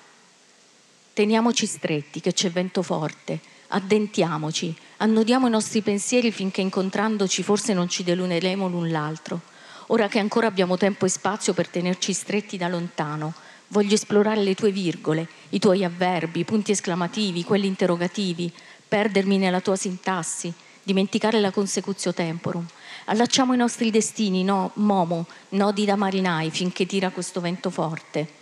Teniamoci 1.12 1.66
stretti, 1.66 2.20
che 2.20 2.33
c'è 2.33 2.52
vento 2.52 2.83
forte, 2.83 3.40
addentiamoci, 3.66 4.72
annodiamo 4.98 5.48
i 5.48 5.50
nostri 5.50 5.83
pensieri 5.83 6.30
finché 6.30 6.61
incontrandoci 6.61 7.42
forse 7.42 7.74
non 7.74 7.88
ci 7.88 8.04
deluneremo 8.04 8.68
l'un 8.68 8.88
l'altro. 8.88 9.40
Ora 9.88 10.06
che 10.06 10.20
ancora 10.20 10.46
abbiamo 10.46 10.76
tempo 10.76 11.04
e 11.04 11.09
spazio 11.09 11.52
per 11.52 11.66
tenerci 11.66 12.12
stretti 12.12 12.56
da 12.56 12.68
lontano, 12.68 13.35
voglio 13.70 13.94
esplorare 13.94 14.40
le 14.40 14.54
tue 14.54 14.70
virgole, 14.70 15.26
i 15.48 15.59
tuoi 15.59 15.83
avverbi, 15.83 16.38
i 16.38 16.44
punti 16.44 16.70
esclamativi, 16.70 17.42
quelli 17.42 17.66
interrogativi, 17.66 18.52
perdermi 18.87 19.37
nella 19.37 19.61
tua 19.61 19.74
sintassi, 19.74 20.54
dimenticare 20.85 21.40
la 21.40 21.50
consecutio 21.50 22.14
temporum. 22.14 22.64
Allacciamo 23.06 23.52
i 23.52 23.56
nostri 23.56 23.90
destini, 23.90 24.44
no, 24.44 24.70
Momo, 24.74 25.26
nodi 25.48 25.85
da 25.85 25.96
marinai 25.96 26.50
finché 26.50 26.87
tira 26.87 27.11
questo 27.11 27.40
vento 27.40 27.70
forte. 27.70 28.38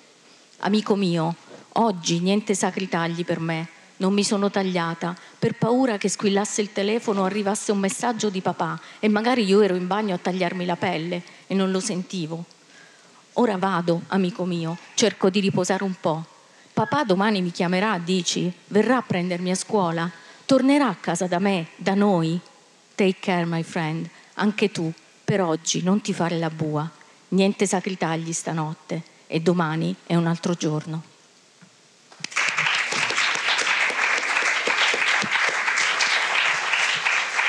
Amico 0.62 0.96
mio, 0.96 1.36
oggi 1.74 2.18
niente 2.18 2.52
sacri 2.52 2.88
tagli 2.88 3.24
per 3.24 3.38
me. 3.38 3.68
Non 3.98 4.12
mi 4.12 4.24
sono 4.24 4.50
tagliata 4.50 5.14
per 5.38 5.56
paura 5.56 5.98
che 5.98 6.08
squillasse 6.08 6.60
il 6.60 6.72
telefono 6.72 7.20
o 7.20 7.24
arrivasse 7.24 7.70
un 7.70 7.78
messaggio 7.78 8.28
di 8.28 8.40
papà 8.40 8.80
e 8.98 9.08
magari 9.08 9.44
io 9.44 9.60
ero 9.60 9.76
in 9.76 9.86
bagno 9.86 10.16
a 10.16 10.18
tagliarmi 10.18 10.64
la 10.64 10.74
pelle 10.74 11.22
e 11.46 11.54
non 11.54 11.70
lo 11.70 11.78
sentivo. 11.78 12.44
Ora 13.34 13.56
vado, 13.56 14.02
amico 14.08 14.44
mio, 14.44 14.76
cerco 14.94 15.30
di 15.30 15.38
riposare 15.38 15.84
un 15.84 15.94
po'. 16.00 16.24
Papà 16.72 17.04
domani 17.04 17.40
mi 17.40 17.52
chiamerà, 17.52 17.96
dici? 17.98 18.52
Verrà 18.66 18.96
a 18.96 19.02
prendermi 19.02 19.52
a 19.52 19.54
scuola? 19.54 20.10
Tornerà 20.44 20.88
a 20.88 20.96
casa 20.96 21.28
da 21.28 21.38
me, 21.38 21.68
da 21.76 21.94
noi? 21.94 22.38
Take 22.96 23.18
care, 23.20 23.46
my 23.46 23.62
friend. 23.62 24.10
Anche 24.34 24.72
tu, 24.72 24.92
per 25.24 25.40
oggi, 25.40 25.84
non 25.84 26.00
ti 26.00 26.12
fare 26.12 26.36
la 26.36 26.50
bua. 26.50 26.90
Niente 27.28 27.64
sacri 27.64 27.96
tagli 27.96 28.32
stanotte 28.32 29.16
e 29.28 29.40
domani 29.40 29.94
è 30.06 30.16
un 30.16 30.26
altro 30.26 30.54
giorno. 30.54 31.02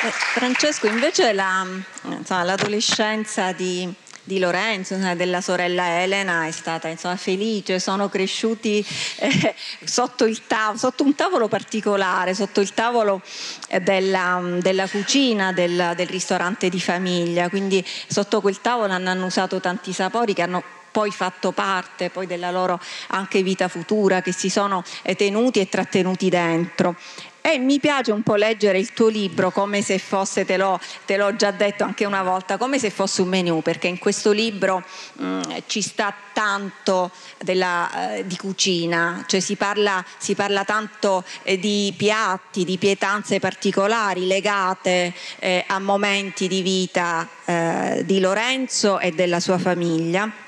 Eh, 0.01 0.11
Francesco, 0.11 0.87
invece 0.87 1.33
la, 1.33 1.65
insomma, 2.03 2.43
l'adolescenza 2.43 3.53
di, 3.53 3.91
di 4.23 4.39
Lorenzo, 4.39 4.95
della 5.15 5.41
sorella 5.41 6.01
Elena, 6.01 6.45
è 6.45 6.51
stata 6.51 6.89
insomma, 6.89 7.15
felice, 7.15 7.79
sono 7.79 8.09
cresciuti 8.09 8.85
eh, 9.17 9.55
sotto, 9.83 10.29
tavolo, 10.47 10.77
sotto, 10.77 11.03
un 11.03 11.15
tavolo 11.15 11.47
particolare, 11.47 12.33
sotto 12.33 12.59
il 12.59 12.73
tavolo 12.73 13.21
eh, 13.69 13.79
della, 13.79 14.41
della 14.59 14.87
cucina 14.87 15.53
del, 15.53 15.93
del, 15.95 16.07
ristorante 16.07 16.69
di 16.69 16.79
famiglia, 16.79 17.49
quindi 17.49 17.85
sotto 18.07 18.41
quel 18.41 18.59
tavolo 18.61 18.93
hanno 18.93 19.25
usato 19.25 19.59
tanti 19.59 19.93
sapori 19.93 20.33
che 20.33 20.41
hanno 20.41 20.63
poi 20.99 21.11
fatto 21.11 21.53
parte 21.53 22.09
poi 22.09 22.27
della 22.27 22.51
loro 22.51 22.77
anche 23.07 23.41
vita 23.41 23.69
futura, 23.69 24.21
che 24.21 24.33
si 24.33 24.49
sono 24.49 24.83
tenuti 25.15 25.61
e 25.61 25.69
trattenuti 25.69 26.27
dentro. 26.27 26.93
E 27.39 27.57
mi 27.57 27.79
piace 27.79 28.11
un 28.11 28.21
po' 28.21 28.35
leggere 28.35 28.79
il 28.79 28.91
tuo 28.91 29.07
libro 29.07 29.49
come 29.49 29.81
se 29.81 29.97
fosse, 29.97 30.43
te 30.43 30.57
l'ho, 30.57 30.77
te 31.05 31.15
l'ho 31.15 31.33
già 31.37 31.51
detto 31.51 31.85
anche 31.85 32.03
una 32.03 32.21
volta, 32.21 32.57
come 32.57 32.79
se 32.79 32.89
fosse 32.89 33.21
un 33.21 33.29
menù, 33.29 33.61
perché 33.61 33.87
in 33.87 33.97
questo 33.97 34.31
libro 34.31 34.83
mh, 35.13 35.25
mm, 35.25 35.41
ci 35.67 35.81
sta 35.81 36.13
tanto 36.33 37.11
della, 37.37 38.17
eh, 38.17 38.27
di 38.27 38.35
cucina, 38.35 39.23
cioè 39.25 39.39
si 39.39 39.55
parla, 39.55 40.03
si 40.17 40.35
parla 40.35 40.65
tanto 40.65 41.23
eh, 41.43 41.57
di 41.57 41.93
piatti, 41.95 42.65
di 42.65 42.77
pietanze 42.77 43.39
particolari 43.39 44.27
legate 44.27 45.13
eh, 45.39 45.63
a 45.65 45.79
momenti 45.79 46.49
di 46.49 46.61
vita 46.61 47.25
eh, 47.45 48.03
di 48.05 48.19
Lorenzo 48.19 48.99
e 48.99 49.11
della 49.11 49.39
sua 49.39 49.57
famiglia 49.57 50.47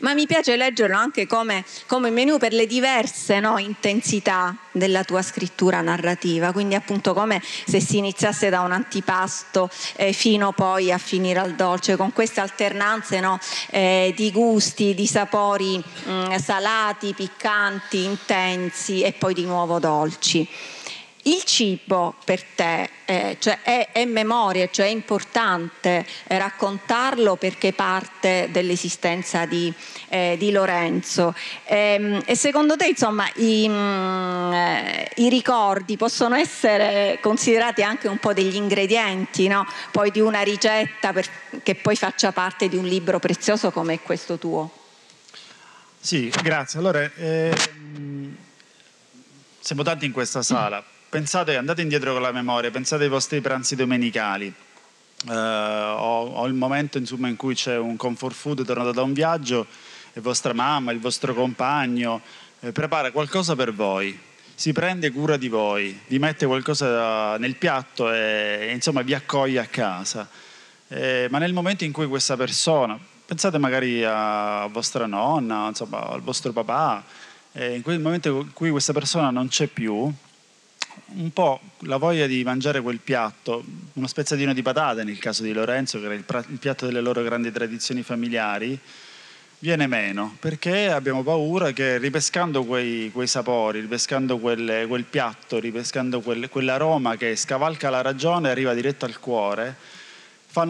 ma 0.00 0.14
mi 0.14 0.26
piace 0.26 0.56
leggerlo 0.56 0.96
anche 0.96 1.26
come, 1.26 1.64
come 1.86 2.10
menù 2.10 2.38
per 2.38 2.52
le 2.52 2.66
diverse 2.66 3.40
no, 3.40 3.58
intensità 3.58 4.56
della 4.72 5.04
tua 5.04 5.22
scrittura 5.22 5.80
narrativa, 5.80 6.52
quindi 6.52 6.74
appunto 6.74 7.14
come 7.14 7.42
se 7.42 7.80
si 7.80 7.96
iniziasse 7.98 8.50
da 8.50 8.60
un 8.60 8.72
antipasto 8.72 9.70
eh, 9.96 10.12
fino 10.12 10.52
poi 10.52 10.92
a 10.92 10.98
finire 10.98 11.40
al 11.40 11.54
dolce, 11.54 11.96
con 11.96 12.12
queste 12.12 12.40
alternanze 12.40 13.20
no, 13.20 13.38
eh, 13.70 14.12
di 14.16 14.30
gusti, 14.30 14.94
di 14.94 15.06
sapori 15.06 15.76
mh, 15.78 16.10
mm, 16.10 16.34
salati, 16.36 17.14
piccanti, 17.14 18.04
intensi 18.04 19.02
e 19.02 19.12
poi 19.12 19.34
di 19.34 19.44
nuovo 19.44 19.78
dolci. 19.78 20.48
Il 21.26 21.42
cibo 21.42 22.14
per 22.24 22.40
te 22.40 22.88
eh, 23.04 23.36
cioè 23.40 23.58
è, 23.62 23.88
è, 23.90 24.04
memoria, 24.04 24.68
cioè 24.70 24.86
è 24.86 24.90
importante 24.90 26.06
eh, 26.28 26.38
raccontarlo 26.38 27.34
perché 27.34 27.72
parte 27.72 28.48
dell'esistenza 28.52 29.44
di, 29.44 29.72
eh, 30.08 30.36
di 30.38 30.52
Lorenzo. 30.52 31.34
E, 31.64 31.76
ehm, 31.76 32.22
e, 32.24 32.36
secondo 32.36 32.76
te 32.76 32.86
insomma 32.86 33.28
i, 33.34 33.68
mh, 33.68 33.72
mm, 33.72 34.52
eh, 34.52 35.10
i, 35.16 35.28
ricordi 35.28 35.96
possono 35.96 36.36
essere 36.36 37.18
considerati 37.20 37.82
anche 37.82 38.06
un 38.06 38.18
po' 38.18 38.32
degli 38.32 38.54
ingredienti 38.54 39.48
no? 39.48 39.66
poi 39.90 40.12
di 40.12 40.20
una 40.20 40.42
ricetta 40.42 41.12
per, 41.12 41.26
che 41.64 41.74
poi 41.74 41.96
faccia 41.96 42.30
parte 42.30 42.68
di 42.68 42.76
un 42.76 42.84
libro 42.84 43.18
prezioso 43.18 43.72
come 43.72 44.00
questo 44.00 44.38
tuo? 44.38 44.70
Sì, 45.98 46.32
grazie. 46.40 46.78
Allora, 46.78 47.10
ehm, 47.16 48.36
siamo 49.58 49.82
tanti 49.82 50.06
in 50.06 50.12
questa 50.12 50.42
sala 50.42 50.94
pensate, 51.16 51.56
andate 51.56 51.80
indietro 51.80 52.12
con 52.12 52.20
la 52.20 52.30
memoria, 52.30 52.70
pensate 52.70 53.04
ai 53.04 53.08
vostri 53.08 53.40
pranzi 53.40 53.74
domenicali. 53.74 54.52
Uh, 55.26 55.30
o, 55.32 56.26
o, 56.34 56.46
il 56.46 56.52
momento 56.52 56.98
insomma, 56.98 57.28
in 57.28 57.36
cui 57.36 57.54
c'è 57.54 57.78
un 57.78 57.96
comfort 57.96 58.34
food 58.34 58.66
tornato 58.66 58.92
da 58.92 59.00
un 59.00 59.14
viaggio 59.14 59.66
e 60.12 60.20
vostra 60.20 60.52
mamma, 60.52 60.92
il 60.92 61.00
vostro 61.00 61.32
compagno 61.32 62.20
eh, 62.60 62.70
prepara 62.70 63.12
qualcosa 63.12 63.56
per 63.56 63.72
voi, 63.72 64.18
si 64.54 64.74
prende 64.74 65.10
cura 65.10 65.38
di 65.38 65.48
voi, 65.48 65.98
vi 66.06 66.18
mette 66.18 66.44
qualcosa 66.44 67.38
nel 67.38 67.56
piatto 67.56 68.12
e, 68.12 68.66
e 68.68 68.72
insomma 68.74 69.00
vi 69.00 69.14
accoglie 69.14 69.60
a 69.60 69.66
casa. 69.66 70.28
Eh, 70.88 71.28
ma 71.30 71.38
nel 71.38 71.54
momento 71.54 71.84
in 71.84 71.92
cui 71.92 72.06
questa 72.08 72.36
persona, 72.36 72.98
pensate 73.24 73.56
magari 73.56 74.04
a 74.04 74.66
vostra 74.70 75.06
nonna, 75.06 75.68
insomma, 75.68 76.08
al 76.08 76.20
vostro 76.20 76.52
papà, 76.52 77.02
eh, 77.52 77.74
in 77.74 77.80
quel 77.80 78.00
momento 78.00 78.28
in 78.28 78.52
cui 78.52 78.68
questa 78.68 78.92
persona 78.92 79.30
non 79.30 79.48
c'è 79.48 79.66
più, 79.66 80.12
un 81.14 81.32
po' 81.32 81.60
la 81.80 81.96
voglia 81.96 82.26
di 82.26 82.42
mangiare 82.42 82.80
quel 82.80 82.98
piatto, 82.98 83.64
uno 83.94 84.06
spezzatino 84.06 84.52
di 84.52 84.62
patate 84.62 85.04
nel 85.04 85.18
caso 85.18 85.42
di 85.42 85.52
Lorenzo, 85.52 85.98
che 86.00 86.06
era 86.06 86.14
il, 86.14 86.24
il 86.48 86.58
piatto 86.58 86.86
delle 86.86 87.00
loro 87.00 87.22
grandi 87.22 87.52
tradizioni 87.52 88.02
familiari, 88.02 88.78
viene 89.58 89.86
meno 89.86 90.36
perché 90.38 90.90
abbiamo 90.90 91.22
paura 91.22 91.72
che 91.72 91.98
ripescando 91.98 92.64
quei, 92.64 93.10
quei 93.12 93.26
sapori, 93.26 93.80
ripescando 93.80 94.38
quelle, 94.38 94.86
quel 94.86 95.04
piatto, 95.04 95.58
ripescando 95.58 96.20
quel, 96.20 96.48
quell'aroma 96.48 97.16
che 97.16 97.34
scavalca 97.36 97.88
la 97.88 98.02
ragione 98.02 98.48
e 98.48 98.50
arriva 98.50 98.74
diretto 98.74 99.04
al 99.04 99.18
cuore, 99.18 99.76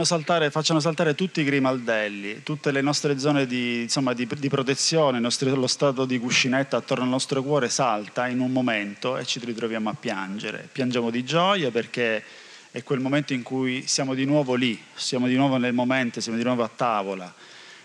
saltare, 0.05 0.51
facciano 0.51 0.80
saltare 0.80 1.14
tutti 1.14 1.41
i 1.41 1.45
grimaldelli, 1.45 2.43
tutte 2.43 2.70
le 2.72 2.80
nostre 2.80 3.18
zone 3.18 3.47
di, 3.47 3.82
insomma, 3.82 4.12
di, 4.12 4.26
di 4.37 4.49
protezione, 4.49 5.20
nostro, 5.20 5.55
lo 5.55 5.66
stato 5.66 6.05
di 6.05 6.18
cuscinetta 6.18 6.78
attorno 6.78 7.05
al 7.05 7.11
nostro 7.11 7.43
cuore 7.43 7.68
salta 7.68 8.26
in 8.26 8.41
un 8.41 8.51
momento 8.51 9.16
e 9.16 9.24
ci 9.24 9.39
ritroviamo 9.39 9.89
a 9.89 9.95
piangere. 9.95 10.68
Piangiamo 10.72 11.11
di 11.11 11.24
gioia 11.24 11.70
perché 11.70 12.22
è 12.70 12.82
quel 12.82 13.01
momento 13.01 13.32
in 13.32 13.43
cui 13.43 13.87
siamo 13.87 14.14
di 14.14 14.24
nuovo 14.24 14.55
lì, 14.55 14.80
siamo 14.95 15.28
di 15.28 15.37
nuovo 15.37 15.57
nel 15.57 15.72
momento, 15.72 16.20
siamo 16.20 16.37
di 16.37 16.45
nuovo 16.45 16.64
a 16.64 16.70
tavola. 16.74 17.32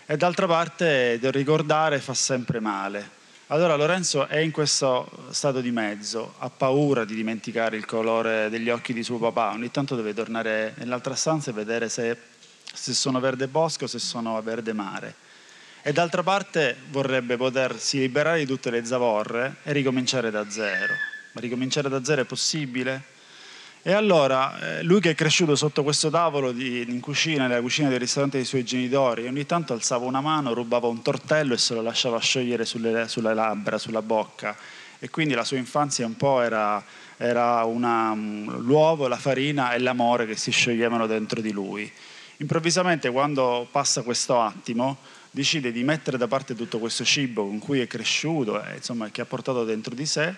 E 0.04 0.16
d'altra 0.16 0.46
parte 0.46 1.18
ricordare 1.22 2.00
fa 2.00 2.14
sempre 2.14 2.58
male 2.58 3.20
allora 3.52 3.76
Lorenzo 3.76 4.28
è 4.28 4.38
in 4.38 4.50
questo 4.50 5.10
stato 5.28 5.60
di 5.60 5.70
mezzo, 5.70 6.36
ha 6.38 6.48
paura 6.48 7.04
di 7.04 7.14
dimenticare 7.14 7.76
il 7.76 7.84
colore 7.84 8.48
degli 8.48 8.70
occhi 8.70 8.94
di 8.94 9.02
suo 9.02 9.18
papà, 9.18 9.50
ogni 9.50 9.70
tanto 9.70 9.94
deve 9.94 10.14
tornare 10.14 10.72
nell'altra 10.78 11.14
stanza 11.14 11.50
e 11.50 11.52
vedere 11.52 11.90
se, 11.90 12.16
se 12.72 12.94
sono 12.94 13.20
verde 13.20 13.48
bosco 13.48 13.84
o 13.84 13.88
se 13.88 13.98
sono 13.98 14.40
verde 14.40 14.72
mare. 14.72 15.14
E 15.82 15.92
d'altra 15.92 16.22
parte 16.22 16.78
vorrebbe 16.88 17.36
potersi 17.36 17.98
liberare 17.98 18.38
di 18.38 18.46
tutte 18.46 18.70
le 18.70 18.86
zavorre 18.86 19.56
e 19.64 19.72
ricominciare 19.72 20.30
da 20.30 20.48
zero. 20.48 20.94
Ma 21.32 21.40
ricominciare 21.42 21.90
da 21.90 22.02
zero 22.02 22.22
è 22.22 22.24
possibile? 22.24 23.11
E 23.84 23.92
allora 23.92 24.78
eh, 24.78 24.82
lui 24.84 25.00
che 25.00 25.10
è 25.10 25.14
cresciuto 25.16 25.56
sotto 25.56 25.82
questo 25.82 26.08
tavolo 26.08 26.52
di, 26.52 26.84
in 26.88 27.00
cucina, 27.00 27.48
nella 27.48 27.60
cucina 27.60 27.88
del 27.88 27.98
ristorante 27.98 28.36
dei 28.36 28.46
suoi 28.46 28.64
genitori, 28.64 29.26
ogni 29.26 29.44
tanto 29.44 29.72
alzava 29.72 30.04
una 30.04 30.20
mano, 30.20 30.54
rubava 30.54 30.86
un 30.86 31.02
tortello 31.02 31.54
e 31.54 31.58
se 31.58 31.74
lo 31.74 31.82
lasciava 31.82 32.20
sciogliere 32.20 32.64
sulle, 32.64 33.08
sulle 33.08 33.34
labbra, 33.34 33.78
sulla 33.78 34.00
bocca. 34.00 34.56
E 35.00 35.10
quindi 35.10 35.34
la 35.34 35.42
sua 35.42 35.56
infanzia 35.56 36.06
un 36.06 36.16
po' 36.16 36.42
era, 36.42 36.80
era 37.16 37.64
una, 37.64 38.14
l'uovo, 38.14 39.08
la 39.08 39.16
farina 39.16 39.72
e 39.72 39.80
l'amore 39.80 40.26
che 40.26 40.36
si 40.36 40.52
scioglievano 40.52 41.08
dentro 41.08 41.40
di 41.40 41.50
lui. 41.50 41.90
Improvvisamente 42.36 43.10
quando 43.10 43.66
passa 43.68 44.02
questo 44.02 44.40
attimo 44.40 44.98
decide 45.28 45.72
di 45.72 45.82
mettere 45.82 46.16
da 46.18 46.28
parte 46.28 46.54
tutto 46.54 46.78
questo 46.78 47.04
cibo 47.04 47.44
con 47.44 47.58
cui 47.58 47.80
è 47.80 47.88
cresciuto 47.88 48.62
e 48.62 48.76
insomma, 48.76 49.10
che 49.10 49.22
ha 49.22 49.26
portato 49.26 49.64
dentro 49.64 49.92
di 49.92 50.06
sé 50.06 50.32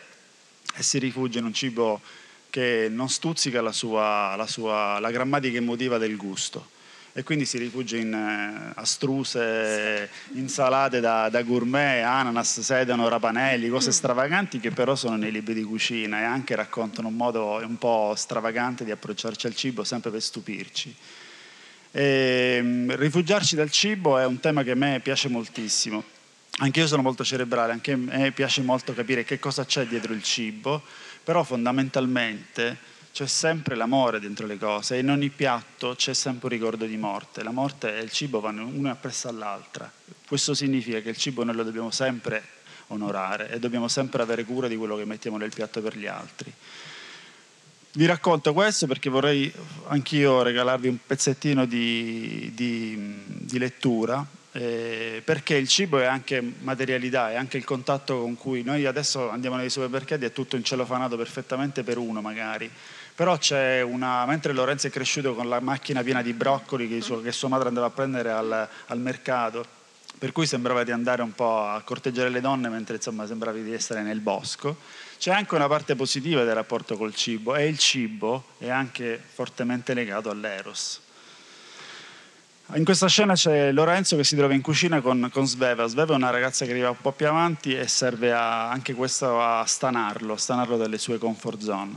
e 0.76 0.82
si 0.82 0.98
rifugia 0.98 1.40
in 1.40 1.44
un 1.44 1.52
cibo 1.52 2.00
che 2.54 2.86
non 2.88 3.08
stuzzica 3.08 3.60
la, 3.60 3.72
sua, 3.72 4.36
la, 4.36 4.46
sua, 4.46 5.00
la 5.00 5.10
grammatica 5.10 5.56
emotiva 5.58 5.98
del 5.98 6.16
gusto 6.16 6.68
e 7.12 7.24
quindi 7.24 7.46
si 7.46 7.58
rifugia 7.58 7.96
in 7.96 8.12
eh, 8.14 8.72
astruse, 8.76 10.08
insalate 10.34 11.00
da, 11.00 11.28
da, 11.30 11.42
gourmet, 11.42 12.04
ananas, 12.04 12.60
sedano, 12.60 13.08
rapanelli, 13.08 13.68
cose 13.68 13.88
mm. 13.88 13.92
stravaganti 13.92 14.60
che 14.60 14.70
però 14.70 14.94
sono 14.94 15.16
nei 15.16 15.32
libri 15.32 15.52
di 15.52 15.64
cucina 15.64 16.20
e 16.20 16.22
anche 16.22 16.54
raccontano 16.54 17.08
un 17.08 17.16
modo 17.16 17.60
un 17.60 17.76
po' 17.76 18.14
stravagante 18.16 18.84
di 18.84 18.92
approcciarci 18.92 19.48
al 19.48 19.56
cibo 19.56 19.82
sempre 19.82 20.12
per 20.12 20.22
stupirci. 20.22 20.94
E, 21.90 22.54
ehm, 22.58 22.94
rifugiarci 22.94 23.56
dal 23.56 23.72
cibo 23.72 24.16
è 24.16 24.24
un 24.24 24.38
tema 24.38 24.62
che 24.62 24.70
a 24.70 24.76
me 24.76 25.00
piace 25.02 25.28
moltissimo. 25.28 26.04
Anche 26.58 26.78
io 26.78 26.86
sono 26.86 27.02
molto 27.02 27.24
cerebrale, 27.24 27.72
anche 27.72 27.92
a 27.92 27.96
me 27.96 28.30
piace 28.30 28.62
molto 28.62 28.94
capire 28.94 29.24
che 29.24 29.40
cosa 29.40 29.64
c'è 29.64 29.86
dietro 29.86 30.12
il 30.12 30.22
cibo 30.22 30.82
però 31.24 31.42
fondamentalmente 31.42 32.92
c'è 33.14 33.26
sempre 33.26 33.74
l'amore 33.76 34.20
dentro 34.20 34.46
le 34.46 34.58
cose 34.58 34.96
e 34.96 34.98
in 34.98 35.08
ogni 35.08 35.30
piatto 35.30 35.94
c'è 35.94 36.12
sempre 36.12 36.46
un 36.46 36.52
ricordo 36.52 36.84
di 36.84 36.96
morte. 36.96 37.42
La 37.42 37.52
morte 37.52 37.96
e 37.96 38.02
il 38.02 38.10
cibo 38.10 38.40
vanno 38.40 38.66
una 38.66 38.90
appresso 38.90 39.28
all'altra. 39.28 39.90
Questo 40.26 40.52
significa 40.52 41.00
che 41.00 41.10
il 41.10 41.16
cibo 41.16 41.44
noi 41.44 41.54
lo 41.54 41.62
dobbiamo 41.62 41.90
sempre 41.90 42.42
onorare 42.88 43.50
e 43.50 43.58
dobbiamo 43.58 43.88
sempre 43.88 44.22
avere 44.22 44.44
cura 44.44 44.68
di 44.68 44.76
quello 44.76 44.96
che 44.96 45.04
mettiamo 45.04 45.36
nel 45.36 45.52
piatto 45.54 45.80
per 45.80 45.96
gli 45.96 46.06
altri. 46.06 46.52
Vi 47.92 48.06
racconto 48.06 48.52
questo 48.52 48.88
perché 48.88 49.08
vorrei 49.08 49.52
anch'io 49.86 50.42
regalarvi 50.42 50.88
un 50.88 50.98
pezzettino 51.06 51.64
di, 51.64 52.50
di, 52.52 53.22
di 53.26 53.58
lettura 53.58 54.26
eh, 54.56 55.20
perché 55.24 55.56
il 55.56 55.66
cibo 55.66 55.98
è 55.98 56.04
anche 56.04 56.40
materialità, 56.40 57.32
è 57.32 57.34
anche 57.34 57.56
il 57.56 57.64
contatto 57.64 58.20
con 58.20 58.36
cui 58.36 58.62
noi 58.62 58.86
adesso 58.86 59.28
andiamo 59.28 59.56
nei 59.56 59.68
supermercati, 59.68 60.24
è 60.24 60.32
tutto 60.32 60.54
incelofanato 60.54 61.16
perfettamente 61.16 61.82
per 61.82 61.98
uno 61.98 62.20
magari, 62.20 62.70
però 63.16 63.36
c'è 63.36 63.82
una, 63.82 64.24
mentre 64.26 64.52
Lorenzo 64.52 64.86
è 64.86 64.90
cresciuto 64.90 65.34
con 65.34 65.48
la 65.48 65.58
macchina 65.58 66.04
piena 66.04 66.22
di 66.22 66.32
broccoli 66.34 66.88
che, 66.88 67.00
suo, 67.00 67.20
che 67.20 67.32
sua 67.32 67.48
madre 67.48 67.66
andava 67.66 67.86
a 67.86 67.90
prendere 67.90 68.30
al, 68.30 68.68
al 68.86 69.00
mercato, 69.00 69.66
per 70.16 70.30
cui 70.30 70.46
sembrava 70.46 70.84
di 70.84 70.92
andare 70.92 71.22
un 71.22 71.32
po' 71.32 71.66
a 71.66 71.82
corteggiare 71.82 72.28
le 72.28 72.40
donne 72.40 72.68
mentre 72.68 72.96
insomma 72.96 73.26
sembravi 73.26 73.64
di 73.64 73.72
essere 73.72 74.02
nel 74.02 74.20
bosco. 74.20 74.76
C'è 75.18 75.32
anche 75.32 75.56
una 75.56 75.66
parte 75.66 75.96
positiva 75.96 76.44
del 76.44 76.54
rapporto 76.54 76.96
col 76.96 77.14
cibo 77.14 77.56
e 77.56 77.66
il 77.66 77.78
cibo 77.78 78.44
è 78.58 78.70
anche 78.70 79.20
fortemente 79.20 79.94
legato 79.94 80.30
all'eros. 80.30 81.03
In 82.72 82.82
questa 82.82 83.08
scena 83.08 83.34
c'è 83.34 83.70
Lorenzo 83.72 84.16
che 84.16 84.24
si 84.24 84.34
trova 84.36 84.54
in 84.54 84.62
cucina 84.62 85.00
con, 85.02 85.28
con, 85.30 85.46
Sveva. 85.46 85.86
Sveva 85.86 86.14
è 86.14 86.16
una 86.16 86.30
ragazza 86.30 86.64
che 86.64 86.70
arriva 86.70 86.88
un 86.88 87.00
po' 87.00 87.12
più 87.12 87.28
avanti 87.28 87.76
e 87.76 87.86
serve 87.86 88.32
a, 88.32 88.70
anche 88.70 88.94
questo 88.94 89.40
a 89.40 89.64
stanarlo, 89.66 90.34
stanarlo 90.36 90.78
dalle 90.78 90.96
sue 90.96 91.18
comfort 91.18 91.60
zone. 91.60 91.92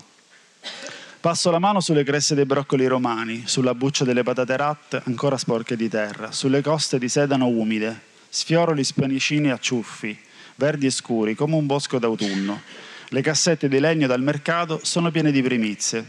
Passo 1.21 1.49
la 1.51 1.59
mano 1.59 1.79
sulle 1.79 2.03
creste 2.03 2.35
dei 2.35 2.45
broccoli 2.45 2.85
romani, 2.85 3.43
sulla 3.47 3.73
buccia 3.73 4.03
delle 4.03 4.23
patate 4.23 4.57
ratte 4.57 5.01
ancora 5.05 5.37
sporche 5.37 5.77
di 5.77 5.87
terra, 5.87 6.31
sulle 6.31 6.61
coste 6.61 6.99
di 6.99 7.07
sedano 7.07 7.47
umide, 7.47 7.99
sfioro 8.27 8.75
gli 8.75 8.83
spanicini 8.83 9.49
a 9.49 9.57
ciuffi, 9.57 10.19
verdi 10.55 10.85
e 10.85 10.91
scuri 10.91 11.33
come 11.33 11.55
un 11.55 11.65
bosco 11.65 11.97
d'autunno. 11.97 12.61
Le 13.07 13.21
cassette 13.21 13.69
di 13.69 13.79
legno 13.79 14.05
dal 14.05 14.21
mercato 14.21 14.81
sono 14.83 15.11
piene 15.11 15.31
di 15.31 15.41
primizie. 15.41 16.05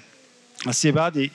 Assiepati 0.64 1.30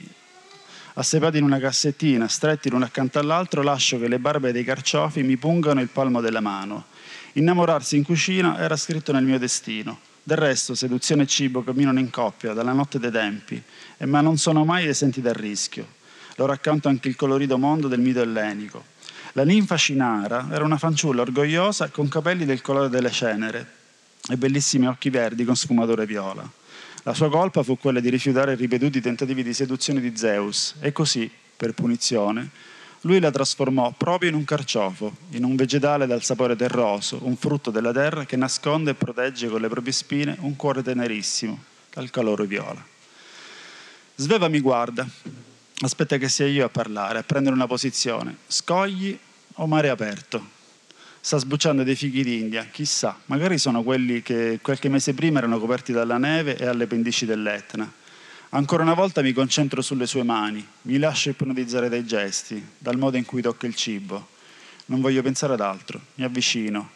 Assepati 0.96 1.40
in 1.40 1.44
una 1.44 1.58
cassettina, 1.58 2.28
stretti 2.28 2.70
l'uno 2.70 2.86
accanto 2.86 3.18
all'altro, 3.18 3.64
lascio 3.64 4.00
che 4.00 4.08
le 4.08 4.20
barbe 4.20 4.52
dei 4.52 4.64
carciofi 4.64 5.24
mi 5.24 5.38
pungano 5.38 5.82
il 5.82 5.88
palmo 5.88 6.22
della 6.22 6.40
mano. 6.40 6.86
Innamorarsi 7.34 7.98
in 7.98 8.04
cucina 8.04 8.60
era 8.60 8.76
scritto 8.76 9.12
nel 9.12 9.24
mio 9.24 9.40
destino. 9.40 10.00
Del 10.22 10.38
resto, 10.38 10.76
seduzione 10.76 11.24
e 11.24 11.28
cibo 11.28 11.64
camminano 11.64 11.98
in 11.98 12.12
coppia 12.12 12.54
dalla 12.54 12.74
notte 12.74 13.00
dei 13.00 13.10
tempi, 13.10 13.60
ma 14.06 14.22
non 14.22 14.38
sono 14.38 14.66
mai 14.66 14.88
esenti 14.88 15.20
dal 15.20 15.34
rischio. 15.34 15.88
Lo 16.36 16.46
racconta 16.46 16.90
anche 16.90 17.08
il 17.08 17.16
colorito 17.16 17.58
mondo 17.58 17.88
del 17.88 18.00
mito 18.00 18.22
ellenico. 18.22 18.86
La 19.32 19.44
ninfa 19.44 19.78
Cinara 19.78 20.48
era 20.52 20.64
una 20.64 20.78
fanciulla 20.78 21.24
orgogliosa 21.24 21.90
con 21.90 22.08
capelli 22.08 22.46
del 22.46 22.62
colore 22.62 22.90
delle 22.90 23.10
cenere 23.10 23.68
e 24.30 24.38
bellissimi 24.38 24.88
occhi 24.88 25.10
verdi 25.10 25.44
con 25.44 25.56
sfumature 25.56 26.06
viola. 26.06 26.48
La 27.06 27.14
sua 27.14 27.30
colpa 27.30 27.64
fu 27.64 27.78
quella 27.78 28.00
di 28.00 28.10
rifiutare 28.10 28.56
ripetuti 28.56 29.02
tentativi 29.02 29.44
di 29.44 29.54
seduzione 29.54 30.00
di 30.00 30.16
Zeus 30.16 30.76
e 30.80 30.94
così, 30.94 31.30
per 31.58 31.74
punizione, 31.74 32.50
lui 33.02 33.20
la 33.20 33.30
trasformò 33.30 33.92
proprio 33.92 34.30
in 34.30 34.36
un 34.36 34.46
carciofo, 34.46 35.14
in 35.32 35.44
un 35.44 35.58
vegetale 35.58 36.08
dal 36.08 36.24
sapore 36.24 36.56
terroso, 36.56 37.20
un 37.24 37.36
frutto 37.36 37.72
della 37.72 37.92
terra 37.92 38.26
che 38.26 38.38
nasconde 38.38 38.92
e 38.92 38.94
protegge 38.94 39.50
con 39.50 39.60
le 39.60 39.68
proprie 39.68 39.92
spine 39.92 40.38
un 40.40 40.56
cuore 40.56 40.82
tenerissimo 40.82 41.62
dal 41.92 42.10
calore 42.10 42.46
viola. 42.48 42.82
Sveva 44.16 44.48
mi 44.48 44.62
guarda, 44.62 45.06
aspetta 45.82 46.16
che 46.16 46.30
sia 46.30 46.48
io 46.48 46.66
a 46.66 46.70
parlare, 46.70 47.20
a 47.20 47.24
prendere 47.24 47.54
una 47.54 47.68
posizione, 47.68 48.38
scogli 48.48 49.20
o 49.56 49.68
mare 49.68 49.90
aperto 49.90 50.53
sta 51.26 51.38
sbucciando 51.38 51.84
dei 51.84 51.96
fichi 51.96 52.22
d'India, 52.22 52.66
chissà, 52.66 53.18
magari 53.28 53.58
sono 53.58 53.82
quelli 53.82 54.22
che 54.22 54.60
qualche 54.62 54.90
mese 54.90 55.14
prima 55.14 55.38
erano 55.38 55.58
coperti 55.58 55.94
dalla 55.94 56.18
neve 56.18 56.58
e 56.58 56.66
alle 56.66 56.86
pendici 56.86 57.26
dell'Etna. 57.26 57.90
Ancora 58.50 58.84
una 58.84 58.94
volta 58.94 59.22
mi 59.22 59.32
concentro 59.32 59.82
sulle 59.82 60.06
sue 60.06 60.24
mani, 60.24 60.68
mi 60.82 60.98
lascio 60.98 61.30
ipnotizzare 61.30 61.88
dai 61.88 62.06
gesti, 62.06 62.62
dal 62.78 62.98
modo 62.98 63.16
in 63.16 63.24
cui 63.24 63.42
tocca 63.42 63.66
il 63.66 63.74
cibo. 63.74 64.28
Non 64.88 65.00
voglio 65.00 65.22
pensare 65.22 65.54
ad 65.54 65.62
altro, 65.62 65.98
mi 66.16 66.26
avvicino. 66.26 66.90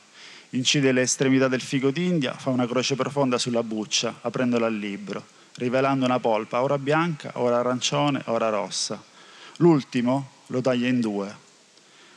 Incide 0.49 0.91
le 0.91 1.03
estremità 1.03 1.47
del 1.47 1.61
figo 1.61 1.89
d'India, 1.89 2.33
fa 2.33 2.49
una 2.49 2.67
croce 2.67 2.95
profonda 2.95 3.37
sulla 3.37 3.63
buccia, 3.63 4.19
aprendola 4.19 4.65
al 4.65 4.77
libro, 4.77 5.25
rivelando 5.53 6.03
una 6.03 6.19
polpa 6.19 6.61
ora 6.61 6.77
bianca, 6.77 7.31
ora 7.35 7.59
arancione, 7.59 8.23
ora 8.25 8.49
rossa. 8.49 9.01
L'ultimo 9.59 10.31
lo 10.47 10.59
taglia 10.59 10.89
in 10.89 10.99
due, 10.99 11.33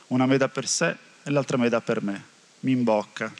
una 0.07 0.25
metà 0.25 0.49
per 0.49 0.67
sé 0.67 1.09
e 1.23 1.29
l'altra 1.31 1.57
metà 1.57 1.81
per 1.81 2.01
me. 2.01 2.23
Mi 2.61 2.71
imbocca. 2.71 3.31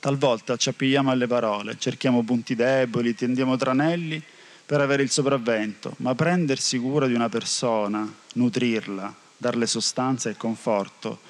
Talvolta 0.00 0.56
ci 0.56 0.68
appigliamo 0.68 1.10
alle 1.10 1.26
parole, 1.26 1.78
cerchiamo 1.78 2.22
punti 2.22 2.54
deboli, 2.54 3.14
tendiamo 3.14 3.56
tranelli 3.56 4.22
per 4.66 4.80
avere 4.80 5.02
il 5.02 5.10
sopravvento, 5.10 5.94
ma 5.98 6.14
prendersi 6.14 6.78
cura 6.78 7.06
di 7.06 7.14
una 7.14 7.28
persona, 7.28 8.10
nutrirla, 8.34 9.14
darle 9.36 9.66
sostanza 9.66 10.30
e 10.30 10.36
conforto, 10.36 11.20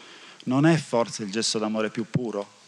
non 0.45 0.65
è 0.65 0.77
forse 0.77 1.25
il 1.25 1.31
gesto 1.31 1.59
d'amore 1.59 1.91
più 1.91 2.07
puro? 2.09 2.61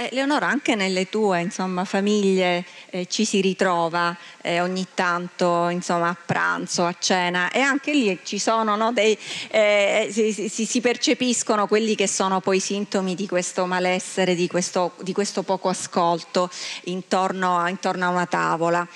Eh, 0.00 0.08
Leonora, 0.12 0.48
anche 0.48 0.74
nelle 0.74 1.10
tue 1.10 1.42
insomma, 1.42 1.84
famiglie 1.84 2.64
eh, 2.90 3.06
ci 3.06 3.24
si 3.24 3.40
ritrova 3.40 4.16
eh, 4.42 4.60
ogni 4.60 4.86
tanto 4.94 5.68
insomma, 5.68 6.08
a 6.08 6.16
pranzo, 6.26 6.84
a 6.84 6.94
cena 6.98 7.50
e 7.50 7.60
anche 7.60 7.92
lì 7.92 8.18
ci 8.24 8.38
sono 8.38 8.76
no, 8.76 8.92
dei, 8.92 9.16
eh, 9.50 10.08
si, 10.10 10.32
si, 10.48 10.66
si, 10.66 10.80
percepiscono 10.80 11.66
quelli 11.66 11.94
che 11.94 12.08
sono 12.08 12.40
poi 12.40 12.56
i 12.56 12.60
sintomi 12.60 13.14
di 13.14 13.28
questo 13.28 13.66
malessere, 13.66 14.34
di 14.34 14.48
questo, 14.48 14.92
di 15.02 15.12
questo 15.12 15.42
poco 15.42 15.68
ascolto 15.68 16.50
intorno, 16.84 17.66
intorno 17.68 18.06
a 18.06 18.08
una 18.08 18.26
tavola. 18.26 18.86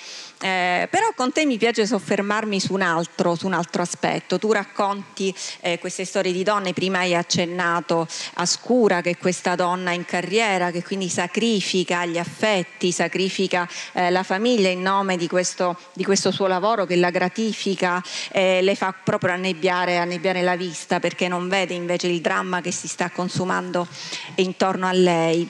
Eh, 0.41 0.87
però 0.91 1.13
con 1.15 1.31
te 1.31 1.45
mi 1.45 1.57
piace 1.57 1.87
soffermarmi 1.87 2.59
su 2.59 2.73
un 2.73 2.81
altro, 2.81 3.35
su 3.35 3.45
un 3.45 3.53
altro 3.53 3.81
aspetto. 3.81 4.37
Tu 4.37 4.51
racconti 4.51 5.33
eh, 5.61 5.79
queste 5.79 6.03
storie 6.03 6.33
di 6.33 6.43
donne, 6.43 6.73
prima 6.73 6.99
hai 6.99 7.15
accennato 7.15 8.07
a 8.35 8.45
Scura, 8.45 9.01
che 9.01 9.11
è 9.11 9.17
questa 9.17 9.55
donna 9.55 9.91
in 9.91 10.05
carriera, 10.05 10.71
che 10.71 10.83
quindi 10.83 11.07
sacrifica 11.07 12.05
gli 12.05 12.17
affetti, 12.17 12.91
sacrifica 12.91 13.67
eh, 13.93 14.09
la 14.09 14.23
famiglia 14.23 14.69
in 14.69 14.81
nome 14.81 15.15
di 15.15 15.27
questo, 15.27 15.77
di 15.93 16.03
questo, 16.03 16.31
suo 16.31 16.47
lavoro 16.47 16.85
che 16.85 16.97
la 16.97 17.11
gratifica, 17.11 18.03
eh, 18.31 18.61
le 18.61 18.75
fa 18.75 18.93
proprio 18.93 19.33
annebbiare, 19.33 19.97
annebbiare 19.97 20.41
la 20.41 20.55
vista 20.57 20.99
perché 20.99 21.27
non 21.29 21.47
vede 21.47 21.73
invece 21.73 22.07
il 22.07 22.19
dramma 22.19 22.61
che 22.61 22.71
si 22.71 22.87
sta 22.87 23.09
consumando 23.09 23.87
intorno 24.35 24.85
a 24.87 24.91
lei. 24.91 25.49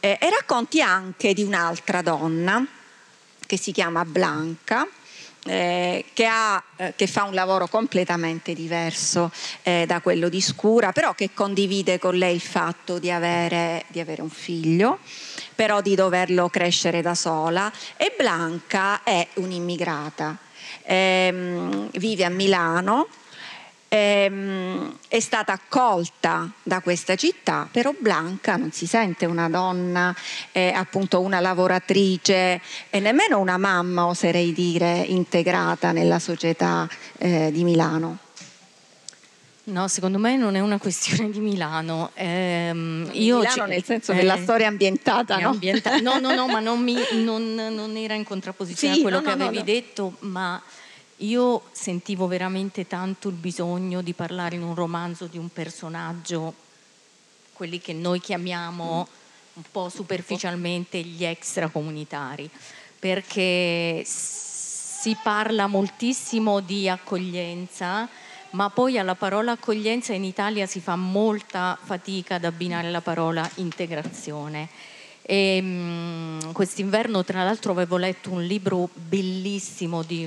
Eh, 0.00 0.18
e 0.20 0.30
racconti 0.30 0.80
anche 0.80 1.32
di 1.32 1.42
un'altra 1.42 2.02
donna 2.02 2.64
che 3.48 3.56
si 3.58 3.72
chiama 3.72 4.04
Blanca. 4.04 4.86
Eh, 5.44 6.04
che, 6.12 6.26
ha, 6.26 6.62
eh, 6.76 6.92
che, 6.94 7.06
fa 7.06 7.22
un 7.22 7.32
lavoro 7.32 7.68
completamente 7.68 8.52
diverso 8.52 9.32
eh, 9.62 9.84
da 9.86 10.00
quello 10.00 10.28
di 10.28 10.42
Scura, 10.42 10.92
però 10.92 11.14
che 11.14 11.30
condivide 11.32 11.98
con 11.98 12.16
lei 12.16 12.34
il 12.34 12.40
fatto 12.40 12.98
di 12.98 13.10
avere, 13.10 13.84
di 13.88 14.00
avere 14.00 14.20
un 14.20 14.28
figlio, 14.28 14.98
però 15.54 15.80
di 15.80 15.94
doverlo 15.94 16.50
crescere 16.50 17.00
da 17.00 17.14
sola. 17.14 17.72
E 17.96 18.12
Blanca 18.18 19.02
è 19.04 19.26
un'immigrata, 19.34 20.36
ehm, 20.82 21.88
vive 21.92 22.24
a 22.24 22.30
Milano, 22.30 23.06
ehm, 23.88 24.98
è 25.08 25.20
stata 25.20 25.52
accolta 25.52 26.50
da 26.62 26.80
questa 26.80 27.16
città, 27.16 27.68
però 27.70 27.94
Blanca 27.98 28.56
non 28.56 28.70
si 28.72 28.86
sente 28.86 29.26
una 29.26 29.48
donna, 29.48 30.14
eh, 30.52 30.70
appunto 30.70 31.20
una 31.20 31.40
lavoratrice 31.40 32.60
e 32.90 33.00
nemmeno 33.00 33.38
una 33.38 33.56
mamma, 33.56 34.06
oserei 34.06 34.52
dire, 34.52 34.98
integrata 35.06 35.92
nella 35.92 36.18
società 36.18 36.88
eh, 37.18 37.50
di 37.52 37.64
Milano. 37.64 38.18
No, 39.68 39.86
secondo 39.86 40.16
me 40.18 40.36
non 40.36 40.54
è 40.54 40.60
una 40.60 40.78
questione 40.78 41.30
di 41.30 41.40
Milano. 41.40 42.10
Io 42.16 43.38
Milano 43.38 43.64
c- 43.64 43.68
nel 43.68 43.84
senso 43.84 44.12
eh, 44.12 44.16
della 44.16 44.38
storia 44.38 44.66
ambientata, 44.66 45.38
no? 45.38 45.50
Ambienta- 45.50 46.00
no, 46.00 46.18
no, 46.18 46.34
no, 46.34 46.46
ma 46.46 46.58
non, 46.58 46.80
mi, 46.82 46.96
non, 47.22 47.54
non 47.54 47.96
era 47.96 48.14
in 48.14 48.24
contrapposizione 48.24 48.94
sì, 48.94 49.00
a 49.00 49.02
quello 49.02 49.20
no, 49.20 49.28
che 49.28 49.34
no, 49.34 49.46
avevi 49.46 49.62
detto, 49.64 50.16
ma 50.20 50.60
io 51.18 51.62
sentivo 51.72 52.26
veramente 52.26 52.86
tanto 52.86 53.28
il 53.28 53.34
bisogno 53.34 54.02
di 54.02 54.12
parlare 54.12 54.56
in 54.56 54.62
un 54.62 54.74
romanzo 54.74 55.26
di 55.26 55.38
un 55.38 55.48
personaggio, 55.48 56.54
quelli 57.52 57.80
che 57.80 57.92
noi 57.92 58.20
chiamiamo 58.20 59.08
un 59.54 59.62
po' 59.70 59.88
superficialmente 59.88 61.00
gli 61.00 61.24
extracomunitari, 61.24 62.48
perché 62.98 64.02
si 64.04 65.16
parla 65.20 65.66
moltissimo 65.66 66.60
di 66.60 66.88
accoglienza, 66.88 68.08
ma 68.50 68.70
poi 68.70 68.98
alla 68.98 69.16
parola 69.16 69.52
accoglienza 69.52 70.12
in 70.12 70.24
Italia 70.24 70.66
si 70.66 70.80
fa 70.80 70.94
molta 70.94 71.76
fatica 71.82 72.36
ad 72.36 72.44
abbinare 72.44 72.90
la 72.90 73.00
parola 73.00 73.48
integrazione 73.56 74.68
e, 75.30 75.58
um, 75.60 76.52
quest'inverno, 76.52 77.22
tra 77.22 77.44
l'altro, 77.44 77.72
avevo 77.72 77.98
letto 77.98 78.30
un 78.30 78.42
libro 78.42 78.88
bellissimo 78.94 80.02
di 80.02 80.26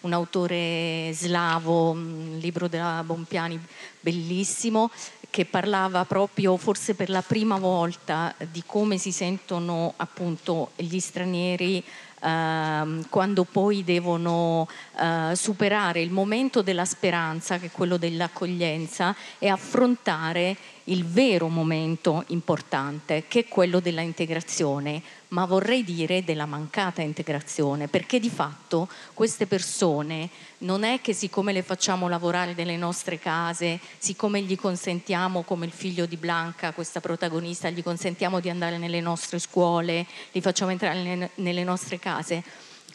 un 0.00 0.12
autore 0.12 1.10
slavo, 1.14 1.92
un 1.92 2.36
libro 2.38 2.68
della 2.68 3.02
Bompiani, 3.02 3.58
bellissimo, 3.98 4.90
che 5.30 5.46
parlava 5.46 6.04
proprio, 6.04 6.58
forse 6.58 6.94
per 6.94 7.08
la 7.08 7.22
prima 7.22 7.56
volta, 7.56 8.34
di 8.50 8.62
come 8.66 8.98
si 8.98 9.10
sentono 9.10 9.94
appunto 9.96 10.72
gli 10.76 11.00
stranieri 11.00 11.82
ehm, 12.22 13.08
quando 13.08 13.44
poi 13.44 13.84
devono 13.84 14.68
eh, 15.00 15.34
superare 15.34 16.02
il 16.02 16.10
momento 16.10 16.60
della 16.60 16.84
speranza, 16.84 17.58
che 17.58 17.66
è 17.66 17.70
quello 17.70 17.96
dell'accoglienza, 17.96 19.16
e 19.38 19.48
affrontare 19.48 20.56
il 20.84 21.04
vero 21.04 21.48
momento 21.48 22.24
importante, 22.28 23.24
che 23.28 23.40
è 23.40 23.48
quello 23.48 23.80
della 23.80 24.00
integrazione, 24.00 25.02
ma 25.28 25.44
vorrei 25.44 25.84
dire 25.84 26.24
della 26.24 26.46
mancata 26.46 27.02
integrazione, 27.02 27.88
perché 27.88 28.18
di 28.18 28.30
fatto 28.30 28.88
queste 29.14 29.46
persone 29.46 30.28
non 30.58 30.84
è 30.84 31.00
che 31.00 31.12
siccome 31.12 31.52
le 31.52 31.62
facciamo 31.62 32.08
lavorare 32.08 32.54
nelle 32.54 32.76
nostre 32.76 33.18
case, 33.18 33.80
siccome 33.98 34.42
gli 34.42 34.56
consentiamo, 34.56 35.42
come 35.42 35.66
il 35.66 35.72
figlio 35.72 36.06
di 36.06 36.16
Blanca, 36.16 36.72
questa 36.72 37.00
protagonista, 37.00 37.70
gli 37.70 37.82
consentiamo 37.82 38.40
di 38.40 38.50
andare 38.50 38.78
nelle 38.78 39.00
nostre 39.00 39.38
scuole, 39.38 40.06
li 40.32 40.40
facciamo 40.40 40.70
entrare 40.70 41.30
nelle 41.34 41.64
nostre 41.64 41.98
case, 41.98 42.42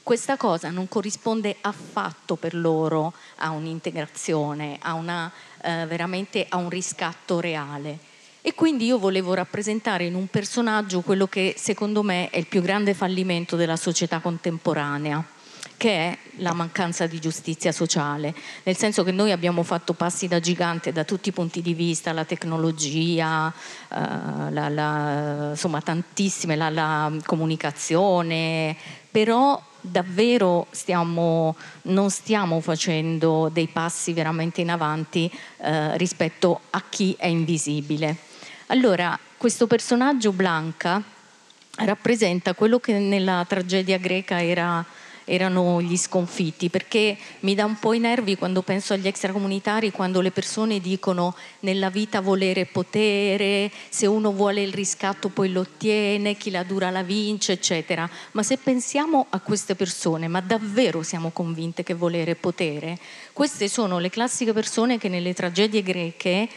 questa 0.08 0.38
cosa 0.38 0.70
non 0.70 0.88
corrisponde 0.88 1.58
affatto 1.60 2.38
per 2.38 2.56
loro 2.56 3.12
a 3.40 3.50
un'integrazione, 3.50 4.78
a 4.80 4.94
una 4.94 5.30
eh, 5.68 5.86
veramente 5.86 6.46
a 6.48 6.56
un 6.56 6.70
riscatto 6.70 7.42
reale. 7.42 7.98
E 8.42 8.54
quindi 8.54 8.86
io 8.86 8.98
volevo 8.98 9.34
rappresentare 9.34 10.06
in 10.06 10.16
un 10.16 10.28
personaggio 10.28 11.02
quello 11.02 11.28
che 11.28 11.56
secondo 11.58 12.02
me 12.02 12.30
è 12.30 12.38
il 12.38 12.48
più 12.48 12.62
grande 12.62 12.94
fallimento 12.94 13.58
della 13.58 13.76
società 13.76 14.20
contemporanea 14.20 15.36
che 15.76 15.92
è 15.92 16.18
la 16.38 16.54
mancanza 16.54 17.06
di 17.06 17.20
giustizia 17.20 17.72
sociale, 17.72 18.34
nel 18.64 18.76
senso 18.76 19.04
che 19.04 19.12
noi 19.12 19.32
abbiamo 19.32 19.62
fatto 19.62 19.94
passi 19.94 20.28
da 20.28 20.40
gigante 20.40 20.92
da 20.92 21.04
tutti 21.04 21.30
i 21.30 21.32
punti 21.32 21.62
di 21.62 21.76
vista, 21.76 22.14
la 22.14 22.26
tecnologia, 22.26 23.54
eh, 23.94 24.52
la, 24.52 24.70
la, 24.70 25.50
insomma 25.52 25.80
tantissime, 25.82 26.56
la, 26.56 26.72
la 26.72 27.14
comunicazione, 27.24 28.76
però 29.12 29.62
davvero 29.82 30.68
stiamo, 30.72 31.56
non 31.84 32.10
stiamo 32.10 32.60
facendo 32.60 33.50
dei 33.52 33.68
passi 33.68 34.14
veramente 34.14 34.62
in 34.62 34.70
avanti 34.70 35.32
eh, 35.58 35.98
rispetto 35.98 36.62
a 36.72 36.84
chi 36.90 37.16
è 37.18 37.28
invisibile. 37.28 38.16
Allora, 38.68 39.18
questo 39.38 39.68
personaggio 39.68 40.32
Blanca 40.32 41.02
rappresenta 41.78 42.54
quello 42.54 42.80
che 42.80 42.98
nella 42.98 43.46
tragedia 43.48 43.98
greca 43.98 44.42
era 44.42 44.84
erano 45.30 45.82
gli 45.82 45.98
sconfitti, 45.98 46.70
perché 46.70 47.18
mi 47.42 47.54
dà 47.54 47.66
un 47.66 47.78
po' 47.80 47.92
i 47.92 48.00
nervi 48.00 48.38
quando 48.38 48.62
penso 48.62 48.94
agli 48.94 49.08
extracomunitari, 49.08 49.92
quando 49.92 50.22
le 50.22 50.32
persone 50.32 50.80
dicono 50.80 51.36
nella 51.60 51.90
vita 51.90 52.22
volere 52.22 52.66
potere, 52.66 53.70
se 53.90 54.06
uno 54.06 54.32
vuole 54.32 54.62
il 54.62 54.74
riscatto 54.74 55.28
poi 55.28 55.52
lo 55.52 55.62
ottiene, 55.62 56.36
chi 56.36 56.50
la 56.50 56.64
dura 56.64 56.90
la 56.92 57.04
vince, 57.04 57.52
eccetera. 57.52 58.10
Ma 58.32 58.42
se 58.42 58.58
pensiamo 58.58 59.26
a 59.30 59.42
queste 59.42 59.76
persone, 59.76 60.30
ma 60.30 60.40
davvero 60.40 61.04
siamo 61.04 61.32
convinte 61.32 61.84
che 61.84 61.94
volere 61.94 62.36
potere? 62.36 62.98
Queste 63.34 63.68
sono 63.68 64.00
le 64.00 64.10
classiche 64.10 64.54
persone 64.54 64.98
che 64.98 65.10
nelle 65.10 65.34
tragedie 65.34 65.84
greche 65.84 66.48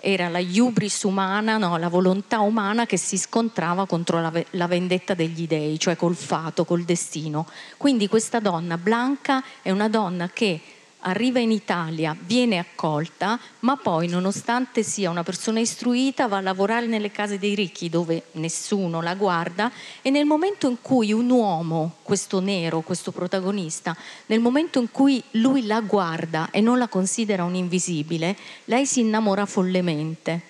era 0.00 0.28
la 0.28 0.38
iubris 0.38 1.02
umana, 1.02 1.58
no, 1.58 1.76
la 1.76 1.88
volontà 1.88 2.40
umana 2.40 2.86
che 2.86 2.96
si 2.96 3.18
scontrava 3.18 3.86
contro 3.86 4.20
la, 4.20 4.32
la, 4.50 4.66
vendetta 4.66 5.14
degli 5.14 5.46
dei, 5.46 5.78
cioè 5.78 5.96
col 5.96 6.16
fato, 6.16 6.64
col 6.64 6.84
destino. 6.84 7.46
Quindi 7.76 8.08
questa 8.08 8.40
donna 8.40 8.78
Blanca 8.78 9.42
è 9.62 9.70
una 9.70 9.88
donna 9.88 10.28
che 10.32 10.60
arriva 11.00 11.38
in 11.38 11.50
Italia, 11.50 12.16
viene 12.18 12.58
accolta, 12.58 13.38
ma 13.60 13.76
poi 13.76 14.08
nonostante 14.08 14.82
sia 14.82 15.10
una 15.10 15.22
persona 15.22 15.60
istruita 15.60 16.28
va 16.28 16.38
a 16.38 16.42
lavorare 16.42 16.86
nelle 16.86 17.10
case 17.10 17.38
dei 17.38 17.54
ricchi 17.54 17.88
dove 17.88 18.24
nessuno 18.32 19.00
la 19.00 19.14
guarda 19.14 19.70
e 20.02 20.10
nel 20.10 20.26
momento 20.26 20.68
in 20.68 20.78
cui 20.80 21.12
un 21.12 21.30
uomo, 21.30 21.96
questo 22.02 22.40
nero, 22.40 22.80
questo 22.80 23.12
protagonista, 23.12 23.96
nel 24.26 24.40
momento 24.40 24.78
in 24.78 24.90
cui 24.90 25.22
lui 25.32 25.66
la 25.66 25.80
guarda 25.80 26.48
e 26.50 26.60
non 26.60 26.78
la 26.78 26.88
considera 26.88 27.44
un 27.44 27.54
invisibile, 27.54 28.36
lei 28.66 28.86
si 28.86 29.00
innamora 29.00 29.46
follemente. 29.46 30.42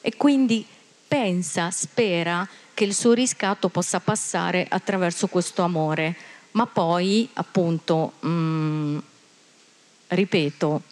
E 0.00 0.16
quindi 0.16 0.64
pensa, 1.06 1.70
spera 1.70 2.48
che 2.72 2.84
il 2.84 2.94
suo 2.94 3.12
riscatto 3.12 3.68
possa 3.68 4.00
passare 4.00 4.66
attraverso 4.68 5.26
questo 5.26 5.62
amore, 5.62 6.16
ma 6.52 6.66
poi 6.66 7.28
appunto... 7.34 8.12
Mh, 8.20 8.28
mm, 8.28 8.98
ripeto, 10.10 10.82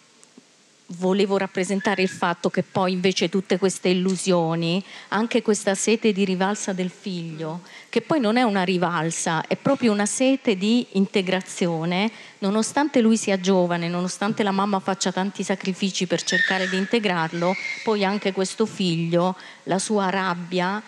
volevo 0.93 1.37
rappresentare 1.37 2.01
il 2.01 2.09
fatto 2.09 2.49
che 2.49 2.63
poi 2.63 2.93
invece 2.93 3.29
tutte 3.29 3.57
queste 3.57 3.89
illusioni, 3.89 4.83
anche 5.09 5.41
questa 5.41 5.75
sete 5.75 6.11
di 6.11 6.25
rivalsa 6.25 6.73
del 6.73 6.89
figlio, 6.89 7.61
che 7.89 8.01
poi 8.01 8.19
non 8.19 8.37
è 8.37 8.41
una 8.43 8.63
rivalsa, 8.63 9.45
è 9.45 9.55
proprio 9.55 9.91
una 9.91 10.05
sete 10.05 10.55
di 10.55 10.85
integrazione, 10.93 12.11
nonostante 12.39 13.01
lui 13.01 13.17
sia 13.17 13.39
giovane, 13.39 13.87
nonostante 13.87 14.41
la 14.41 14.51
mamma 14.51 14.79
faccia 14.79 15.11
tanti 15.11 15.43
sacrifici 15.43 16.07
per 16.07 16.23
cercare 16.23 16.67
di 16.67 16.77
integrarlo, 16.77 17.53
poi 17.83 18.03
anche 18.03 18.31
questo 18.31 18.65
figlio, 18.65 19.35
la 19.63 19.79
sua 19.79 20.09
rabbia, 20.09 20.81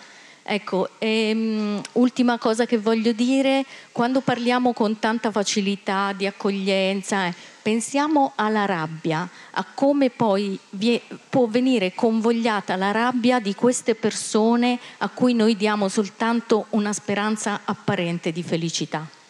Ecco, 0.53 0.89
ehm, 0.97 1.81
ultima 1.93 2.37
cosa 2.37 2.65
che 2.65 2.77
voglio 2.77 3.13
dire, 3.13 3.65
quando 3.93 4.19
parliamo 4.19 4.73
con 4.73 4.99
tanta 4.99 5.31
facilità 5.31 6.11
di 6.11 6.27
accoglienza, 6.27 7.27
eh, 7.27 7.33
pensiamo 7.61 8.33
alla 8.35 8.65
rabbia, 8.65 9.29
a 9.51 9.65
come 9.73 10.09
poi 10.09 10.59
vie, 10.71 11.01
può 11.29 11.47
venire 11.47 11.93
convogliata 11.95 12.75
la 12.75 12.91
rabbia 12.91 13.39
di 13.39 13.55
queste 13.55 13.95
persone 13.95 14.77
a 14.97 15.07
cui 15.07 15.33
noi 15.33 15.55
diamo 15.55 15.87
soltanto 15.87 16.65
una 16.71 16.91
speranza 16.91 17.61
apparente 17.63 18.33
di 18.33 18.43
felicità. 18.43 19.20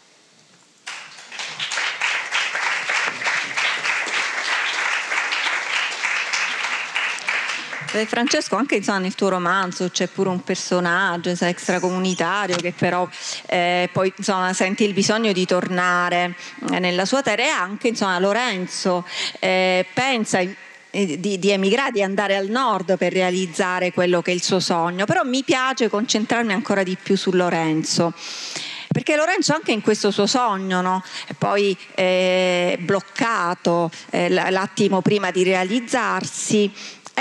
Eh, 7.93 8.05
Francesco, 8.05 8.55
anche 8.55 8.75
insomma, 8.75 8.99
nel 8.99 9.15
tuo 9.15 9.27
romanzo 9.27 9.89
c'è 9.89 10.07
pure 10.07 10.29
un 10.29 10.41
personaggio 10.43 11.27
insomma, 11.27 11.51
extracomunitario 11.51 12.55
che 12.55 12.71
però 12.71 13.07
eh, 13.47 13.89
poi 13.91 14.13
insomma, 14.15 14.53
sente 14.53 14.85
il 14.85 14.93
bisogno 14.93 15.33
di 15.33 15.45
tornare 15.45 16.35
eh, 16.71 16.79
nella 16.79 17.03
sua 17.03 17.21
terra 17.21 17.41
e 17.43 17.47
anche 17.47 17.89
insomma, 17.89 18.17
Lorenzo 18.19 19.05
eh, 19.39 19.85
pensa 19.93 20.39
eh, 20.39 21.19
di, 21.19 21.37
di, 21.37 21.49
emigrare, 21.51 21.91
di 21.91 22.01
andare 22.01 22.37
al 22.37 22.47
nord 22.47 22.95
per 22.95 23.11
realizzare 23.11 23.91
quello 23.91 24.21
che 24.21 24.31
è 24.31 24.33
il 24.33 24.41
suo 24.41 24.61
sogno, 24.61 25.03
però 25.03 25.23
mi 25.23 25.43
piace 25.43 25.89
concentrarmi 25.89 26.53
ancora 26.53 26.83
di 26.83 26.95
più 27.01 27.17
su 27.17 27.31
Lorenzo 27.31 28.13
perché 28.91 29.15
Lorenzo 29.15 29.53
anche 29.53 29.71
in 29.71 29.81
questo 29.81 30.11
suo 30.11 30.27
sogno, 30.27 30.81
no? 30.81 31.01
poi 31.37 31.75
eh, 31.95 32.77
bloccato 32.81 33.89
eh, 34.09 34.27
l'attimo 34.29 35.01
prima 35.01 35.31
di 35.31 35.43
realizzarsi, 35.43 36.69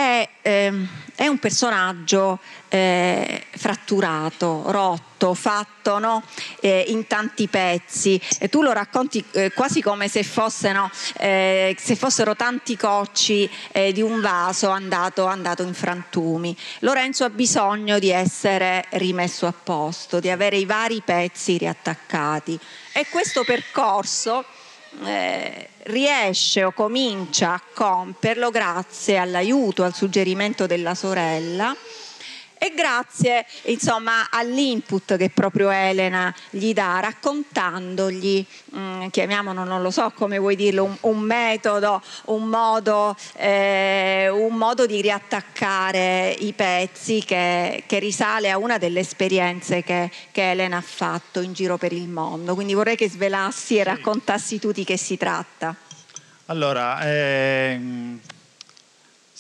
è, 0.00 0.28
ehm, 0.42 0.88
è 1.14 1.26
un 1.26 1.38
personaggio 1.38 2.38
eh, 2.68 3.44
fratturato, 3.50 4.64
rotto, 4.68 5.34
fatto 5.34 5.98
no? 5.98 6.22
eh, 6.60 6.86
in 6.88 7.06
tanti 7.06 7.48
pezzi. 7.48 8.20
E 8.38 8.48
tu 8.48 8.62
lo 8.62 8.72
racconti 8.72 9.22
eh, 9.32 9.52
quasi 9.52 9.82
come 9.82 10.08
se, 10.08 10.22
fosse, 10.22 10.72
no? 10.72 10.90
Eh, 11.18 11.76
se, 11.78 11.96
fossero 11.96 12.34
tanti 12.34 12.76
cocci 12.76 13.48
eh, 13.72 13.92
di 13.92 14.00
un 14.00 14.20
vaso 14.20 14.70
andato, 14.70 15.26
andato 15.26 15.62
in 15.62 15.74
frantumi. 15.74 16.56
Lorenzo 16.80 17.24
ha 17.24 17.30
bisogno 17.30 17.98
di 17.98 18.10
essere 18.10 18.86
rimesso 18.90 19.46
a 19.46 19.52
posto, 19.52 20.20
di 20.20 20.30
avere 20.30 20.56
i 20.56 20.64
vari 20.64 21.02
pezzi 21.04 21.58
riattaccati. 21.58 22.58
E 22.92 23.06
questo 23.10 23.44
percorso 23.44 24.44
eh, 25.04 25.68
riesce 25.84 26.64
o 26.64 26.72
comincia 26.72 27.54
a 27.54 27.62
compierlo 27.72 28.50
grazie 28.50 29.16
all'aiuto, 29.16 29.82
al 29.82 29.94
suggerimento 29.94 30.66
della 30.66 30.94
sorella 30.94 31.74
e 32.62 32.74
grazie 32.74 33.46
insomma, 33.64 34.28
all'input 34.28 35.16
che 35.16 35.30
proprio 35.30 35.70
Elena 35.70 36.32
gli 36.50 36.74
dà 36.74 37.00
raccontandogli, 37.00 38.44
mh, 38.72 38.78
mm, 38.78 39.06
chiamiamolo 39.08 39.64
non 39.64 39.80
lo 39.80 39.90
so 39.90 40.12
come 40.14 40.36
vuoi 40.36 40.56
dirlo, 40.56 40.84
un, 40.84 40.94
un 41.00 41.20
metodo, 41.20 42.02
un 42.26 42.44
modo, 42.44 43.16
eh, 43.36 44.28
un 44.28 44.56
modo, 44.56 44.84
di 44.84 45.00
riattaccare 45.00 46.36
i 46.40 46.52
pezzi 46.52 47.24
che, 47.24 47.84
che, 47.86 47.98
risale 47.98 48.50
a 48.50 48.58
una 48.58 48.76
delle 48.76 49.00
esperienze 49.00 49.82
che, 49.82 50.10
che, 50.30 50.50
Elena 50.50 50.76
ha 50.76 50.82
fatto 50.82 51.40
in 51.40 51.54
giro 51.54 51.78
per 51.78 51.94
il 51.94 52.08
mondo. 52.08 52.54
Quindi 52.54 52.74
vorrei 52.74 52.96
che 52.96 53.08
svelassi 53.08 53.78
e 53.78 53.84
raccontassi 53.84 54.58
tu 54.58 54.70
di 54.70 54.84
che 54.84 54.98
si 54.98 55.16
tratta. 55.16 55.74
Allora, 56.44 56.98
ehm 57.04 58.20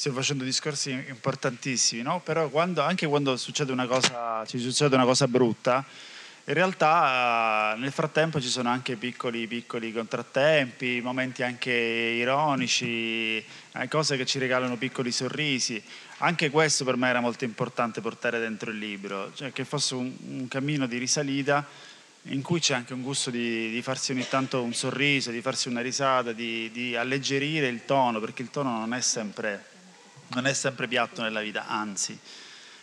stiamo 0.00 0.16
facendo 0.16 0.44
discorsi 0.44 0.92
importantissimi, 0.92 2.00
no? 2.00 2.22
però 2.24 2.48
quando, 2.48 2.80
anche 2.80 3.06
quando 3.06 3.36
succede 3.36 3.74
cosa, 3.86 4.42
ci 4.46 4.58
succede 4.58 4.94
una 4.94 5.04
cosa 5.04 5.28
brutta, 5.28 5.84
in 6.44 6.54
realtà 6.54 7.74
nel 7.76 7.92
frattempo 7.92 8.40
ci 8.40 8.48
sono 8.48 8.70
anche 8.70 8.96
piccoli, 8.96 9.46
piccoli 9.46 9.92
contrattempi, 9.92 11.02
momenti 11.02 11.42
anche 11.42 11.70
ironici, 11.70 13.36
eh, 13.36 13.88
cose 13.90 14.16
che 14.16 14.24
ci 14.24 14.38
regalano 14.38 14.78
piccoli 14.78 15.12
sorrisi. 15.12 15.82
Anche 16.20 16.48
questo 16.48 16.82
per 16.86 16.96
me 16.96 17.10
era 17.10 17.20
molto 17.20 17.44
importante 17.44 18.00
portare 18.00 18.38
dentro 18.38 18.70
il 18.70 18.78
libro, 18.78 19.30
cioè 19.34 19.52
che 19.52 19.66
fosse 19.66 19.96
un, 19.96 20.10
un 20.28 20.48
cammino 20.48 20.86
di 20.86 20.96
risalita 20.96 21.62
in 22.24 22.40
cui 22.40 22.60
c'è 22.60 22.74
anche 22.74 22.94
un 22.94 23.02
gusto 23.02 23.30
di, 23.30 23.70
di, 23.70 23.82
farsi 23.82 24.12
ogni 24.12 24.26
tanto 24.28 24.62
un 24.62 24.72
sorriso, 24.74 25.30
di 25.30 25.40
farsi 25.40 25.68
una 25.68 25.80
risata, 25.80 26.32
di, 26.32 26.70
di 26.70 26.96
alleggerire 26.96 27.68
il 27.68 27.84
tono, 27.84 28.18
perché 28.18 28.40
il 28.42 28.50
tono 28.50 28.78
non 28.78 28.92
è 28.92 29.00
sempre, 29.00 29.64
non 30.34 30.46
è 30.46 30.52
sempre 30.52 30.88
piatto 30.88 31.22
nella 31.22 31.40
vita, 31.40 31.66
anzi. 31.66 32.18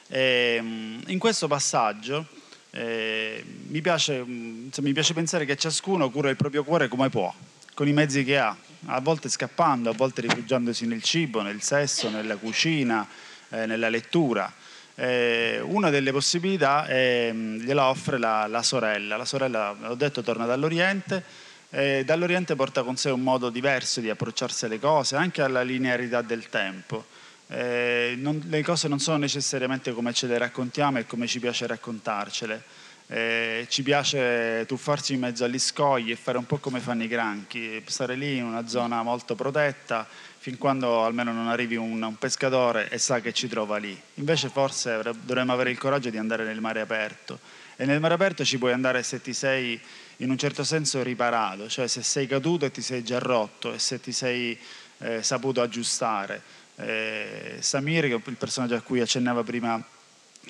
E, 0.08 0.56
ehm, 0.58 1.04
in 1.08 1.20
questo 1.20 1.48
passaggio 1.48 2.26
eh, 2.72 3.43
mi, 3.68 3.82
piace, 3.82 4.24
mi 4.26 4.93
piace 4.93 5.14
pensare 5.14 5.45
che 5.45 5.56
ciascuno 5.56 6.10
cura 6.10 6.30
il 6.30 6.36
proprio 6.36 6.64
cuore 6.64 6.88
come 6.88 7.10
può, 7.10 7.34
con 7.74 7.88
i 7.88 7.93
mezzi 7.93 8.24
che 8.24 8.38
ha, 8.38 8.56
a 8.86 9.00
volte 9.02 9.30
scappando, 9.30 9.89
a 9.89 9.93
volte 9.93 10.22
rifugiandosi 10.22 10.86
nel 10.86 11.02
cibo, 11.04 11.41
nel 11.41 11.62
sesso, 11.62 12.10
nella 12.10 12.38
cucina, 12.38 13.08
eh, 13.50 13.66
nella 13.66 13.89
lettura 13.89 14.54
eh, 15.00 15.60
una 15.64 15.91
delle 15.91 16.12
possibilità 16.12 16.88
è, 16.88 17.30
mm, 17.32 17.60
gliela 17.60 17.88
offre 17.88 18.18
la, 18.18 18.48
la, 18.48 18.64
sorella. 18.64 19.16
La 19.16 19.26
sorella, 19.26 19.76
l'ho 19.80 19.95
detto, 19.95 20.24
torna 20.24 20.45
dall'Oriente 20.45 21.24
e 21.70 22.04
dall'Oriente 22.04 22.56
porta 22.56 22.82
con 22.82 22.98
sé 22.98 23.12
un 23.12 23.22
modo 23.22 23.50
diverso 23.50 24.02
di 24.02 24.10
approcciarsi 24.10 24.66
alle 24.66 24.80
cose, 24.80 25.16
anche 25.16 25.43
alla 25.43 25.62
linearità 25.62 26.22
del 26.22 26.50
tempo. 26.50 27.06
Eh, 27.48 28.16
non, 28.18 28.43
le 28.48 28.64
cose 28.64 28.88
non 28.88 29.00
sono 29.00 29.18
necessariamente 29.18 29.93
come 29.93 30.14
ce 30.14 30.28
le 30.28 30.38
raccontiamo 30.38 31.00
e 31.00 31.06
come 31.06 31.28
ci 31.28 31.39
piace 31.39 31.68
raccontarcele. 31.68 32.64
Eh, 33.10 33.68
ci 33.70 33.84
piace 33.84 34.66
tuffarsi 34.68 35.14
in 35.14 35.22
mezzo 35.22 35.45
agli 35.45 35.60
scogli 35.60 36.12
e 36.12 36.18
fare 36.18 36.38
un 36.38 36.45
po' 36.45 36.58
come 36.58 36.82
fanno 36.82 37.04
i 37.04 37.08
granchi, 37.08 37.82
stare 37.86 38.16
lì 38.16 38.36
in 38.36 38.43
una 38.43 38.68
zona 38.68 39.02
molto 39.02 39.34
protetta 39.34 40.06
fin 40.39 40.58
quando 40.58 41.06
almeno 41.06 41.32
non 41.32 41.48
arrivi 41.48 41.78
un, 41.78 42.02
un, 42.02 42.18
pescatore 42.18 42.89
e 42.89 42.98
sa 42.98 43.22
che 43.22 43.32
ci 43.32 43.48
trova 43.48 43.78
lì. 43.78 43.98
Invece 44.16 44.50
forse 44.50 45.02
dovremmo 45.22 45.54
avere 45.54 45.72
il 45.72 45.78
coraggio 45.78 46.10
di 46.10 46.18
andare 46.18 46.43
nel 46.43 46.60
mare 46.60 46.82
aperto 46.82 47.39
e 47.78 47.86
nel 47.86 48.00
mare 48.00 48.16
aperto 48.16 48.43
ci 48.43 48.58
puoi 48.58 48.74
andare 48.74 49.04
se 49.04 49.22
ti 49.22 49.34
sei 49.34 49.80
in 50.18 50.30
un 50.30 50.38
certo 50.38 50.64
senso 50.64 51.04
riparato, 51.04 51.70
cioè 51.70 51.88
se 51.88 52.02
sei 52.02 52.28
caduto 52.28 52.66
e 52.66 52.72
ti 52.72 52.82
sei 52.82 53.04
già 53.04 53.20
rotto 53.20 53.72
e 53.72 53.80
se 53.80 54.02
ti 54.02 54.12
sei 54.12 54.58
eh, 55.00 55.22
saputo 55.22 55.62
aggiustare. 55.62 56.41
Eh, 56.78 57.58
Samir, 57.60 58.08
che 58.08 58.14
è 58.16 58.22
il 58.24 58.36
personaggio 58.36 58.76
a 58.76 58.82
cui 58.82 59.02
accennava 59.02 59.44
prima 59.44 59.84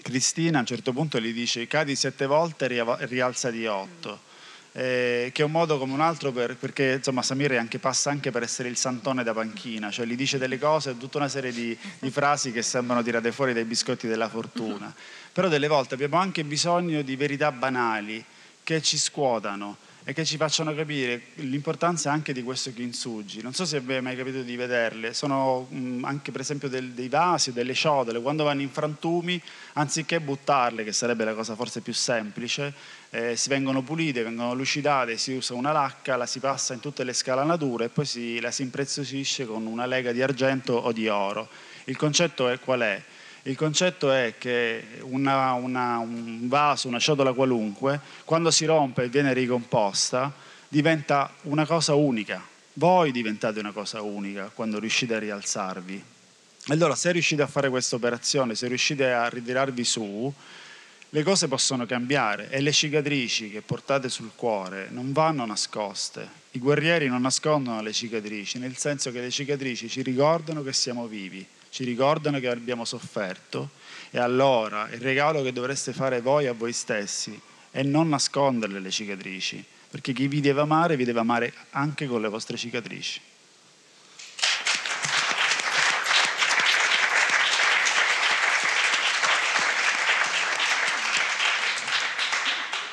Cristina, 0.01 0.57
a 0.57 0.61
un 0.61 0.67
certo 0.67 0.93
punto 0.93 1.19
gli 1.19 1.33
dice 1.33 1.67
cadi 1.67 1.95
sette 1.95 2.25
volte 2.25 2.67
e 2.67 3.05
rialza 3.05 3.49
di 3.49 3.65
otto 3.65 4.25
eh, 4.77 5.31
che 5.33 5.41
è 5.41 5.45
un 5.45 5.49
modo 5.49 5.79
come 5.79 5.93
un 5.93 6.01
altro 6.01 6.31
per, 6.31 6.55
perché 6.55 6.93
insomma 6.97 7.23
Samir 7.23 7.57
anche, 7.57 7.79
passa 7.79 8.11
anche 8.11 8.29
per 8.29 8.43
essere 8.43 8.69
il 8.69 8.77
santone 8.77 9.23
da 9.23 9.33
panchina, 9.33 9.89
cioè 9.89 10.05
gli 10.05 10.15
dice 10.15 10.37
delle 10.37 10.59
cose, 10.59 10.95
tutta 10.97 11.17
una 11.17 11.27
serie 11.27 11.51
di, 11.51 11.75
di 11.97 12.11
frasi 12.11 12.51
che 12.51 12.61
sembrano 12.61 13.01
tirate 13.01 13.31
fuori 13.31 13.53
dai 13.53 13.65
biscotti 13.65 14.07
della 14.07 14.29
fortuna, 14.29 14.93
però 15.33 15.47
delle 15.47 15.67
volte 15.67 15.95
abbiamo 15.95 16.17
anche 16.17 16.43
bisogno 16.43 17.01
di 17.01 17.15
verità 17.15 17.51
banali 17.51 18.23
che 18.63 18.79
ci 18.83 18.99
scuotano 18.99 19.77
e 20.09 20.13
che 20.13 20.23
ci 20.23 20.37
facciano 20.37 20.73
capire 20.73 21.21
l'importanza 21.33 22.13
anche 22.13 22.31
di 22.31 22.41
questo 22.41 22.71
kintsugi. 22.71 23.41
Non 23.41 23.53
so 23.53 23.65
se 23.65 23.83
è 23.85 23.99
mai 23.99 24.15
capito 24.15 24.41
di 24.41 24.55
vederle, 24.55 25.13
sono 25.13 25.67
mh, 25.69 26.05
anche 26.05 26.31
per 26.31 26.39
esempio 26.39 26.69
del, 26.69 26.91
dei 26.91 27.09
vasi 27.09 27.51
delle 27.51 27.73
ciotole, 27.73 28.21
quando 28.21 28.45
vanno 28.45 28.61
in 28.61 28.69
frantumi, 28.69 29.41
anziché 29.73 30.21
buttarle, 30.21 30.85
che 30.85 30.93
sarebbe 30.93 31.25
la 31.25 31.33
cosa 31.33 31.55
forse 31.55 31.81
più 31.81 31.91
semplice, 31.91 32.73
eh, 33.09 33.35
si 33.35 33.49
vengono 33.49 33.81
pulite, 33.81 34.23
vengono 34.23 34.53
lucidate, 34.53 35.17
si 35.17 35.33
usa 35.33 35.55
una 35.55 35.73
lacca, 35.73 36.15
la 36.15 36.25
si 36.25 36.39
passa 36.39 36.73
in 36.73 36.79
tutte 36.79 37.03
le 37.03 37.11
scalanature 37.11 37.83
e 37.85 37.89
poi 37.89 38.05
si, 38.05 38.39
la 38.39 38.51
si 38.51 38.61
impreziosisce 38.61 39.45
con 39.45 39.65
una 39.65 39.85
lega 39.85 40.13
di 40.13 40.21
argento 40.21 40.71
o 40.71 40.93
di 40.93 41.09
oro. 41.09 41.49
Il 41.83 41.97
concetto 41.97 42.47
è 42.47 42.57
qual 42.61 42.79
è? 42.79 43.03
Il 43.47 43.55
concetto 43.55 44.11
è 44.11 44.33
che 44.37 44.83
una, 45.03 45.53
una, 45.53 45.99
un 45.99 46.49
vaso, 46.49 46.89
una 46.89 46.99
ciotola 46.99 47.31
qualunque, 47.31 47.97
quando 48.25 48.51
si 48.51 48.65
rompe 48.65 49.03
e 49.03 49.07
viene 49.07 49.31
ricomposta, 49.31 50.33
diventa 50.67 51.31
una 51.43 51.65
cosa 51.65 51.95
unica. 51.95 52.45
Voi 52.73 53.13
diventate 53.13 53.59
una 53.59 53.71
cosa 53.71 54.01
unica 54.01 54.51
quando 54.53 54.79
riuscite 54.79 55.15
a 55.15 55.19
rialzarvi. 55.19 56.03
Allora, 56.67 56.93
se 56.93 57.13
riuscite 57.13 57.41
a 57.41 57.47
fare 57.47 57.69
questa 57.69 57.95
operazione, 57.95 58.53
se 58.53 58.67
riuscite 58.67 59.13
a 59.13 59.29
ritirarvi 59.29 59.83
su, 59.85 60.33
le 61.11 61.23
cose 61.23 61.47
possono 61.47 61.85
cambiare 61.85 62.49
e 62.49 62.59
le 62.59 62.73
cicatrici 62.73 63.49
che 63.49 63.61
portate 63.61 64.09
sul 64.09 64.31
cuore 64.35 64.89
non 64.91 65.13
vanno 65.13 65.45
nascoste. 65.45 66.27
I 66.51 66.59
guerrieri 66.59 67.07
non 67.07 67.21
nascondono 67.21 67.81
le 67.81 67.93
cicatrici, 67.93 68.59
nel 68.59 68.75
senso 68.75 69.09
che 69.13 69.21
le 69.21 69.31
cicatrici 69.31 69.87
ci 69.87 70.01
ricordano 70.01 70.63
che 70.63 70.73
siamo 70.73 71.07
vivi 71.07 71.47
ci 71.77 71.83
ricordano 71.83 72.39
che 72.39 72.47
abbiamo 72.47 72.85
sofferto 72.85 73.69
e 74.09 74.17
allora 74.17 74.89
il 74.89 74.99
regalo 74.99 75.43
che 75.43 75.53
dovreste 75.53 75.93
fare 75.93 76.21
voi 76.21 76.47
a 76.47 76.53
voi 76.53 76.73
stessi 76.73 77.39
è 77.69 77.83
non 77.83 78.09
nasconderle 78.09 78.79
le 78.79 78.89
cicatrici, 78.89 79.63
perché 79.91 80.11
chi 80.11 80.27
vi 80.27 80.41
deve 80.41 80.61
amare 80.61 80.95
vi 80.95 81.03
deve 81.03 81.19
amare 81.19 81.53
anche 81.69 82.07
con 82.07 82.19
le 82.19 82.29
vostre 82.29 82.57
cicatrici. 82.57 83.21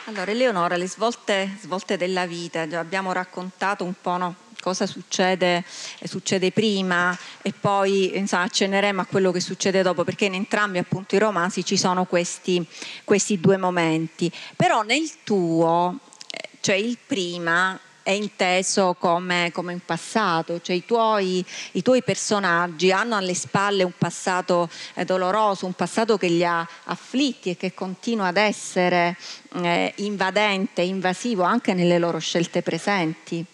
Allora, 0.05 0.31
Eleonora, 0.31 0.77
le 0.77 0.89
svolte, 0.89 1.57
svolte 1.59 1.97
della 1.97 2.27
vita, 2.27 2.61
abbiamo 2.79 3.13
raccontato 3.13 3.83
un 3.83 3.95
po' 3.99 4.19
no? 4.19 4.44
Cosa 4.65 4.87
succede, 4.87 5.63
eh, 5.99 6.09
succede 6.09 6.51
prima 6.51 7.17
e 7.43 7.53
poi 7.53 8.17
insomma, 8.17 8.45
accenneremo 8.45 9.03
a 9.03 9.05
quello 9.05 9.31
che 9.31 9.41
succede 9.41 9.83
dopo, 9.83 10.05
perché 10.05 10.25
in 10.25 10.33
entrambi 10.33 10.79
appunto 10.79 11.15
i 11.15 11.19
romanzi 11.19 11.63
ci 11.67 11.77
sono 11.77 12.07
questi, 12.07 12.67
questi 13.05 13.39
due 13.39 13.59
momenti. 13.59 14.33
Però 14.57 14.81
nel 14.81 15.07
tuo, 15.23 15.99
eh, 16.31 16.49
cioè 16.61 16.77
il 16.77 16.97
prima, 17.07 17.79
è 18.03 18.11
inteso 18.11 18.97
come, 18.99 19.51
come 19.53 19.73
in 19.73 19.81
passato, 19.85 20.61
cioè 20.63 20.77
i 20.77 20.85
tuoi, 20.87 21.45
i 21.73 21.83
tuoi, 21.83 22.03
personaggi 22.03 22.91
hanno 22.91 23.17
alle 23.17 23.35
spalle 23.35 23.83
un 23.83 23.95
passato 23.97 24.71
eh, 24.95 25.05
doloroso, 25.05 25.67
un 25.67 25.73
passato 25.75 26.17
che 26.17 26.29
li 26.29 26.45
ha 26.45 26.67
afflitti 26.85 27.51
e 27.51 27.57
che 27.57 27.75
continua 27.75 28.29
ad 28.29 28.37
essere 28.39 29.17
eh, 29.57 29.93
invadente, 29.97 30.81
invasivo 30.81 31.43
anche 31.43 31.75
nelle 31.75 31.99
loro 31.99 32.19
scelte 32.19 32.63
presenti. 32.63 33.45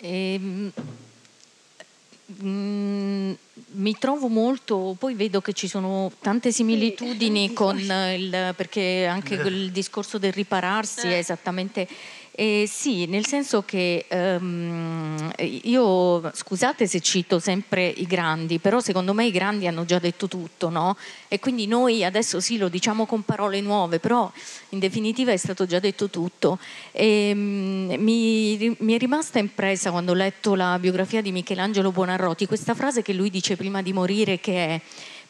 Ehm, 0.00 0.72
mh, 2.26 2.48
mm, 2.48 3.32
mi 3.72 3.96
trovo 3.98 4.28
molto, 4.28 4.96
poi 4.98 5.14
vedo 5.14 5.40
che 5.40 5.52
ci 5.52 5.68
sono 5.68 6.10
tante 6.20 6.52
similitudini 6.52 7.48
sì. 7.48 7.54
con 7.54 7.78
il, 7.78 8.54
perché 8.56 9.06
anche 9.06 9.34
il 9.34 9.70
discorso 9.70 10.18
del 10.18 10.32
ripararsi 10.32 11.08
è 11.08 11.16
esattamente 11.16 11.86
eh, 12.32 12.64
sì, 12.66 13.06
nel 13.06 13.26
senso 13.26 13.62
che 13.62 14.06
um, 14.08 15.30
io, 15.64 16.30
scusate 16.32 16.86
se 16.86 17.00
cito 17.00 17.38
sempre 17.38 17.86
i 17.86 18.06
grandi, 18.06 18.58
però 18.58 18.80
secondo 18.80 19.12
me 19.12 19.26
i 19.26 19.30
grandi 19.30 19.66
hanno 19.66 19.84
già 19.84 19.98
detto 19.98 20.28
tutto, 20.28 20.68
no? 20.68 20.96
E 21.28 21.40
quindi 21.40 21.66
noi 21.66 22.04
adesso 22.04 22.40
sì 22.40 22.56
lo 22.56 22.68
diciamo 22.68 23.04
con 23.04 23.24
parole 23.24 23.60
nuove, 23.60 23.98
però 23.98 24.30
in 24.70 24.78
definitiva 24.78 25.32
è 25.32 25.36
stato 25.36 25.66
già 25.66 25.80
detto 25.80 26.08
tutto. 26.08 26.58
E, 26.92 27.32
um, 27.34 27.94
mi, 27.98 28.76
mi, 28.78 28.94
è 28.94 28.98
rimasta 28.98 29.38
impressa 29.38 29.90
quando 29.90 30.12
ho 30.12 30.14
letto 30.14 30.54
la 30.54 30.78
biografia 30.78 31.20
di 31.20 31.32
Michelangelo 31.32 31.90
Buonarroti 31.90 32.46
questa 32.46 32.74
frase 32.74 33.02
che 33.02 33.12
lui 33.12 33.30
dice 33.30 33.56
prima 33.56 33.82
di 33.82 33.92
morire 33.92 34.38
che 34.38 34.66
è 34.66 34.80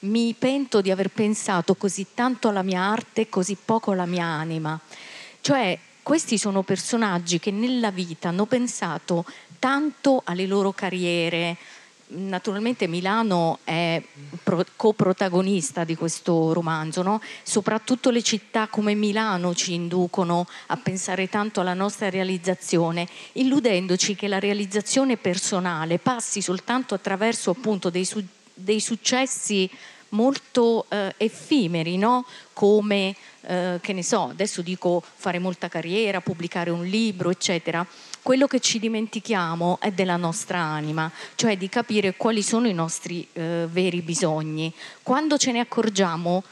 mi 0.00 0.34
pento 0.38 0.80
di 0.80 0.90
aver 0.90 1.08
pensato 1.08 1.74
così 1.74 2.06
tanto 2.14 2.48
alla 2.48 2.62
mia 2.62 2.80
arte 2.80 3.22
e 3.22 3.28
così 3.28 3.56
poco 3.62 3.92
alla 3.92 4.06
mia 4.06 4.24
anima. 4.24 4.78
Cioè 5.40 5.78
questi 6.02 6.38
sono 6.38 6.62
personaggi 6.62 7.38
che 7.38 7.50
nella 7.50 7.90
vita 7.90 8.28
hanno 8.28 8.46
pensato 8.46 9.24
tanto 9.58 10.22
alle 10.24 10.46
loro 10.46 10.72
carriere. 10.72 11.56
Naturalmente 12.12 12.88
Milano 12.88 13.60
è 13.62 14.02
coprotagonista 14.74 15.84
di 15.84 15.94
questo 15.94 16.52
romanzo, 16.52 17.02
no? 17.02 17.20
soprattutto 17.44 18.10
le 18.10 18.22
città 18.22 18.66
come 18.66 18.94
Milano 18.94 19.54
ci 19.54 19.74
inducono 19.74 20.48
a 20.66 20.76
pensare 20.76 21.28
tanto 21.28 21.60
alla 21.60 21.74
nostra 21.74 22.10
realizzazione, 22.10 23.06
illudendoci 23.34 24.16
che 24.16 24.26
la 24.26 24.40
realizzazione 24.40 25.18
personale 25.18 25.98
passi 25.98 26.42
soltanto 26.42 26.94
attraverso 26.94 27.50
appunto 27.50 27.90
dei, 27.90 28.04
su- 28.04 28.24
dei 28.54 28.80
successi 28.80 29.70
molto 30.10 30.86
eh, 30.88 31.14
effimeri, 31.16 31.96
no? 31.96 32.24
come 32.52 33.14
eh, 33.42 33.78
che 33.80 33.92
ne 33.92 34.02
so, 34.02 34.28
adesso 34.30 34.62
dico 34.62 35.02
fare 35.14 35.38
molta 35.38 35.68
carriera, 35.68 36.20
pubblicare 36.20 36.70
un 36.70 36.84
libro, 36.84 37.30
eccetera. 37.30 37.86
Quello 38.22 38.46
che 38.46 38.60
ci 38.60 38.78
dimentichiamo 38.78 39.78
è 39.80 39.92
della 39.92 40.16
nostra 40.16 40.58
anima, 40.58 41.10
cioè 41.34 41.56
di 41.56 41.68
capire 41.68 42.16
quali 42.16 42.42
sono 42.42 42.68
i 42.68 42.74
nostri 42.74 43.26
eh, 43.32 43.66
veri 43.70 44.02
bisogni. 44.02 44.72
Quando 45.02 45.38
ce 45.38 45.52
ne 45.52 45.60
accorgiamo, 45.60 46.42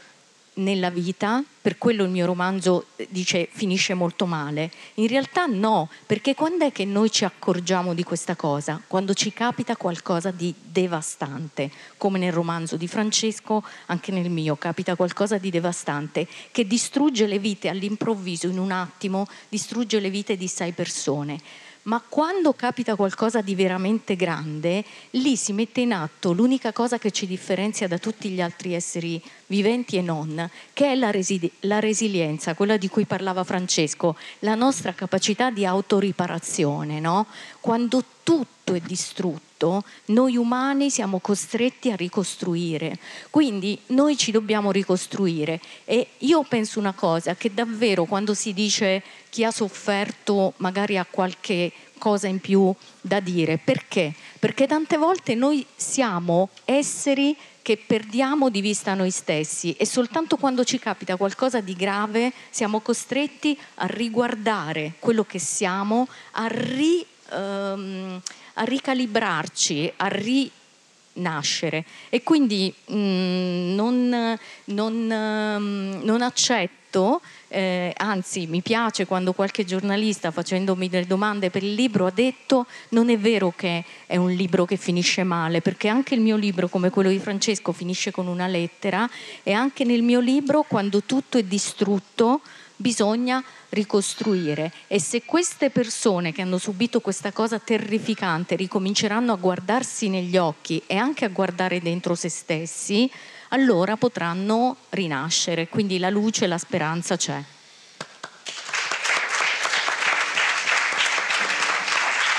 nella 0.58 0.90
vita, 0.90 1.42
per 1.60 1.78
quello 1.78 2.04
il 2.04 2.10
mio 2.10 2.26
romanzo 2.26 2.86
eh, 2.96 3.08
dice 3.10 3.48
finisce 3.50 3.94
molto 3.94 4.26
male. 4.26 4.70
In 4.94 5.08
realtà 5.08 5.46
no, 5.46 5.88
perché 6.06 6.34
quando 6.34 6.66
è 6.66 6.72
che 6.72 6.84
noi 6.84 7.10
ci 7.10 7.24
accorgiamo 7.24 7.94
di 7.94 8.02
questa 8.04 8.36
cosa? 8.36 8.80
Quando 8.86 9.14
ci 9.14 9.32
capita 9.32 9.76
qualcosa 9.76 10.30
di 10.30 10.54
devastante, 10.60 11.70
come 11.96 12.18
nel 12.18 12.32
romanzo 12.32 12.76
di 12.76 12.86
Francesco, 12.86 13.62
anche 13.86 14.12
nel 14.12 14.30
mio 14.30 14.56
capita 14.56 14.94
qualcosa 14.94 15.38
di 15.38 15.50
devastante 15.50 16.26
che 16.50 16.66
distrugge 16.66 17.26
le 17.26 17.38
vite 17.38 17.68
all'improvviso, 17.68 18.48
in 18.48 18.58
un 18.58 18.70
attimo, 18.70 19.26
distrugge 19.48 20.00
le 20.00 20.10
vite 20.10 20.36
di 20.36 20.48
sei 20.48 20.72
persone 20.72 21.40
ma 21.88 22.02
quando 22.06 22.52
capita 22.52 22.96
qualcosa 22.96 23.40
di 23.40 23.54
veramente 23.54 24.14
grande, 24.14 24.84
lì 25.12 25.36
si 25.36 25.54
mette 25.54 25.80
in 25.80 25.94
atto 25.94 26.32
l'unica 26.32 26.70
cosa 26.70 26.98
che 26.98 27.10
ci 27.10 27.26
differenzia 27.26 27.88
da 27.88 27.96
tutti 27.96 28.28
gli 28.28 28.42
altri 28.42 28.74
esseri 28.74 29.20
viventi 29.46 29.96
e 29.96 30.02
non, 30.02 30.50
che 30.74 30.92
è 30.92 30.94
la, 30.94 31.10
resi- 31.10 31.50
la 31.60 31.80
resilienza, 31.80 32.54
quella 32.54 32.76
di 32.76 32.88
cui 32.88 33.06
parlava 33.06 33.42
Francesco, 33.42 34.16
la 34.40 34.54
nostra 34.54 34.92
capacità 34.92 35.50
di 35.50 35.64
autoriparazione. 35.64 37.00
No? 37.00 37.26
Quando 37.68 38.02
tutto 38.22 38.72
è 38.72 38.80
distrutto, 38.80 39.84
noi 40.06 40.38
umani 40.38 40.88
siamo 40.88 41.18
costretti 41.18 41.90
a 41.90 41.96
ricostruire. 41.96 42.98
Quindi 43.28 43.78
noi 43.88 44.16
ci 44.16 44.30
dobbiamo 44.30 44.70
ricostruire. 44.70 45.60
E 45.84 46.12
io 46.20 46.42
penso 46.44 46.78
una 46.78 46.94
cosa, 46.94 47.34
che 47.34 47.52
davvero 47.52 48.06
quando 48.06 48.32
si 48.32 48.54
dice 48.54 49.02
chi 49.28 49.44
ha 49.44 49.50
sofferto 49.50 50.54
magari 50.56 50.96
ha 50.96 51.04
qualche 51.04 51.70
cosa 51.98 52.26
in 52.26 52.40
più 52.40 52.74
da 53.02 53.20
dire. 53.20 53.58
Perché? 53.58 54.14
Perché 54.38 54.66
tante 54.66 54.96
volte 54.96 55.34
noi 55.34 55.66
siamo 55.76 56.48
esseri 56.64 57.36
che 57.60 57.76
perdiamo 57.76 58.48
di 58.48 58.62
vista 58.62 58.94
noi 58.94 59.10
stessi 59.10 59.74
e 59.74 59.84
soltanto 59.84 60.38
quando 60.38 60.64
ci 60.64 60.78
capita 60.78 61.16
qualcosa 61.16 61.60
di 61.60 61.74
grave 61.74 62.32
siamo 62.48 62.80
costretti 62.80 63.58
a 63.74 63.84
riguardare 63.84 64.94
quello 64.98 65.24
che 65.24 65.38
siamo, 65.38 66.08
a, 66.30 66.46
ri, 66.46 67.04
um, 67.30 68.20
a 68.54 68.64
ricalibrarci, 68.64 69.92
a 69.96 70.08
rinascere. 70.08 71.84
E 72.08 72.22
quindi 72.22 72.72
mm, 72.92 73.74
non, 73.74 74.38
non, 74.64 74.94
um, 74.94 76.00
non 76.02 76.22
accetto 76.22 77.20
eh, 77.48 77.92
anzi 77.96 78.46
mi 78.46 78.60
piace 78.60 79.06
quando 79.06 79.32
qualche 79.32 79.64
giornalista 79.64 80.30
facendomi 80.30 80.88
delle 80.88 81.06
domande 81.06 81.50
per 81.50 81.62
il 81.62 81.74
libro 81.74 82.06
ha 82.06 82.10
detto 82.10 82.66
non 82.90 83.08
è 83.08 83.18
vero 83.18 83.52
che 83.54 83.84
è 84.06 84.16
un 84.16 84.30
libro 84.30 84.64
che 84.64 84.76
finisce 84.76 85.22
male, 85.22 85.60
perché 85.60 85.88
anche 85.88 86.14
il 86.14 86.20
mio 86.20 86.36
libro 86.36 86.68
come 86.68 86.90
quello 86.90 87.10
di 87.10 87.18
Francesco 87.18 87.72
finisce 87.72 88.10
con 88.10 88.26
una 88.26 88.46
lettera 88.46 89.08
e 89.42 89.52
anche 89.52 89.84
nel 89.84 90.02
mio 90.02 90.20
libro 90.20 90.62
quando 90.62 91.02
tutto 91.02 91.38
è 91.38 91.42
distrutto 91.42 92.40
bisogna 92.80 93.42
ricostruire 93.70 94.72
e 94.86 95.00
se 95.00 95.24
queste 95.24 95.70
persone 95.70 96.32
che 96.32 96.42
hanno 96.42 96.58
subito 96.58 97.00
questa 97.00 97.32
cosa 97.32 97.58
terrificante 97.58 98.54
ricominceranno 98.54 99.32
a 99.32 99.36
guardarsi 99.36 100.08
negli 100.08 100.36
occhi 100.36 100.82
e 100.86 100.96
anche 100.96 101.24
a 101.24 101.28
guardare 101.28 101.80
dentro 101.80 102.14
se 102.14 102.28
stessi, 102.28 103.10
allora 103.48 103.96
potranno 103.96 104.76
rinascere, 104.90 105.68
quindi 105.68 105.98
la 105.98 106.10
luce 106.10 106.44
e 106.44 106.48
la 106.48 106.58
speranza 106.58 107.16
c'è. 107.16 107.42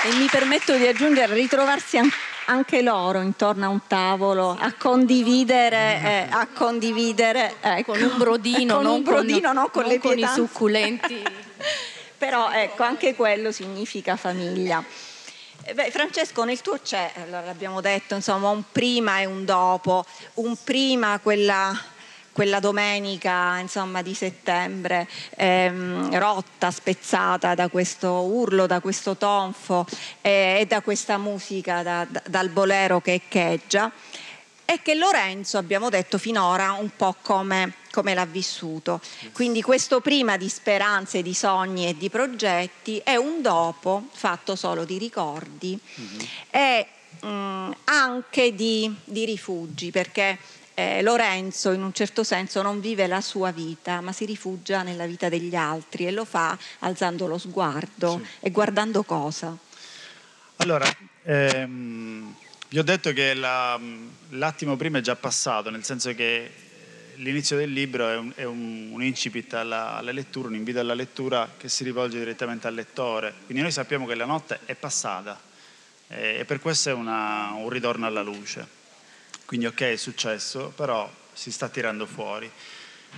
E 0.02 0.14
mi 0.14 0.26
permetto 0.30 0.74
di 0.76 0.86
aggiungere, 0.86 1.34
ritrovarsi 1.34 1.98
anche 2.50 2.82
loro 2.82 3.20
intorno 3.20 3.66
a 3.66 3.68
un 3.68 3.86
tavolo 3.86 4.56
a 4.58 4.74
condividere, 4.76 6.00
eh, 6.02 6.26
a 6.28 6.48
condividere 6.52 7.54
ecco, 7.60 7.92
con 7.92 8.02
un 8.02 8.18
brodino, 8.18 8.74
con 8.76 8.82
non, 8.82 8.94
un 8.96 9.02
brodino 9.02 9.48
con, 9.48 9.54
non 9.54 9.70
con, 9.70 9.82
non 9.82 9.92
le 9.92 9.98
con 10.00 10.18
i 10.18 10.26
succulenti. 10.26 11.22
Però 12.18 12.50
ecco, 12.50 12.82
anche 12.82 13.14
quello 13.14 13.52
significa 13.52 14.16
famiglia. 14.16 14.84
Eh, 15.62 15.74
beh, 15.74 15.90
Francesco, 15.90 16.44
nel 16.44 16.60
tuo 16.60 16.78
c'è, 16.82 17.12
l'abbiamo 17.30 17.80
detto, 17.80 18.14
insomma, 18.14 18.50
un 18.50 18.64
prima 18.70 19.20
e 19.20 19.26
un 19.26 19.44
dopo, 19.44 20.04
un 20.34 20.56
prima 20.62 21.18
quella, 21.22 21.78
quella 22.32 22.60
domenica 22.60 23.58
insomma, 23.58 24.02
di 24.02 24.14
settembre 24.14 25.08
ehm, 25.36 26.16
rotta, 26.18 26.70
spezzata 26.70 27.54
da 27.54 27.68
questo 27.68 28.10
urlo, 28.22 28.66
da 28.66 28.80
questo 28.80 29.16
tonfo 29.16 29.86
eh, 30.20 30.58
e 30.60 30.66
da 30.66 30.80
questa 30.80 31.18
musica, 31.18 31.82
da, 31.82 32.06
da, 32.08 32.22
dal 32.26 32.48
bolero 32.48 33.00
che 33.00 33.14
echeggia 33.14 33.90
e 34.70 34.82
che 34.82 34.94
Lorenzo, 34.94 35.58
abbiamo 35.58 35.88
detto 35.88 36.16
finora, 36.16 36.70
un 36.78 36.90
po' 36.94 37.16
come, 37.22 37.74
come, 37.90 38.14
l'ha 38.14 38.24
vissuto. 38.24 39.00
Quindi 39.32 39.62
questo 39.62 40.00
prima 40.00 40.36
di 40.36 40.48
speranze, 40.48 41.22
di 41.22 41.34
sogni 41.34 41.88
e 41.88 41.96
di 41.96 42.08
progetti 42.08 43.00
è 43.02 43.16
un 43.16 43.42
dopo 43.42 44.06
fatto 44.12 44.54
solo 44.54 44.84
di 44.84 44.96
ricordi 44.96 45.76
mm-hmm. 45.76 46.20
e 46.50 46.86
mh, 47.20 47.26
mm, 47.26 47.70
anche 47.82 48.54
di, 48.54 48.94
di, 49.02 49.24
rifugi, 49.24 49.90
perché 49.90 50.38
eh, 50.88 51.02
Lorenzo 51.02 51.72
in 51.72 51.82
un 51.82 51.92
certo 51.92 52.24
senso 52.24 52.62
non 52.62 52.80
vive 52.80 53.06
la 53.06 53.20
sua 53.20 53.50
vita, 53.50 54.00
ma 54.00 54.12
si 54.12 54.24
rifugia 54.24 54.82
nella 54.82 55.06
vita 55.06 55.28
degli 55.28 55.54
altri 55.54 56.06
e 56.06 56.10
lo 56.10 56.24
fa 56.24 56.56
alzando 56.80 57.26
lo 57.26 57.38
sguardo 57.38 58.20
sì. 58.22 58.46
e 58.46 58.50
guardando 58.50 59.02
cosa. 59.02 59.56
Allora, 60.56 60.86
ehm 61.24 62.34
vi 62.70 62.78
ho 62.78 62.84
detto 62.84 63.12
che 63.12 63.34
la, 63.34 63.76
l'attimo 64.28 64.76
prima 64.76 64.98
è 64.98 65.00
già 65.00 65.16
passato, 65.16 65.70
nel 65.70 65.82
senso 65.82 66.14
che 66.14 66.44
eh, 66.44 66.50
l'inizio 67.16 67.56
del 67.56 67.72
libro 67.72 68.08
è 68.08 68.16
un, 68.16 68.32
è 68.36 68.44
un, 68.44 68.90
un 68.92 69.02
incipit 69.02 69.54
alla, 69.54 69.96
alla, 69.96 70.12
lettura, 70.12 70.46
un 70.46 70.54
invito 70.54 70.78
alla 70.78 70.94
lettura 70.94 71.52
che 71.56 71.68
si 71.68 71.82
rivolge 71.82 72.18
direttamente 72.18 72.68
al 72.68 72.74
lettore. 72.74 73.34
Quindi 73.44 73.64
noi 73.64 73.72
sappiamo 73.72 74.06
che 74.06 74.14
la 74.14 74.24
notte 74.24 74.60
è 74.66 74.76
passata 74.76 75.40
eh, 76.06 76.36
e 76.38 76.44
per 76.44 76.60
questo 76.60 76.90
è 76.90 76.92
una, 76.92 77.50
un 77.54 77.68
ritorno 77.70 78.06
alla 78.06 78.22
luce. 78.22 78.78
Quindi 79.50 79.66
ok, 79.66 79.80
è 79.80 79.96
successo, 79.96 80.72
però 80.76 81.10
si 81.32 81.50
sta 81.50 81.68
tirando 81.68 82.06
fuori. 82.06 82.48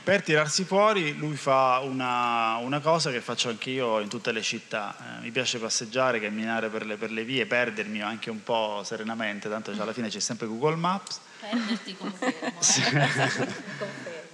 Per 0.02 0.22
tirarsi 0.22 0.64
fuori 0.64 1.14
lui 1.14 1.36
fa 1.36 1.80
una, 1.80 2.56
una, 2.56 2.80
cosa 2.80 3.10
che 3.10 3.20
faccio 3.20 3.50
anch'io 3.50 4.00
in 4.00 4.08
tutte 4.08 4.32
le 4.32 4.40
città. 4.40 4.96
Eh, 4.96 5.24
mi 5.24 5.30
piace 5.30 5.58
passeggiare, 5.58 6.20
camminare 6.20 6.70
per 6.70 6.86
le, 6.86 6.96
per 6.96 7.10
le, 7.10 7.24
vie, 7.24 7.44
perdermi 7.44 8.00
anche 8.00 8.30
un 8.30 8.42
po' 8.42 8.80
serenamente, 8.82 9.50
tanto 9.50 9.72
alla 9.72 9.92
fine 9.92 10.08
c'è 10.08 10.20
sempre 10.20 10.46
Google 10.46 10.76
Maps. 10.76 11.20
Perderti 11.38 11.96
confermo. 11.98 12.52
sì. 12.60 12.82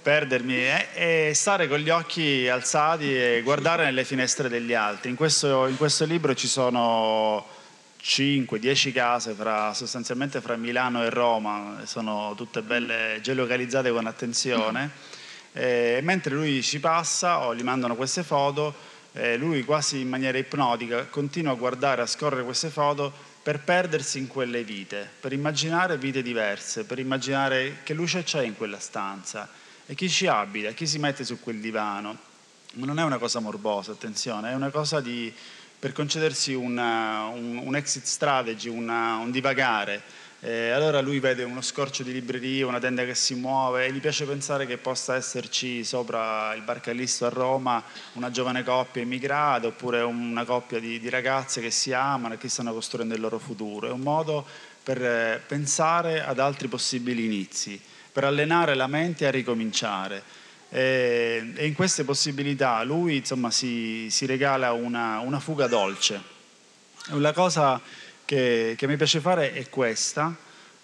Perdermi 0.01 0.55
eh, 0.55 0.87
e 0.93 1.31
stare 1.33 1.67
con 1.67 1.79
gli 1.79 1.89
occhi 1.89 2.47
alzati 2.47 3.13
e 3.13 3.41
guardare 3.43 3.83
nelle 3.83 4.05
finestre 4.05 4.47
degli 4.47 4.73
altri. 4.73 5.09
In 5.09 5.17
questo, 5.17 5.67
in 5.67 5.75
questo 5.75 6.05
libro 6.05 6.33
ci 6.33 6.47
sono 6.47 7.57
5-10 8.01 8.93
case 8.93 9.33
fra, 9.33 9.73
sostanzialmente 9.73 10.41
fra 10.41 10.55
Milano 10.55 11.03
e 11.03 11.09
Roma, 11.09 11.81
sono 11.85 12.33
tutte 12.35 12.61
belle 12.61 13.19
geolocalizzate 13.21 13.91
con 13.91 14.05
attenzione 14.07 15.17
eh, 15.53 15.99
mentre 16.03 16.35
lui 16.35 16.61
ci 16.61 16.79
passa 16.79 17.45
o 17.45 17.55
gli 17.55 17.63
mandano 17.63 17.95
queste 17.95 18.23
foto, 18.23 18.97
lui 19.37 19.65
quasi 19.65 19.99
in 20.01 20.07
maniera 20.07 20.37
ipnotica 20.37 21.07
continua 21.07 21.51
a 21.51 21.55
guardare, 21.55 22.03
a 22.03 22.05
scorrere 22.05 22.43
queste 22.43 22.69
foto 22.69 23.11
per 23.41 23.59
perdersi 23.61 24.19
in 24.19 24.27
quelle 24.27 24.63
vite, 24.63 25.09
per 25.19 25.33
immaginare 25.33 25.97
vite 25.97 26.21
diverse, 26.21 26.85
per 26.85 26.99
immaginare 26.99 27.79
che 27.83 27.93
luce 27.93 28.23
c'è 28.23 28.43
in 28.43 28.55
quella 28.55 28.79
stanza 28.79 29.49
e 29.85 29.95
chi 29.95 30.07
ci 30.09 30.27
abita, 30.27 30.71
chi 30.71 30.85
si 30.85 30.99
mette 30.99 31.25
su 31.25 31.39
quel 31.39 31.59
divano. 31.59 32.27
Ma 32.75 32.85
non 32.85 32.99
è 32.99 33.03
una 33.03 33.17
cosa 33.17 33.39
morbosa, 33.39 33.91
attenzione, 33.91 34.51
è 34.51 34.53
una 34.53 34.69
cosa 34.69 35.01
di, 35.01 35.33
per 35.79 35.93
concedersi 35.93 36.53
una, 36.53 37.27
un, 37.27 37.61
un, 37.63 37.75
exit 37.75 38.03
strategy, 38.03 38.67
una, 38.67 39.15
un 39.15 39.31
divagare 39.31 40.01
eh, 40.41 40.69
allora 40.69 41.01
lui 41.01 41.19
vede 41.19 41.43
uno 41.43 41.59
scorcio 41.59 42.01
di 42.01 42.13
libreria, 42.13 42.65
una 42.65 42.79
tenda 42.79 43.03
che 43.03 43.13
si 43.13 43.35
muove 43.35 43.85
e 43.85 43.91
gli 43.91 43.99
piace 43.99 44.23
pensare 44.23 44.65
che 44.65 44.77
possa 44.77 45.15
esserci 45.15 45.83
sopra 45.83 46.53
il 46.53 46.61
Barcallisto 46.61 47.25
a 47.25 47.29
Roma 47.29 47.83
una 48.13 48.31
giovane 48.31 48.63
coppia 48.63 49.01
immigrata 49.01 49.67
oppure 49.67 49.99
una 49.99 50.45
coppia 50.45 50.79
di, 50.79 50.97
di 50.97 51.09
ragazze 51.09 51.59
che 51.59 51.71
si 51.71 51.91
amano 51.91 52.35
e 52.35 52.37
che 52.37 52.47
stanno 52.47 52.71
costruendo 52.71 53.15
il 53.15 53.19
loro 53.19 53.37
futuro. 53.37 53.89
È 53.89 53.91
un 53.91 53.99
modo 53.99 54.45
per 54.81 55.03
eh, 55.03 55.43
pensare 55.45 56.23
ad 56.23 56.39
altri 56.39 56.69
possibili 56.69 57.25
inizi, 57.25 57.79
per 58.09 58.23
allenare 58.23 58.75
la 58.75 58.87
mente 58.87 59.27
a 59.27 59.31
ricominciare. 59.31 60.23
E, 60.69 61.51
e 61.55 61.65
in 61.65 61.73
queste 61.73 62.03
possibilità 62.03 62.83
lui 62.83 63.17
insomma, 63.17 63.51
si, 63.51 64.07
si 64.09 64.25
regala 64.25 64.71
una, 64.71 65.19
una 65.19 65.39
fuga 65.39 65.67
dolce. 65.67 66.21
È 67.07 67.13
una 67.13 67.33
cosa 67.33 67.81
che, 68.25 68.75
che 68.77 68.87
mi 68.87 68.95
piace 68.95 69.19
fare 69.19 69.53
è 69.53 69.69
questa, 69.69 70.35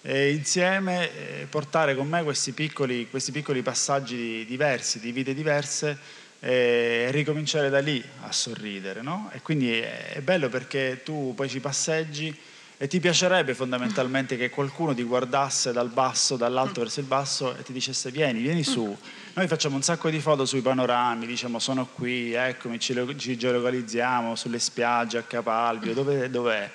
e 0.02 0.32
insieme 0.32 1.10
eh, 1.40 1.46
portare 1.46 1.94
con 1.96 2.08
me 2.08 2.22
questi 2.22 2.52
piccoli, 2.52 3.08
questi 3.10 3.32
piccoli 3.32 3.62
passaggi 3.62 4.44
diversi, 4.44 5.00
di 5.00 5.10
vite 5.10 5.34
diverse 5.34 5.98
e 6.38 7.08
ricominciare 7.10 7.70
da 7.70 7.80
lì 7.80 8.02
a 8.22 8.30
sorridere. 8.30 9.02
No? 9.02 9.30
E 9.32 9.42
quindi 9.42 9.78
è 9.78 10.20
bello 10.22 10.48
perché 10.48 11.00
tu 11.04 11.32
poi 11.34 11.48
ci 11.48 11.60
passeggi 11.60 12.36
E 12.78 12.88
ti 12.88 13.00
piacerebbe 13.00 13.54
fondamentalmente 13.54 14.36
che 14.36 14.50
qualcuno 14.50 14.92
ti 14.92 15.02
guardasse 15.02 15.72
dal 15.72 15.88
basso, 15.88 16.36
dall'alto 16.36 16.80
verso 16.80 17.00
il 17.00 17.06
basso 17.06 17.56
e 17.56 17.62
ti 17.62 17.72
dicesse 17.72 18.10
vieni, 18.10 18.42
vieni 18.42 18.62
su. 18.62 18.94
Noi 19.32 19.48
facciamo 19.48 19.76
un 19.76 19.82
sacco 19.82 20.10
di 20.10 20.20
foto 20.20 20.44
sui 20.44 20.60
panorami, 20.60 21.26
diciamo 21.26 21.58
sono 21.58 21.86
qui, 21.86 22.34
eccomi, 22.34 22.78
ci, 22.78 22.94
ci 23.16 23.38
geolocalizziamo 23.38 24.34
sulle 24.34 24.58
spiagge 24.58 25.16
a 25.16 25.22
Capalbio, 25.22 25.94
dove, 25.94 26.28
dov'è? 26.28 26.70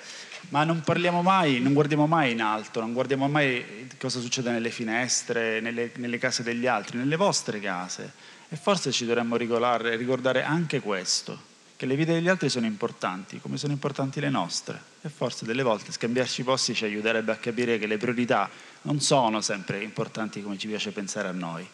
Ma 0.48 0.64
non 0.64 0.80
parliamo 0.80 1.22
mai, 1.22 1.60
non 1.60 1.72
guardiamo 1.72 2.08
mai 2.08 2.32
in 2.32 2.42
alto, 2.42 2.80
non 2.80 2.92
guardiamo 2.92 3.28
mai 3.28 3.86
cosa 3.96 4.18
succede 4.18 4.50
nelle 4.50 4.70
finestre, 4.70 5.60
nelle, 5.60 5.92
nelle 5.98 6.18
case 6.18 6.42
degli 6.42 6.66
altri, 6.66 6.98
nelle 6.98 7.14
vostre 7.14 7.60
case. 7.60 8.12
E 8.48 8.56
forse 8.56 8.90
ci 8.90 9.06
dovremmo 9.06 9.36
ricordare 9.36 10.42
anche 10.42 10.80
questo 10.80 11.50
che 11.82 11.88
le 11.88 11.96
vite 11.96 12.12
degli 12.12 12.28
altri 12.28 12.48
sono 12.48 12.66
importanti, 12.66 13.40
come 13.40 13.56
sono 13.56 13.72
importanti 13.72 14.20
le 14.20 14.30
nostre. 14.30 14.80
E 15.00 15.08
forse 15.08 15.44
delle 15.44 15.64
volte 15.64 15.90
scambiarci 15.90 16.44
posti 16.44 16.76
ci 16.76 16.84
aiuterebbe 16.84 17.32
a 17.32 17.36
capire 17.36 17.76
che 17.76 17.88
le 17.88 17.96
priorità 17.96 18.48
non 18.82 19.00
sono 19.00 19.40
sempre 19.40 19.82
importanti 19.82 20.44
come 20.44 20.56
ci 20.56 20.68
piace 20.68 20.92
pensare 20.92 21.26
a 21.26 21.32
noi. 21.32 21.66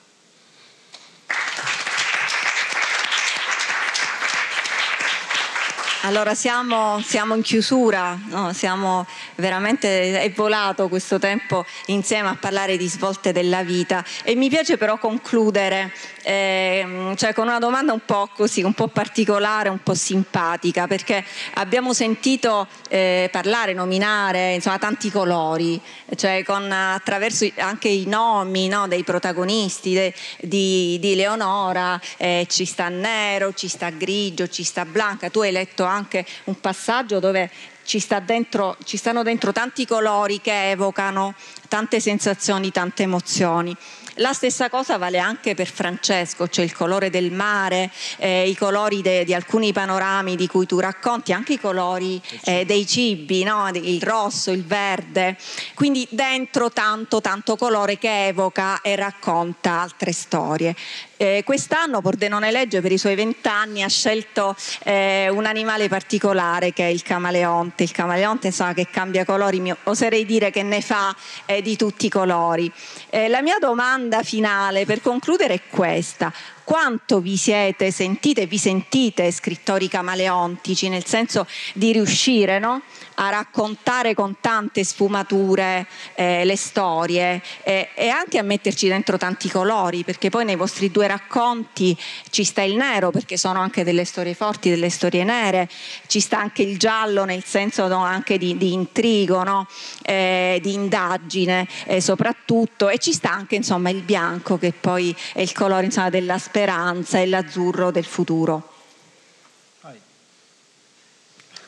Allora 6.03 6.37
siamo, 6.37 7.01
siamo 7.01 7.35
in 7.35 7.43
chiusura, 7.43 8.17
no? 8.29 8.53
siamo 8.53 9.05
veramente, 9.35 10.21
è 10.21 10.31
volato 10.31 10.89
questo 10.89 11.19
tempo 11.19 11.67
insieme 11.87 12.29
a 12.29 12.37
parlare 12.39 12.77
di 12.77 12.87
svolte 12.87 13.33
della 13.33 13.65
vita 13.65 14.05
e 14.23 14.37
mi 14.37 14.49
piace 14.49 14.77
però 14.77 14.97
concludere 14.99 15.93
eh, 16.29 17.15
cioè 17.17 17.33
con 17.33 17.49
una 17.49 17.59
domanda 17.59 17.95
un 17.95 18.05
po' 18.05 18.29
così, 18.35 18.63
un 18.63 18.75
po' 18.75 18.89
particolare, 18.89 19.71
un 19.71 19.83
po' 19.83 19.95
simpatica, 19.95 20.87
perché 20.87 21.25
abbiamo 21.55 21.95
sentito 21.95 22.69
eh, 22.89 23.31
parlare, 23.33 23.73
nominare 23.73 24.53
insomma, 24.53 24.79
tanti 24.79 25.11
colori, 25.11 25.81
cioè 26.17 26.45
con, 26.45 26.71
attraverso 26.71 27.51
anche 27.57 27.89
i 27.89 28.05
nomi 28.07 28.69
no, 28.69 28.87
dei 28.87 29.05
protagonisti 29.05 29.95
de, 29.95 30.15
di, 30.41 30.99
di, 31.01 31.15
Leonora, 31.15 31.99
eh, 32.19 32.47
ci 32.51 32.67
sta 32.67 32.91
nero, 32.91 33.55
ci 33.55 33.69
sta 33.69 33.89
grigio, 33.89 34.49
ci 34.49 34.65
sta 34.65 34.85
blanca, 34.85 35.31
tu 35.31 35.41
hai 35.41 35.51
letto 35.51 35.85
anche 35.85 35.97
un 36.45 36.61
passaggio 36.61 37.19
dove 37.19 37.51
ci, 37.85 38.01
sta 38.01 38.21
dentro, 38.21 38.77
ci 38.85 38.99
stanno 38.99 39.23
dentro 39.23 39.51
tanti 39.51 39.87
colori 39.87 40.43
che 40.43 40.71
evocano 40.71 41.35
tante 41.69 42.01
sensazioni, 42.01 42.71
tante 42.71 43.05
emozioni. 43.05 43.75
La 44.21 44.33
stessa 44.33 44.69
cosa 44.69 44.99
vale 44.99 45.19
anche 45.19 45.55
per 45.55 45.69
Francesco, 45.69 46.49
cioè 46.49 46.65
il 46.65 46.75
colore 46.75 47.09
del 47.09 47.31
mare, 47.31 47.91
eh, 48.17 48.49
i 48.49 48.57
colori 48.57 49.01
de, 49.01 49.25
di 49.25 49.33
alcuni 49.33 49.73
panorami 49.73 50.35
di 50.35 50.49
cui 50.49 50.67
tu 50.67 50.81
racconti, 50.81 51.33
anche 51.33 51.53
i 51.53 51.61
colori 51.61 52.21
eh, 52.45 52.65
dei 52.65 52.85
cibi, 52.85 53.45
no? 53.45 53.71
il 53.73 54.03
rosso, 54.03 54.51
il 54.51 54.65
verde. 54.65 55.37
Quindi 55.75 56.07
dentro 56.11 56.71
tanto, 56.71 57.21
tanto 57.21 57.57
colore 57.57 57.97
che 57.97 58.27
evoca 58.27 58.81
e 58.81 58.97
racconta 58.97 59.81
altre 59.81 60.13
storie. 60.13 60.75
Eh, 61.21 61.43
quest'anno 61.45 62.01
Pordenone 62.01 62.53
Legge 62.53 62.81
per 62.81 62.93
i 62.93 62.97
suoi 62.97 63.17
vent'anni 63.17 63.83
ha 63.83 63.89
scelto 63.89 64.55
eh, 64.85 65.29
un 65.29 65.47
animale 65.47 65.89
particolare 65.89 66.73
che 66.73 66.85
è 66.85 66.91
il 66.91 67.03
camaleonte. 67.03 67.83
Il 67.83 67.91
camaleonte 67.91 68.47
insomma, 68.47 68.73
che 68.73 68.87
cambia 68.89 69.25
colori, 69.25 69.59
mio, 69.59 69.77
oserei 69.85 70.25
dire 70.25 70.53
che 70.53 70.63
ne 70.63 70.81
fa 70.81 71.15
eh, 71.45 71.61
di 71.61 71.77
tutti 71.77 72.07
i 72.07 72.09
colori. 72.09 72.73
Eh, 73.11 73.27
la 73.27 73.43
mia 73.43 73.59
domanda 73.59 74.23
finale 74.23 74.85
per 74.85 75.01
concludere 75.01 75.55
è 75.55 75.61
questa 75.69 76.33
quanto 76.69 77.21
vi 77.21 77.39
siete 77.39 77.91
sentite, 77.91 78.45
vi 78.45 78.59
sentite 78.59 79.33
scrittori 79.33 79.89
camaleontici, 79.89 80.91
nel 80.91 81.07
senso 81.07 81.47
di 81.73 81.93
riuscire 81.93 82.59
no? 82.59 82.83
a 83.15 83.31
raccontare 83.31 84.13
con 84.13 84.37
tante 84.39 84.85
sfumature 84.85 85.87
eh, 86.15 86.45
le 86.45 86.57
storie 86.57 87.43
eh, 87.63 87.89
e 87.95 88.11
anche 88.11 88.37
a 88.37 88.43
metterci 88.43 88.87
dentro 88.87 89.17
tanti 89.17 89.49
colori, 89.49 90.05
perché 90.05 90.29
poi 90.29 90.45
nei 90.45 90.57
vostri 90.57 90.91
due 90.91 91.07
racconti 91.07 91.97
ci 92.29 92.45
sta 92.45 92.61
il 92.61 92.77
nero, 92.77 93.11
perché 93.11 93.39
sono 93.39 93.61
anche 93.61 93.83
delle 93.83 94.05
storie 94.05 94.35
forti, 94.35 94.69
delle 94.69 94.91
storie 94.91 95.25
nere, 95.25 95.71
ci 96.07 96.21
sta 96.21 96.39
anche 96.39 96.63
il 96.63 96.77
giallo 96.77 97.25
nel 97.25 97.45
senso 97.45 97.89
no, 97.89 98.05
anche 98.05 98.37
di, 98.37 98.59
di 98.59 98.75
intrigo, 98.75 99.43
no? 99.43 99.67
eh, 100.05 100.61
di 100.63 100.75
indagine 100.75 101.67
eh, 101.87 102.03
soprattutto, 102.03 102.91
e 102.91 102.99
ci 102.99 103.15
sta 103.15 103.33
anche 103.33 103.57
insomma 103.57 103.89
il 103.89 104.03
bianco 104.03 104.59
che 104.59 104.75
poi 104.79 105.17
è 105.33 105.41
il 105.41 105.55
colore 105.55 105.87
insomma, 105.87 106.11
della 106.11 106.37
speranza 106.37 106.57
speranza 106.59 107.21
e 107.21 107.27
l'azzurro 107.27 107.93
del 107.93 108.05
futuro. 108.05 108.73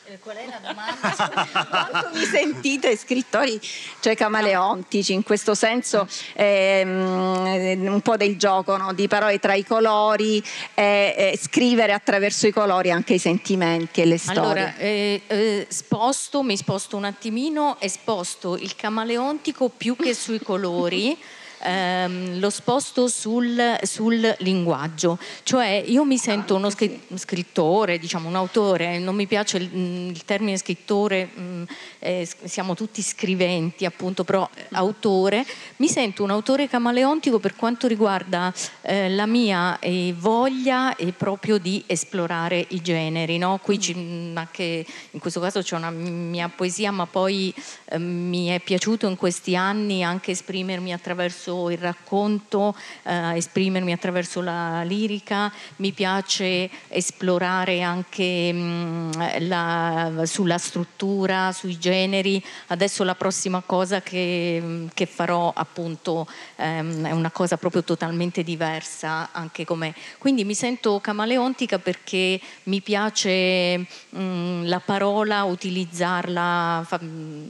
Eh, 0.06 0.18
qual 0.18 0.34
è 0.34 0.44
la 0.44 0.58
domanda? 0.58 1.86
Quanto 1.92 2.18
vi 2.18 2.24
sentite 2.24 2.96
scrittori, 2.96 3.60
cioè 4.00 4.16
camaleontici, 4.16 5.12
in 5.12 5.22
questo 5.22 5.54
senso 5.54 6.08
ehm, 6.32 7.86
un 7.86 8.00
po' 8.00 8.16
del 8.16 8.36
gioco 8.36 8.76
no? 8.76 8.92
di 8.92 9.06
parole 9.06 9.38
tra 9.38 9.54
i 9.54 9.64
colori 9.64 10.42
e, 10.74 11.14
e, 11.16 11.38
scrivere 11.40 11.92
attraverso 11.92 12.48
i 12.48 12.50
colori 12.50 12.90
anche 12.90 13.14
i 13.14 13.18
sentimenti 13.18 14.00
e 14.00 14.06
le 14.06 14.18
storie. 14.18 14.40
Allora, 14.40 14.76
eh, 14.78 15.22
eh, 15.28 15.66
sposto, 15.70 16.42
mi 16.42 16.56
sposto 16.56 16.96
un 16.96 17.04
attimino 17.04 17.76
e 17.78 17.88
sposto 17.88 18.56
il 18.56 18.74
camaleontico 18.74 19.68
più 19.68 19.94
che 19.94 20.12
sui 20.12 20.40
colori 20.40 21.16
ehm, 21.62 22.38
lo 22.38 22.50
sposto 22.50 23.08
sul, 23.08 23.78
sul, 23.82 24.34
linguaggio, 24.38 25.18
cioè 25.42 25.82
io 25.86 26.04
mi 26.04 26.18
sento 26.18 26.54
uno 26.54 26.70
scrittore, 26.70 27.98
diciamo 27.98 28.28
un 28.28 28.36
autore, 28.36 28.98
non 28.98 29.14
mi 29.14 29.26
piace 29.26 29.58
il, 29.58 29.74
il 29.74 30.24
termine 30.24 30.56
scrittore, 30.56 31.28
mh, 31.32 31.40
mm, 31.40 31.62
eh, 31.98 32.28
siamo 32.44 32.74
tutti 32.74 33.02
scriventi 33.02 33.84
appunto, 33.84 34.24
però 34.24 34.48
eh, 34.54 34.66
autore, 34.72 35.44
mi 35.76 35.88
sento 35.88 36.22
un 36.22 36.30
autore 36.30 36.68
camaleontico 36.68 37.38
per 37.38 37.56
quanto 37.56 37.86
riguarda 37.86 38.52
eh, 38.82 39.08
la 39.10 39.26
mia 39.26 39.78
eh, 39.78 40.14
voglia 40.16 40.96
proprio 41.16 41.58
di 41.58 41.82
esplorare 41.86 42.64
i 42.70 42.80
generi, 42.80 43.38
no? 43.38 43.58
qui 43.62 43.78
c- 43.78 43.94
mm, 43.96 44.36
anche 44.36 44.84
in 45.10 45.20
questo 45.20 45.40
caso 45.40 45.62
c'è 45.62 45.76
una 45.76 45.90
mia 45.90 46.48
poesia 46.48 46.90
ma 46.90 47.06
poi 47.06 47.52
eh, 47.86 47.98
mi 47.98 48.46
è 48.46 48.60
piaciuto 48.60 49.06
in 49.08 49.16
questi 49.16 49.56
anni 49.56 50.02
anche 50.02 50.32
esprimermi 50.32 50.92
attraverso 50.92 51.49
attraverso 51.50 51.70
il 51.70 51.78
racconto, 51.78 52.74
eh, 53.02 53.36
esprimermi 53.36 53.92
attraverso 53.92 54.40
la 54.40 54.82
lirica, 54.82 55.52
mi 55.76 55.92
piace 55.92 56.70
esplorare 56.88 57.82
anche 57.82 58.52
mh, 58.52 58.58
mm, 58.58 59.10
la, 59.48 60.22
sulla 60.24 60.58
struttura, 60.58 61.52
sui 61.52 61.78
generi. 61.78 62.42
Adesso 62.68 63.04
la 63.04 63.14
prossima 63.14 63.62
cosa 63.64 64.00
che, 64.00 64.60
mm, 64.62 64.86
che 64.94 65.06
farò 65.06 65.52
appunto 65.54 66.26
ehm, 66.56 67.06
è 67.06 67.12
una 67.12 67.30
cosa 67.30 67.56
proprio 67.56 67.82
totalmente 67.82 68.42
diversa 68.42 69.30
anche 69.32 69.64
come. 69.64 69.94
Quindi 70.18 70.44
mi 70.44 70.54
sento 70.54 71.00
camaleontica 71.00 71.78
perché 71.78 72.40
mi 72.64 72.80
piace 72.80 73.78
mh, 73.78 73.86
mm, 74.16 74.64
la 74.66 74.80
parola, 74.80 75.44
utilizzarla, 75.44 76.84
fa, 76.86 77.00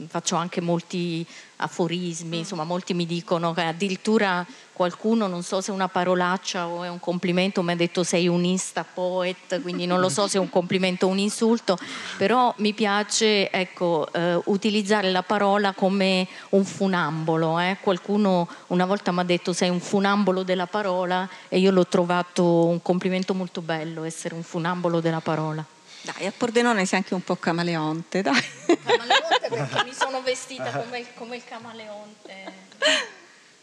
faccio 0.07 0.35
anche 0.35 0.61
molti 0.61 1.25
aforismi, 1.61 2.39
insomma 2.39 2.63
molti 2.63 2.93
mi 2.93 3.05
dicono 3.05 3.53
che 3.53 3.61
addirittura 3.61 4.45
qualcuno, 4.73 5.27
non 5.27 5.43
so 5.43 5.61
se 5.61 5.71
è 5.71 5.73
una 5.73 5.87
parolaccia 5.87 6.67
o 6.67 6.83
è 6.83 6.89
un 6.89 6.99
complimento, 6.99 7.61
mi 7.61 7.71
ha 7.71 7.75
detto 7.75 8.03
sei 8.03 8.27
un 8.27 8.43
insta 8.43 8.83
poet, 8.83 9.61
quindi 9.61 9.85
non 9.85 9.99
lo 9.99 10.09
so 10.09 10.27
se 10.27 10.37
è 10.37 10.39
un 10.39 10.49
complimento 10.51 11.05
o 11.05 11.09
un 11.09 11.19
insulto, 11.19 11.77
però 12.17 12.51
mi 12.57 12.73
piace 12.73 13.51
ecco, 13.51 14.11
eh, 14.11 14.41
utilizzare 14.45 15.11
la 15.11 15.21
parola 15.21 15.73
come 15.73 16.27
un 16.49 16.65
funambolo. 16.65 17.59
Eh. 17.59 17.77
Qualcuno 17.79 18.47
una 18.67 18.85
volta 18.85 19.11
mi 19.11 19.19
ha 19.19 19.23
detto 19.23 19.53
sei 19.53 19.69
un 19.69 19.79
funambolo 19.79 20.41
della 20.41 20.67
parola 20.67 21.29
e 21.47 21.59
io 21.59 21.69
l'ho 21.69 21.85
trovato 21.85 22.65
un 22.65 22.81
complimento 22.81 23.35
molto 23.35 23.61
bello, 23.61 24.03
essere 24.03 24.33
un 24.33 24.43
funambolo 24.43 24.99
della 24.99 25.21
parola. 25.21 25.63
Dai, 26.01 26.25
a 26.25 26.33
Pordenone 26.35 26.85
sei 26.85 26.99
anche 26.99 27.13
un 27.13 27.23
po' 27.23 27.35
camaleonte, 27.35 28.23
dai. 28.23 28.43
Camaleonte 28.65 29.47
perché 29.49 29.83
mi 29.85 29.93
sono 29.93 30.21
vestita 30.21 30.71
come 30.71 30.99
il, 30.99 31.07
come 31.13 31.35
il 31.35 31.43
camaleonte. 31.43 32.53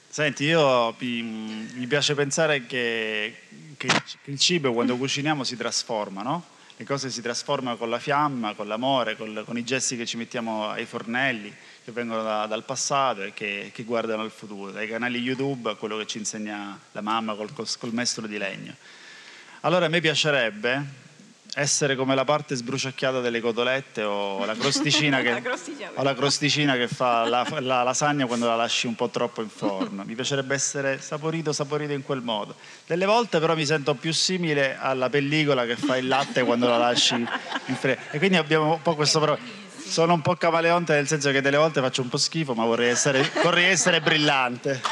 Senti, 0.08 0.44
io 0.44 0.94
mi, 0.98 1.22
mi 1.22 1.86
piace 1.86 2.14
pensare 2.14 2.66
che, 2.66 3.42
che, 3.76 3.88
il 4.24 4.38
cibo 4.38 4.72
quando 4.72 4.96
cuciniamo 4.96 5.42
si 5.42 5.56
trasforma, 5.56 6.22
no? 6.22 6.56
Le 6.76 6.84
cose 6.84 7.10
si 7.10 7.20
trasformano 7.20 7.76
con 7.76 7.90
la 7.90 7.98
fiamma, 7.98 8.54
con 8.54 8.68
l'amore, 8.68 9.16
con, 9.16 9.42
con 9.44 9.58
i 9.58 9.64
gesti 9.64 9.96
che 9.96 10.06
ci 10.06 10.16
mettiamo 10.16 10.68
ai 10.68 10.84
fornelli, 10.84 11.52
che 11.84 11.90
vengono 11.90 12.22
da, 12.22 12.46
dal 12.46 12.64
passato 12.64 13.22
e 13.22 13.34
che, 13.34 13.72
che, 13.74 13.82
guardano 13.82 14.22
al 14.22 14.30
futuro, 14.30 14.70
dai 14.70 14.86
canali 14.86 15.18
YouTube 15.18 15.70
a 15.70 15.74
quello 15.74 15.96
che 15.96 16.06
ci 16.06 16.18
insegna 16.18 16.78
la 16.92 17.00
mamma 17.00 17.34
col, 17.34 17.52
col 17.52 17.92
mestolo 17.92 18.28
di 18.28 18.38
legno. 18.38 18.76
Allora 19.62 19.86
a 19.86 19.88
me 19.88 20.00
piacerebbe 20.00 21.06
essere 21.58 21.96
come 21.96 22.14
la 22.14 22.24
parte 22.24 22.54
sbruciacchiata 22.54 23.20
delle 23.20 23.40
cotolette 23.40 24.04
o 24.04 24.44
la 24.44 24.54
crosticina 24.54 25.20
che, 25.22 25.42
la, 25.94 26.02
la 26.02 26.14
crosticina 26.14 26.76
che 26.76 26.86
fa 26.86 27.24
la, 27.24 27.44
la, 27.60 27.82
lasagna 27.82 28.26
quando 28.26 28.46
la 28.46 28.54
lasci 28.54 28.86
un 28.86 28.94
po' 28.94 29.08
troppo 29.08 29.42
in 29.42 29.48
forno. 29.48 30.04
Mi 30.04 30.14
piacerebbe 30.14 30.54
essere 30.54 31.00
saporito, 31.00 31.52
saporito 31.52 31.92
in 31.92 32.04
quel 32.04 32.22
modo. 32.22 32.54
Delle 32.86 33.06
volte 33.06 33.40
però 33.40 33.56
mi 33.56 33.66
sento 33.66 33.94
più 33.94 34.12
simile 34.12 34.76
alla 34.78 35.10
pellicola 35.10 35.66
che 35.66 35.76
fa 35.76 35.96
il 35.96 36.06
latte 36.06 36.44
quando 36.44 36.68
la 36.68 36.78
lasci 36.78 37.14
in 37.14 37.74
freddo. 37.74 38.00
E 38.12 38.18
quindi 38.18 38.36
abbiamo 38.36 38.74
un 38.74 38.82
po' 38.82 38.94
questo 38.94 39.18
problema 39.18 39.66
sono 39.88 40.12
un 40.12 40.20
po' 40.20 40.34
camaleonte 40.34 40.92
nel 40.92 41.06
senso 41.08 41.30
che 41.30 41.40
delle 41.40 41.56
volte 41.56 41.80
faccio 41.80 42.02
un 42.02 42.08
po' 42.08 42.18
schifo, 42.18 42.52
ma 42.52 42.66
vorrei 42.66 42.90
essere, 42.90 43.28
vorrei 43.42 43.64
essere 43.64 44.02
brillante. 44.02 44.82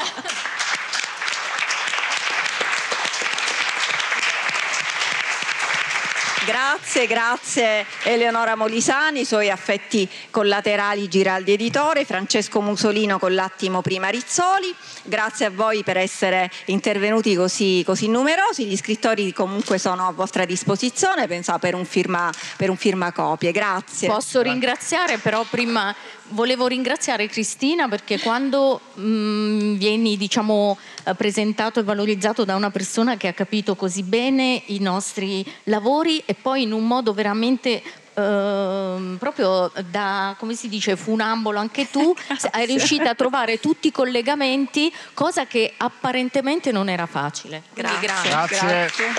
Grazie, 6.97 7.15
grazie 7.15 7.85
Eleonora 8.05 8.55
Molisani, 8.55 9.23
suoi 9.23 9.51
affetti 9.51 10.09
collaterali 10.31 11.07
Giraldi 11.07 11.51
Editore, 11.51 12.05
Francesco 12.05 12.59
Musolino 12.59 13.19
con 13.19 13.35
l'attimo 13.35 13.81
prima 13.81 14.07
Rizzoli. 14.07 14.73
Grazie 15.03 15.45
a 15.45 15.51
voi 15.51 15.83
per 15.83 15.97
essere 15.97 16.49
intervenuti 16.65 17.35
così, 17.35 17.83
così 17.85 18.07
numerosi. 18.07 18.65
Gli 18.65 18.75
scrittori 18.75 19.31
comunque 19.31 19.77
sono 19.77 20.07
a 20.07 20.11
vostra 20.11 20.43
disposizione, 20.45 21.27
penso 21.27 21.55
per 21.59 21.75
un, 21.75 21.85
firma, 21.85 22.31
per 22.57 22.71
un 22.71 22.77
firmacopie. 22.77 23.51
Grazie. 23.51 24.07
Posso 24.07 24.41
ringraziare 24.41 25.19
però 25.19 25.45
prima 25.47 25.95
volevo 26.29 26.67
ringraziare 26.67 27.27
Cristina 27.27 27.87
perché 27.87 28.19
quando 28.19 28.81
mh, 28.93 29.01
mm, 29.01 29.75
vieni 29.75 30.17
diciamo, 30.17 30.77
eh, 31.03 31.15
presentato 31.15 31.79
e 31.79 31.83
valorizzato 31.83 32.43
da 32.43 32.55
una 32.55 32.69
persona 32.69 33.17
che 33.17 33.27
ha 33.27 33.33
capito 33.33 33.75
così 33.75 34.03
bene 34.03 34.63
i 34.67 34.79
nostri 34.79 35.45
lavori 35.63 36.21
e 36.25 36.33
poi 36.33 36.63
in 36.63 36.71
un 36.71 36.85
modo 36.85 37.13
veramente 37.13 37.81
Uh, 38.17 39.15
proprio 39.19 39.71
da, 39.91 40.35
come 40.39 40.55
si 40.55 40.69
dice, 40.69 40.95
funambolo 40.95 41.59
anche 41.59 41.87
tu, 41.91 42.15
hai 42.49 42.65
riuscito 42.65 43.07
a 43.07 43.13
trovare 43.13 43.59
tutti 43.59 43.89
i 43.89 43.91
collegamenti, 43.91 44.91
cosa 45.13 45.45
che 45.45 45.75
apparentemente 45.77 46.71
non 46.71 46.89
era 46.89 47.05
facile. 47.05 47.61
Grazie. 47.75 47.99
Grazie. 47.99 48.57
grazie. 48.57 49.13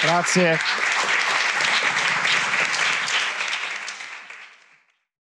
grazie. 0.00 0.58